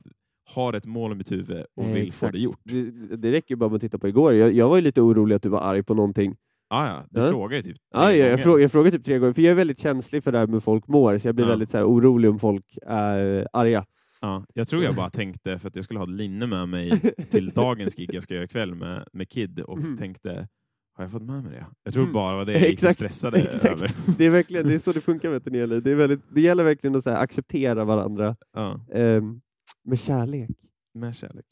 har 0.54 0.72
ett 0.72 0.86
mål 0.86 1.12
i 1.12 1.14
mitt 1.14 1.32
huvud 1.32 1.64
och 1.76 1.84
Eh, 1.84 1.92
vill 1.92 2.02
få 2.02 2.08
exakt. 2.08 2.32
det 2.32 2.38
gjort. 2.38 2.60
Det, 2.64 3.16
det 3.16 3.32
räcker 3.32 3.50
ju 3.54 3.56
bara 3.56 3.68
med 3.70 3.76
att 3.76 3.80
titta 3.82 3.98
på 3.98 4.08
igår. 4.08 4.34
Jag, 4.34 4.52
jag 4.52 4.68
var 4.68 4.76
ju 4.76 4.82
lite 4.82 5.00
orolig 5.02 5.34
att 5.36 5.42
du 5.42 5.48
var 5.48 5.60
arg 5.60 5.82
på 5.82 5.94
någonting. 5.94 6.36
Ah, 6.72 6.86
ja, 6.86 7.04
du 7.10 7.20
Ja. 7.20 7.28
frågar 7.28 7.56
ju 7.56 7.62
typ 7.62 7.76
tre 7.76 7.82
Ja, 7.94 8.02
ja, 8.12 8.16
jag, 8.16 8.26
gånger. 8.30 8.36
frågar, 8.36 8.58
jag 8.62 8.72
frågar 8.72 8.90
typ 8.90 9.04
tre 9.04 9.18
gånger, 9.18 9.32
för 9.32 9.42
jag 9.42 9.50
är 9.50 9.54
väldigt 9.54 9.78
känslig 9.78 10.24
för 10.24 10.32
det 10.32 10.38
här 10.38 10.46
med 10.46 10.62
folk 10.62 10.88
mår, 10.88 11.18
så 11.18 11.28
jag 11.28 11.34
blir 11.34 11.44
Ja. 11.44 11.50
väldigt 11.50 11.70
så 11.70 11.76
här, 11.78 11.84
orolig 11.84 12.30
om 12.30 12.38
folk 12.38 12.78
är 12.86 13.48
arga. 13.52 13.86
Ja, 14.20 14.44
jag 14.54 14.68
tror 14.68 14.84
jag 14.84 14.94
bara 14.94 15.10
tänkte, 15.10 15.58
för 15.58 15.68
att 15.68 15.76
jag 15.76 15.84
skulle 15.84 16.00
ha 16.00 16.06
linne 16.06 16.46
med 16.46 16.68
mig 16.68 17.00
till 17.30 17.48
dagens 17.54 17.94
gig 17.94 18.14
jag 18.14 18.22
ska 18.22 18.34
göra 18.34 18.44
ikväll 18.44 18.74
med, 18.74 19.08
med 19.12 19.28
Kid, 19.28 19.60
och 19.60 19.78
Mm. 19.78 19.96
tänkte, 19.96 20.48
har 20.96 21.04
jag 21.04 21.10
fått 21.10 21.22
med 21.22 21.42
mig 21.44 21.52
det? 21.52 21.66
Jag 21.84 21.92
tror 21.94 22.02
Mm. 22.02 22.12
bara 22.14 22.36
var 22.36 22.44
det 22.44 22.52
jag 22.52 22.62
Exakt, 22.62 22.94
stressade 22.94 23.38
exakt. 23.42 23.72
över. 23.72 23.90
Det 24.18 24.26
är 24.26 24.30
verkligen 24.30 24.66
det 24.68 24.74
är 24.74 24.78
så 24.78 24.92
det 24.92 25.00
funkar 25.00 25.30
med 25.30 25.44
turnéliv. 25.44 25.82
Det, 25.82 25.90
är 25.90 25.94
väldigt, 25.94 26.20
det 26.34 26.40
gäller 26.40 26.64
verkligen 26.64 26.96
att 26.96 27.06
acceptera 27.06 27.84
varandra 27.84 28.36
Ja, 28.52 28.80
ehm, 28.94 29.40
med 29.84 30.00
kärlek. 30.00 30.50
med 30.94 31.16
kärlek. 31.16 31.46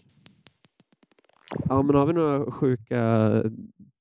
Ja, 1.68 1.82
men 1.82 1.94
har 1.96 2.06
vi 2.06 2.12
några 2.12 2.50
sjuka 2.50 3.32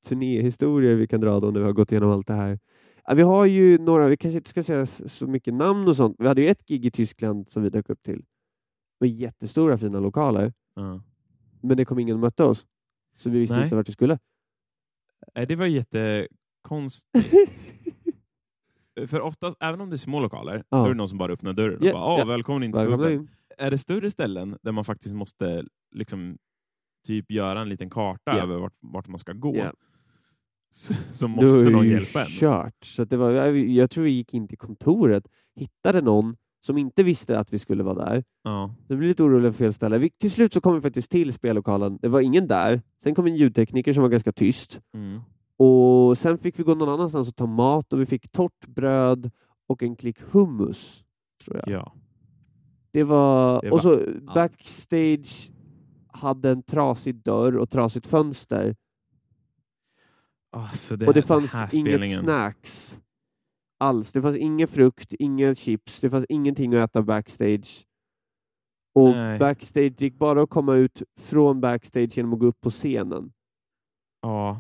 turnéhistorier 0.07 0.95
vi 0.95 1.07
kan 1.07 1.21
dra 1.21 1.39
då 1.39 1.51
när 1.51 1.59
vi 1.59 1.65
har 1.65 1.73
gått 1.73 1.91
igenom 1.91 2.09
allt 2.11 2.27
det 2.27 2.33
här? 2.33 2.59
Ja, 3.05 3.13
vi 3.13 3.21
har 3.21 3.45
ju 3.45 3.77
några, 3.77 4.07
vi 4.07 4.17
kanske 4.17 4.37
inte 4.37 4.49
ska 4.49 4.63
säga 4.63 4.85
så 4.85 5.27
mycket 5.27 5.53
namn 5.53 5.87
och 5.87 5.95
sånt. 5.95 6.15
Vi 6.19 6.27
hade 6.27 6.41
ju 6.41 6.47
ett 6.47 6.65
gig 6.67 6.85
i 6.85 6.91
Tyskland 6.91 7.49
som 7.49 7.63
vi 7.63 7.69
dök 7.69 7.89
upp 7.89 8.03
till. 8.03 8.23
Med 8.99 9.09
jättestora 9.09 9.77
fina 9.77 9.99
lokaler, 9.99 10.53
Ja. 10.75 11.01
men 11.61 11.77
det 11.77 11.85
kom 11.85 11.99
ingen 11.99 12.13
och 12.15 12.19
mötte 12.19 12.43
oss. 12.43 12.65
Så 13.17 13.29
vi 13.29 13.39
visste 13.39 13.55
Nej. 13.55 13.63
inte 13.63 13.75
vart 13.75 13.89
vi 13.89 13.93
skulle. 13.93 14.19
Nej, 15.35 15.45
Det 15.45 15.55
var 15.55 15.65
jättekonstigt. 15.65 17.73
För 19.07 19.21
oftast, 19.21 19.57
även 19.59 19.81
om 19.81 19.89
det 19.89 19.95
är 19.95 19.97
små 19.97 20.19
lokaler, 20.19 20.63
Ja. 20.69 20.77
då 20.77 20.85
är 20.85 20.89
det 20.89 20.95
någon 20.95 21.09
som 21.09 21.17
bara 21.17 21.33
öppnar 21.33 21.53
dörren 21.53 21.73
och 21.75 21.81
bara 21.81 22.19
ja. 22.19 22.25
välkommen 22.25 22.63
in 22.63 22.71
till 22.71 22.79
Välkomna 22.81 23.03
puben. 23.07 23.19
in. 23.21 23.29
Är 23.57 23.71
det 23.71 23.77
större 23.77 24.11
ställen 24.11 24.57
där 24.61 24.71
man 24.71 24.85
faktiskt 24.85 25.15
måste 25.15 25.65
liksom 25.95 26.37
typ 27.07 27.31
göra 27.31 27.61
en 27.61 27.69
liten 27.69 27.89
karta 27.89 28.37
Ja. 28.37 28.43
över 28.43 28.57
vart, 28.57 28.73
vart 28.79 29.07
man 29.07 29.19
ska 29.19 29.33
gå, 29.33 29.55
Ja. 29.55 29.73
så, 30.71 30.93
så 31.11 31.27
måste 31.27 31.61
någon 31.61 31.87
hjälpa 31.87 32.19
en. 32.21 32.25
kört. 32.27 32.85
Så 32.85 33.05
det 33.05 33.17
var, 33.17 33.31
jag, 33.31 33.57
jag 33.57 33.89
tror 33.91 34.03
vi 34.03 34.11
gick 34.11 34.33
in 34.33 34.47
till 34.47 34.57
kontoret, 34.57 35.27
hittade 35.55 36.01
någon 36.01 36.37
som 36.61 36.77
inte 36.77 37.03
visste 37.03 37.39
att 37.39 37.53
vi 37.53 37.59
skulle 37.59 37.83
vara 37.83 38.05
där. 38.05 38.23
Ja. 38.43 38.75
Så 38.87 38.95
blev 38.95 39.09
lite 39.09 39.23
oroliga 39.23 39.51
för 39.51 39.57
fel 39.57 39.73
ställe. 39.73 39.97
Vi, 39.97 40.09
till 40.09 40.31
slut 40.31 40.53
så 40.53 40.61
kom 40.61 40.75
vi 40.75 40.81
faktiskt 40.81 41.11
till 41.11 41.33
spellokalen. 41.33 41.99
Det 42.01 42.07
var 42.07 42.21
ingen 42.21 42.47
där. 42.47 42.81
Sen 43.03 43.15
kom 43.15 43.25
en 43.25 43.35
ljudtekniker 43.35 43.93
som 43.93 44.01
var 44.01 44.09
ganska 44.09 44.31
tyst. 44.31 44.81
Mm. 44.93 45.21
Och 45.57 46.17
Sen 46.17 46.37
fick 46.37 46.59
vi 46.59 46.63
gå 46.63 46.75
någon 46.75 46.89
annanstans 46.89 47.29
och 47.29 47.35
ta 47.35 47.45
mat 47.45 47.93
och 47.93 48.01
vi 48.01 48.05
fick 48.05 48.31
torrt 48.31 48.67
bröd 48.67 49.31
och 49.67 49.83
en 49.83 49.95
klick 49.95 50.21
hummus. 50.31 51.03
Tror 51.45 51.57
jag. 51.57 51.69
ja. 51.69 51.93
Det 52.91 53.03
var, 53.03 53.61
Det 53.61 53.71
och 53.71 53.81
så 53.81 53.99
backstage 54.35 55.51
hade 56.07 56.49
en 56.49 56.63
trasig 56.63 57.15
dörr 57.15 57.57
och 57.57 57.69
trasigt 57.69 58.07
fönster. 58.07 58.75
Alltså 60.51 60.95
det, 60.95 61.07
och 61.07 61.13
det 61.13 61.21
fanns 61.21 61.73
inget 61.73 62.19
snacks 62.19 62.99
alls. 63.77 64.11
Det 64.13 64.21
fanns 64.21 64.35
ingen 64.35 64.67
frukt, 64.67 65.13
inga 65.19 65.55
chips, 65.55 66.01
det 66.01 66.09
fanns 66.09 66.25
ingenting 66.29 66.73
att 66.75 66.89
äta 66.89 67.01
backstage. 67.01 67.85
Och 68.95 69.09
Nej. 69.09 69.39
backstage 69.39 70.01
gick 70.01 70.17
bara 70.17 70.41
att 70.41 70.49
komma 70.49 70.75
ut 70.75 71.03
från 71.19 71.61
backstage 71.61 72.17
genom 72.17 72.33
att 72.33 72.39
gå 72.39 72.45
upp 72.45 72.61
på 72.61 72.69
scenen. 72.69 73.31
Ja. 74.21 74.59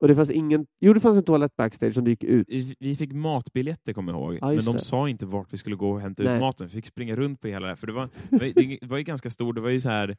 Och 0.00 0.08
det 0.08 0.14
fanns 0.14 0.30
ingen... 0.30 0.66
Jo, 0.80 0.92
det 0.92 1.00
fanns 1.00 1.18
en 1.18 1.24
toalett 1.24 1.56
backstage 1.56 1.94
som 1.94 2.04
du 2.04 2.10
gick 2.10 2.24
ut. 2.24 2.46
Vi 2.78 2.96
fick 2.96 3.12
matbiljetter 3.12 3.92
kommer 3.92 4.12
jag 4.12 4.20
ihåg, 4.20 4.38
Ja, 4.40 4.46
men 4.46 4.64
de 4.64 4.72
det. 4.72 4.78
sa 4.78 5.08
inte 5.08 5.26
vart 5.26 5.52
vi 5.52 5.56
skulle 5.56 5.76
gå 5.76 5.90
och 5.90 6.00
hämta 6.00 6.22
Nej. 6.22 6.34
ut 6.34 6.40
maten. 6.40 6.66
Vi 6.66 6.72
fick 6.72 6.86
springa 6.86 7.16
runt 7.16 7.40
på 7.40 7.46
hela 7.48 7.60
det 7.66 7.68
här. 7.70 7.76
För 7.76 7.86
det 7.86 7.92
var, 7.92 8.08
det 8.30 8.86
var- 8.86 8.98
ju 8.98 9.04
ganska 9.04 9.30
stort, 9.30 9.54
det 9.54 9.60
var 9.60 9.70
ju 9.70 9.80
så 9.80 9.88
här 9.88 10.06
det 10.08 10.16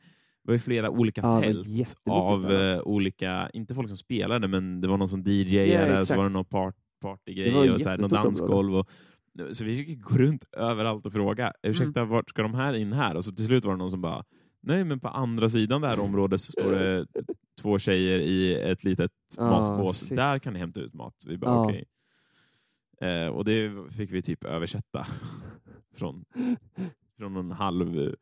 var 0.52 0.54
ju 0.54 0.60
flera 0.60 0.90
olika 0.90 1.22
Ja, 1.22 1.42
tält 1.42 1.68
av 2.10 2.52
eh, 2.52 2.80
olika, 2.82 3.50
inte 3.54 3.76
folk 3.76 3.88
som 3.88 3.98
spelade, 3.98 4.48
men 4.48 4.82
det 4.82 4.88
var 4.88 4.98
någon 4.98 5.10
som 5.10 5.22
DJade, 5.24 5.96
så 5.96 6.02
exakt. 6.02 6.18
var 6.18 6.24
det 6.24 6.30
någon 6.34 6.46
part, 6.46 6.76
Det 7.06 7.10
partygrej 7.12 7.52
var 7.54 7.74
och 7.74 7.82
så 7.82 7.90
här, 7.90 7.98
någon 7.98 8.10
dansgolv. 8.10 8.76
Och, 8.76 8.90
så 9.52 9.64
vi 9.66 9.86
fick 9.86 10.02
gå 10.02 10.18
runt 10.18 10.46
överallt 10.58 11.06
och 11.06 11.14
fråga, 11.14 11.54
ursäkta, 11.64 12.00
Mm. 12.00 12.10
vart 12.10 12.30
ska 12.30 12.42
de 12.42 12.54
här 12.54 12.74
in 12.74 12.94
här? 12.94 13.16
Och 13.16 13.26
så 13.26 13.32
till 13.32 13.46
slut 13.46 13.66
var 13.66 13.72
det 13.74 13.78
någon 13.78 13.92
som 13.92 14.02
bara, 14.02 14.24
nej 14.62 14.84
men 14.84 15.00
på 15.00 15.08
andra 15.08 15.50
sidan 15.50 15.82
det 15.82 15.88
här 15.88 16.00
området 16.00 16.42
så 16.42 16.52
står 16.52 16.72
det 16.72 17.06
två 17.62 17.80
tjejer 17.80 18.20
i 18.20 18.56
ett 18.56 18.84
litet 18.84 19.12
Ah, 19.38 19.50
matbås. 19.50 20.00
shit. 20.00 20.16
Där 20.16 20.40
kan 20.40 20.54
ni 20.54 20.60
hämta 20.60 20.80
ut 20.82 20.94
mat. 20.94 21.16
Vi 21.28 21.38
bara, 21.38 21.52
Ja. 21.52 21.66
okej. 21.66 21.86
Eh, 23.02 23.28
och 23.28 23.46
det 23.46 23.72
fick 23.92 24.12
vi 24.12 24.22
typ 24.22 24.44
översätta 24.44 25.08
från, 25.96 26.26
från 27.18 27.34
någon 27.34 27.52
halv, 27.52 28.16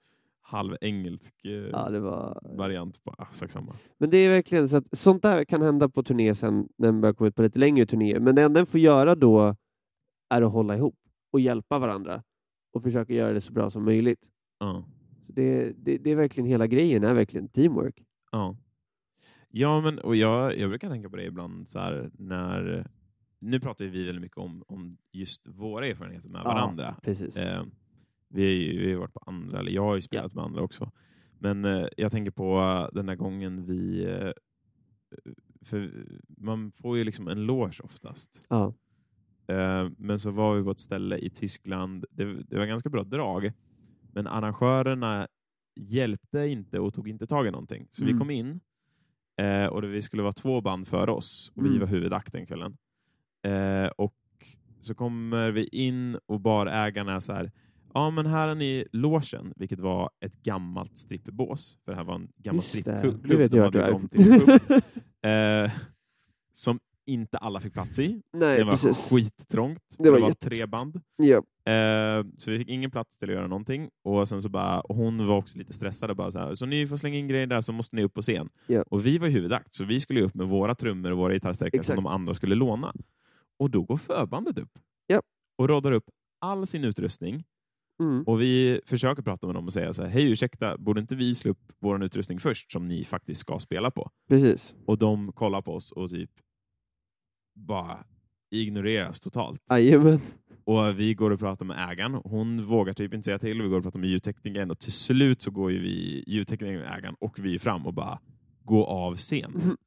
halv 0.46 0.78
engelsk 0.82 1.46
eh, 1.46 1.52
Ja, 1.52 1.90
det 1.90 2.00
var... 2.00 2.42
variant 2.58 3.04
på 3.04 3.16
ah, 3.18 3.28
samma. 3.32 3.76
Men 3.98 4.10
det 4.10 4.18
är 4.18 4.30
verkligen 4.30 4.70
så 4.70 4.78
att 4.78 4.98
sånt 4.98 5.22
där 5.22 5.46
kan 5.46 5.62
hända 5.62 5.90
på 5.90 6.04
turné 6.04 6.36
sen 6.36 6.68
när 6.78 6.92
man 6.92 7.02
börjar 7.02 7.14
komma 7.14 7.28
ut 7.28 7.36
på 7.36 7.42
lite 7.42 7.60
längre 7.60 7.86
turnéer. 7.86 8.20
Men 8.20 8.36
det 8.36 8.42
enda 8.42 8.60
en 8.60 8.66
får 8.66 8.80
göra 8.80 9.16
då 9.16 9.56
är 10.30 10.42
att 10.42 10.52
hålla 10.52 10.78
ihop 10.78 10.96
och 11.32 11.40
hjälpa 11.40 11.80
varandra 11.80 12.24
och 12.74 12.84
försöka 12.84 13.14
göra 13.14 13.34
det 13.34 13.42
så 13.42 13.54
bra 13.54 13.70
som 13.70 13.86
möjligt. 13.86 14.30
Ja. 14.60 14.86
Så 15.28 15.32
det, 15.34 15.74
det, 15.78 15.98
det 15.98 16.12
är 16.12 16.16
verkligen 16.16 16.50
hela 16.50 16.68
grejen, 16.68 17.04
är 17.04 17.14
verkligen 17.14 17.48
teamwork. 17.48 18.04
Ja, 18.32 18.58
ja 19.50 19.82
men 19.82 20.00
och 20.00 20.16
jag, 20.16 20.58
jag 20.58 20.70
brukar 20.70 20.90
tänka 20.90 21.10
på 21.10 21.16
det 21.16 21.26
ibland 21.26 21.68
så 21.70 21.80
här, 21.80 22.12
när 22.14 22.88
nu 23.40 23.60
pratar 23.60 23.86
vi 23.86 24.06
väldigt 24.06 24.22
mycket 24.22 24.38
om, 24.38 24.64
om 24.68 24.98
just 25.12 25.48
våra 25.48 25.88
erfarenheter 25.88 26.30
med 26.30 26.40
Ja. 26.40 26.44
varandra. 26.44 26.96
Precis. 27.04 27.38
Eh, 27.38 27.64
vi, 28.34 28.44
har 28.46 28.52
ju, 28.52 28.86
vi 28.86 28.92
har 28.94 29.00
varit 29.00 29.14
på 29.14 29.24
andra, 29.26 29.60
eller 29.60 29.72
jag 29.72 29.82
har 29.84 29.96
ju 29.96 30.02
spelat 30.02 30.36
med 30.36 30.44
andra 30.44 30.62
också. 30.62 30.92
Men 31.40 31.66
eh, 31.66 31.86
jag 31.98 32.12
tänker 32.12 32.32
på 32.32 32.60
eh, 32.60 32.96
den 32.96 33.06
där 33.06 33.16
gången 33.16 33.66
vi... 33.66 34.04
Eh, 34.06 34.32
för 35.66 35.92
man 36.28 36.72
får 36.72 36.98
ju 36.98 37.04
liksom 37.04 37.28
en 37.28 37.46
loge 37.46 37.82
oftast. 37.84 38.46
Ja. 38.50 38.74
Eh, 39.48 39.90
men 39.98 40.20
så 40.20 40.32
var 40.32 40.56
vi 40.56 40.64
på 40.64 40.72
ett 40.72 40.80
ställe 40.80 41.18
i 41.18 41.30
Tyskland. 41.30 42.06
Det, 42.12 42.44
det 42.44 42.58
var 42.58 42.66
ganska 42.66 42.90
bra 42.90 43.04
drag. 43.04 43.52
Men 44.14 44.28
arrangörerna 44.28 45.28
hjälpte 45.76 46.40
inte 46.40 46.80
och 46.80 46.94
tog 46.94 47.10
inte 47.10 47.28
tag 47.28 47.48
i 47.48 47.52
någonting. 47.52 47.88
Så 47.90 48.04
vi 48.04 48.10
Mm. 48.12 48.20
kom 48.20 48.30
in 48.30 48.60
eh, 49.38 49.66
och 49.68 49.82
det, 49.82 49.88
vi 49.88 50.02
skulle 50.02 50.24
vara 50.24 50.34
två 50.34 50.62
band 50.62 50.88
före 50.88 51.12
oss 51.12 51.52
och 51.56 51.64
vi 51.66 51.68
Mm. 51.70 51.80
var 51.80 51.88
huvudakt 51.88 52.32
den 52.34 52.46
kvällen. 52.46 52.78
Eh, 53.46 53.88
och 53.88 54.16
så 54.82 54.96
kommer 54.96 55.52
vi 55.52 55.64
in 55.68 56.18
och 56.26 56.40
barägarna 56.40 57.16
är 57.16 57.20
så 57.20 57.34
här 57.34 57.52
Ja, 57.94 58.10
men 58.10 58.26
här 58.26 58.48
är 58.48 58.56
ni 58.56 58.86
logen, 58.92 59.54
vilket 59.56 59.80
var 59.80 60.10
ett 60.26 60.44
gammalt 60.44 60.98
strippbås. 60.98 61.78
För 61.86 61.92
det 61.92 61.96
här 61.98 62.04
var 62.04 62.16
en 62.16 62.28
gammal 62.38 62.56
Just 62.58 62.74
det, 62.74 62.98
strippklubb. 63.00 63.28
det 63.28 63.36
vet 63.36 63.54
jag 63.54 63.94
om 63.96 64.08
till 64.10 64.32
eh, 65.26 65.72
som 66.54 66.80
inte 67.06 67.38
alla 67.38 67.60
fick 67.60 67.74
plats 67.74 68.00
i. 68.00 68.22
Nej, 68.38 68.58
Det 68.58 68.64
var 68.64 68.72
precis. 68.72 69.10
skittrångt. 69.12 69.96
Det 69.98 70.12
var 70.12 70.18
tre 70.20 70.28
jättetrångt. 70.28 70.72
band. 70.72 71.02
Ja. 71.16 71.38
Eh, 71.74 72.26
så 72.38 72.52
vi 72.52 72.58
fick 72.58 72.70
ingen 72.70 72.92
plats 72.92 73.18
till 73.18 73.30
att 73.30 73.36
göra 73.36 73.48
någonting. 73.48 73.90
Och 74.04 74.28
sen 74.28 74.42
så 74.42 74.50
bara, 74.50 74.82
och 74.82 74.96
hon 74.96 75.28
var 75.28 75.38
också 75.38 75.58
lite 75.58 75.74
stressad. 75.74 76.10
och 76.10 76.16
Bara 76.16 76.32
så, 76.32 76.40
här, 76.40 76.56
så 76.56 76.66
ni 76.66 76.88
får 76.88 76.98
slänga 76.98 77.18
in 77.18 77.28
grejer 77.28 77.48
där 77.48 77.62
så 77.62 77.74
måste 77.74 77.96
ni 77.96 78.04
upp 78.04 78.14
på 78.14 78.22
scen. 78.22 78.50
Ja. 78.68 78.84
Och 78.90 79.06
vi 79.06 79.18
var 79.18 79.28
huvudakt, 79.28 79.74
så 79.74 79.84
vi 79.84 80.00
skulle 80.00 80.22
upp 80.22 80.34
med 80.36 80.48
våra 80.48 80.76
trummor 80.76 81.12
och 81.12 81.18
våra 81.18 81.34
gitarrstärkare 81.34 81.84
som 81.84 81.96
de 81.96 82.08
andra 82.08 82.34
skulle 82.34 82.56
låna. 82.56 82.94
Och 83.60 83.70
då 83.70 83.82
går 83.84 83.98
förbandet 83.98 84.58
upp. 84.58 84.72
Ja. 85.08 85.22
Och 85.58 85.68
råddar 85.70 85.92
upp 85.92 86.06
all 86.42 86.68
sin 86.68 86.84
utrustning. 86.84 87.44
Mm. 88.00 88.24
Och 88.24 88.42
vi 88.42 88.82
försöker 88.86 89.22
prata 89.22 89.48
med 89.48 89.56
dem 89.56 89.66
och 89.66 89.74
säga 89.74 89.94
så 89.94 90.04
här, 90.04 90.10
hej 90.10 90.32
ursäkta, 90.32 90.78
borde 90.78 91.02
inte 91.02 91.16
vi 91.16 91.36
slå 91.36 91.52
upp 91.52 91.72
vår 91.80 92.04
utrustning 92.04 92.40
först 92.40 92.72
som 92.72 92.86
ni 92.86 93.04
faktiskt 93.04 93.42
ska 93.42 93.60
spela 93.60 93.92
på? 93.92 94.10
Precis. 94.30 94.76
Och 94.86 94.98
de 94.98 95.32
kollar 95.32 95.62
på 95.62 95.74
oss 95.74 95.92
och 95.92 96.10
typ 96.10 96.32
bara 97.56 98.00
ignoreras 98.52 99.20
totalt. 99.20 99.62
Jajamän. 99.70 100.22
Och 100.66 101.00
vi 101.00 101.14
går 101.14 101.32
och 101.32 101.40
pratar 101.40 101.66
med 101.66 101.90
ägaren. 101.92 102.14
Hon 102.14 102.64
vågar 102.64 102.94
typ 102.94 103.14
inte 103.14 103.26
säga 103.26 103.40
till. 103.40 103.62
Vi 103.62 103.70
går 103.70 103.78
och 103.78 103.84
pratar 103.84 104.00
med 104.00 104.10
ljudteknikern 104.10 104.72
och 104.72 104.80
till 104.80 104.92
slut 104.92 105.42
så 105.42 105.52
går 105.52 105.72
ju 105.72 105.80
vi, 105.80 106.24
ljudteknikern, 106.28 106.82
ägaren 106.82 107.16
och 107.20 107.40
vi 107.40 107.60
fram 107.60 107.86
och 107.86 107.94
bara 107.94 108.20
gå 108.66 108.86
av 108.86 109.16
scen. 109.16 109.78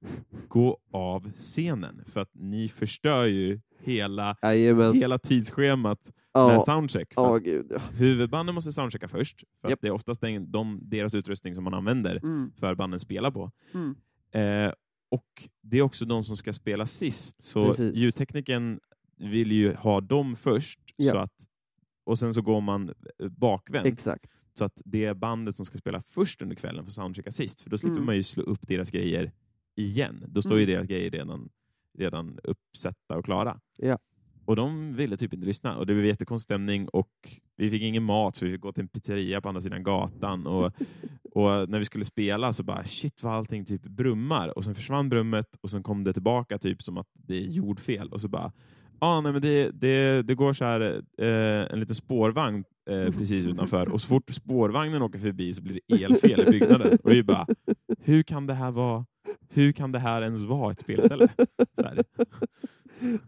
Gå 0.48 0.78
av 0.92 1.32
scenen. 1.32 2.02
För 2.06 2.20
att 2.20 2.30
ni 2.32 2.68
förstör 2.68 3.26
ju 3.26 3.60
hela, 3.78 4.36
Jajamän. 4.42 4.94
hela 4.94 5.18
tidsschemat 5.18 6.12
med 6.34 6.42
Ja, 6.54 6.60
soundcheck. 6.60 7.14
För 7.14 7.22
ja, 7.22 7.36
gud 7.38 7.66
ja. 7.70 7.78
Huvudbanden 7.92 8.54
måste 8.54 8.72
soundchecka 8.72 9.08
först. 9.08 9.44
För 9.60 9.72
att 9.72 9.80
det 9.80 9.88
är 9.88 9.92
oftast 9.92 10.20
den, 10.20 10.50
de, 10.50 10.80
deras 10.82 11.14
utrustning 11.14 11.54
som 11.54 11.64
man 11.64 11.74
använder 11.74 12.16
Mm, 12.22 12.52
för 12.60 12.74
banden 12.74 13.00
spelar 13.00 13.30
på. 13.30 13.50
mm. 13.74 13.96
Eh, 14.32 14.72
och 15.10 15.48
det 15.62 15.78
är 15.78 15.82
också 15.82 16.04
de 16.04 16.24
som 16.24 16.36
ska 16.36 16.52
spela 16.52 16.86
sist. 16.86 17.42
Så 17.42 17.66
Precis. 17.66 17.96
ljudtekniken 17.96 18.80
vill 19.18 19.52
ju 19.52 19.74
ha 19.74 20.00
dem 20.00 20.36
först. 20.36 20.80
Ja. 20.96 21.12
Så 21.12 21.18
att, 21.18 21.32
och 22.04 22.18
sen 22.18 22.34
så 22.34 22.42
går 22.42 22.60
man 22.60 22.92
bakvänt. 23.30 23.86
Exakt. 23.86 24.26
Så 24.58 24.64
att 24.64 24.82
det 24.84 25.04
är 25.04 25.14
bandet 25.14 25.54
som 25.56 25.66
ska 25.66 25.78
spela 25.78 26.00
först 26.00 26.42
under 26.42 26.56
kvällen 26.56 26.84
får 26.84 26.92
soundchecka 26.92 27.30
sist. 27.30 27.60
För 27.60 27.70
då 27.70 27.78
slipper 27.78 27.96
Mm. 27.96 28.06
man 28.06 28.16
ju 28.16 28.22
slå 28.22 28.42
upp 28.42 28.68
deras 28.68 28.90
grejer 28.90 29.32
igen. 29.76 30.24
Då 30.28 30.42
står 30.42 30.58
ju 30.58 30.64
Mm. 30.64 30.74
deras 30.74 30.86
grejer 30.88 31.10
redan, 31.10 31.48
redan 31.98 32.38
uppsatta 32.44 33.16
och 33.16 33.24
klara. 33.24 33.60
Ja. 33.78 33.98
Och 34.44 34.56
de 34.56 34.94
ville 34.94 35.16
typ 35.16 35.32
inte 35.32 35.46
lyssna. 35.46 35.76
Och 35.76 35.86
det 35.86 35.94
var 35.94 36.02
jättekonstig 36.02 36.44
stämning 36.44 36.88
och 36.88 37.10
vi 37.56 37.70
fick 37.70 37.82
ingen 37.82 38.02
mat 38.02 38.36
så 38.36 38.44
vi 38.44 38.52
fick 38.52 38.60
gå 38.60 38.72
till 38.72 38.82
en 38.82 38.88
pizzeria 38.88 39.40
på 39.40 39.48
andra 39.48 39.60
sidan 39.60 39.82
gatan. 39.82 40.46
Och, 40.46 40.72
och 41.34 41.68
när 41.68 41.78
vi 41.78 41.84
skulle 41.84 42.04
spela 42.04 42.52
så 42.52 42.62
bara 42.62 42.84
shit 42.84 43.22
vad 43.22 43.34
allting 43.34 43.64
typ 43.64 43.82
brummar. 43.82 44.58
Och 44.58 44.64
sen 44.64 44.74
försvann 44.74 45.08
brummet 45.08 45.56
och 45.60 45.70
sen 45.70 45.82
kom 45.82 46.04
det 46.04 46.12
tillbaka 46.12 46.58
typ 46.58 46.82
som 46.82 46.96
att 46.98 47.08
det 47.12 47.34
är 47.36 47.48
jordfel. 47.48 48.08
Och 48.08 48.20
så 48.20 48.28
bara 48.28 48.52
ah, 48.98 49.20
nej, 49.20 49.32
men 49.32 49.42
det, 49.42 49.70
det, 49.70 50.22
det 50.22 50.34
går 50.34 50.52
så 50.52 50.64
här 50.64 50.80
eh, 51.18 51.72
en 51.72 51.80
liten 51.80 51.94
spårvagn 51.94 52.64
eh, 52.90 53.12
precis 53.12 53.46
utanför 53.46 53.88
och 53.88 54.00
så 54.00 54.08
fort 54.08 54.30
spårvagnen 54.30 55.02
åker 55.02 55.18
förbi 55.18 55.52
så 55.52 55.62
blir 55.62 55.80
det 55.86 56.04
elfel 56.04 56.40
i 56.40 56.50
byggnaden. 56.50 56.98
Och 57.02 57.12
vi 57.12 57.22
bara, 57.22 57.46
hur 57.98 58.22
kan 58.22 58.46
det 58.46 58.54
här 58.54 58.70
vara 58.70 59.06
hur 59.48 59.72
kan 59.72 59.92
det 59.92 59.98
här 59.98 60.22
ens 60.22 60.44
vara 60.44 60.70
ett 60.70 60.80
spelställe? 60.80 61.28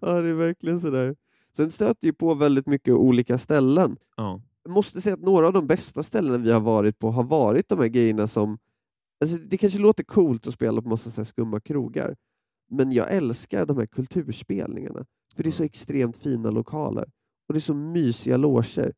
Ja, 0.00 0.20
det 0.20 0.28
är 0.28 0.34
verkligen 0.34 0.80
sådär. 0.80 1.16
Sen 1.56 1.70
stöter 1.70 2.06
ju 2.06 2.12
på 2.12 2.34
väldigt 2.34 2.66
mycket 2.66 2.94
olika 2.94 3.38
ställen. 3.38 3.96
Ja. 4.16 4.42
Jag 4.62 4.72
måste 4.72 5.00
säga 5.00 5.14
att 5.14 5.20
några 5.20 5.46
av 5.46 5.52
de 5.52 5.66
bästa 5.66 6.02
ställena 6.02 6.38
vi 6.38 6.52
har 6.52 6.60
varit 6.60 6.98
på 6.98 7.10
har 7.10 7.24
varit 7.24 7.68
de 7.68 7.78
här 7.78 7.86
grejerna 7.86 8.26
som... 8.26 8.58
Alltså 9.20 9.36
det 9.36 9.58
kanske 9.58 9.78
låter 9.78 10.04
coolt 10.04 10.46
att 10.46 10.54
spela 10.54 10.82
på 10.82 10.88
massa 10.88 11.10
så 11.10 11.24
skumma 11.24 11.60
krogar, 11.60 12.16
men 12.70 12.92
jag 12.92 13.12
älskar 13.14 13.66
de 13.66 13.78
här 13.78 13.86
kulturspelningarna. 13.86 15.06
För 15.36 15.42
det 15.42 15.48
är 15.48 15.50
så 15.50 15.64
extremt 15.64 16.16
fina 16.16 16.50
lokaler. 16.50 17.10
Och 17.48 17.54
det 17.54 17.58
är 17.58 17.60
så 17.60 17.74
mysiga 17.74 18.36
loger. 18.36 18.92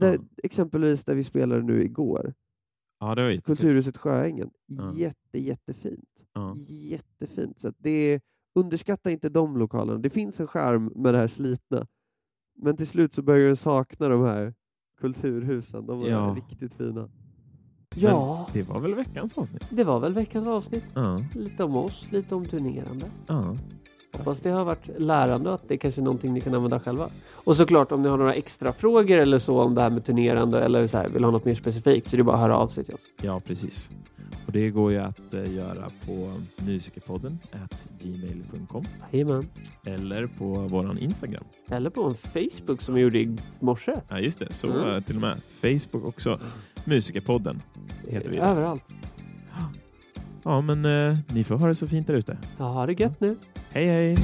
Där, 0.00 0.12
Ja. 0.14 0.20
Exempelvis 0.42 1.04
där 1.04 1.14
vi 1.14 1.24
spelade 1.24 1.62
nu 1.62 1.82
igår, 1.84 2.34
ja, 3.00 3.14
det 3.14 3.22
var. 3.22 3.40
Kulturhuset 3.40 3.96
Sjöängen. 3.98 4.50
Ja. 4.66 4.94
Jätte, 4.96 5.38
jättefint. 5.38 6.08
Ja. 6.32 6.56
Jättefint. 6.68 7.58
Så 7.60 7.68
att 7.68 7.74
det 7.78 7.90
är, 7.90 8.20
underskatta 8.54 9.10
inte 9.10 9.28
de 9.28 9.56
lokalerna. 9.56 9.98
Det 9.98 10.10
finns 10.10 10.40
en 10.40 10.46
charm 10.46 10.92
med 10.96 11.14
det 11.14 11.18
här 11.18 11.26
slitna. 11.26 11.86
Men 12.62 12.76
till 12.76 12.86
slut 12.86 13.12
så 13.12 13.22
börjar 13.22 13.48
du 13.48 13.56
sakna 13.56 14.08
de 14.08 14.22
här 14.24 14.54
kulturhusen. 15.00 15.86
De 15.86 16.02
är 16.02 16.08
Ja. 16.08 16.34
riktigt 16.36 16.74
fina. 16.74 17.08
Ja, 17.94 18.48
Det 18.52 18.62
var 18.62 18.80
väl 18.80 18.94
veckans 18.94 19.38
avsnitt? 19.38 19.66
det 19.70 19.84
var 19.84 20.00
väl 20.00 20.12
veckans 20.14 20.46
avsnitt. 20.46 20.84
Ja. 20.94 21.24
Lite 21.34 21.64
om 21.64 21.76
oss, 21.76 22.12
lite 22.12 22.34
om 22.34 22.46
turnerande. 22.46 23.06
ja. 23.26 23.56
Hoppas 24.12 24.40
det 24.40 24.50
har 24.50 24.64
varit 24.64 24.88
lärande 24.98 25.48
och 25.48 25.54
att 25.54 25.68
det 25.68 25.74
är 25.74 25.78
kanske 25.78 26.00
är 26.00 26.02
någonting 26.02 26.32
ni 26.34 26.40
kan 26.40 26.54
använda 26.54 26.80
själva. 26.80 27.08
Och 27.32 27.56
såklart 27.56 27.92
om 27.92 28.02
ni 28.02 28.08
har 28.08 28.16
några 28.18 28.34
extra 28.34 28.72
frågor 28.72 29.18
eller 29.18 29.38
så 29.38 29.60
om 29.60 29.74
det 29.74 29.80
här 29.80 29.90
med 29.90 30.04
turnerande 30.04 30.60
eller 30.64 30.86
så 30.86 30.98
här, 30.98 31.08
vill 31.08 31.24
ha 31.24 31.30
något 31.30 31.44
mer 31.44 31.54
specifikt 31.54 32.08
så 32.10 32.16
är 32.16 32.18
det 32.18 32.24
bara 32.24 32.36
att 32.36 32.42
höra 32.42 32.56
av 32.56 32.68
sig 32.68 32.84
till 32.84 32.94
oss. 32.94 33.02
Ja, 33.22 33.40
precis. 33.40 33.92
Och 34.46 34.52
det 34.52 34.70
går 34.70 34.92
ju 34.92 34.98
att 34.98 35.34
eh, 35.34 35.54
göra 35.54 35.90
på 36.06 36.32
musikerpodden 36.64 37.38
gmail.com 38.02 38.84
Jajamän. 39.12 39.48
eller 39.86 40.26
på 40.26 40.44
våran 40.54 40.98
Instagram. 40.98 41.44
Eller 41.68 41.90
på 41.90 42.02
en 42.04 42.14
Facebook 42.14 42.82
som 42.82 42.94
jag 42.96 43.02
gjorde 43.02 43.18
i 43.18 43.36
morse. 43.60 43.92
Ja, 44.08 44.18
just 44.18 44.38
det. 44.38 44.52
Så 44.52 44.66
Mm. 44.70 44.88
eh, 44.94 45.00
till 45.00 45.16
och 45.16 45.20
med 45.22 45.36
Facebook 45.60 46.04
också. 46.04 46.40
Musikerpodden 46.84 47.62
heter 48.08 48.30
vi. 48.30 48.36
Överallt. 48.38 48.84
Ja, 50.44 50.60
men 50.60 50.84
eh, 50.84 51.16
ni 51.32 51.44
får 51.44 51.56
ha 51.56 51.66
det 51.68 51.74
så 51.74 51.88
fint 51.88 52.06
där 52.06 52.14
ute. 52.14 52.38
Ja, 52.58 52.64
ha 52.64 52.86
det 52.86 53.00
gött 53.00 53.20
nu. 53.20 53.36
Hej, 53.70 53.86
hej! 53.86 54.16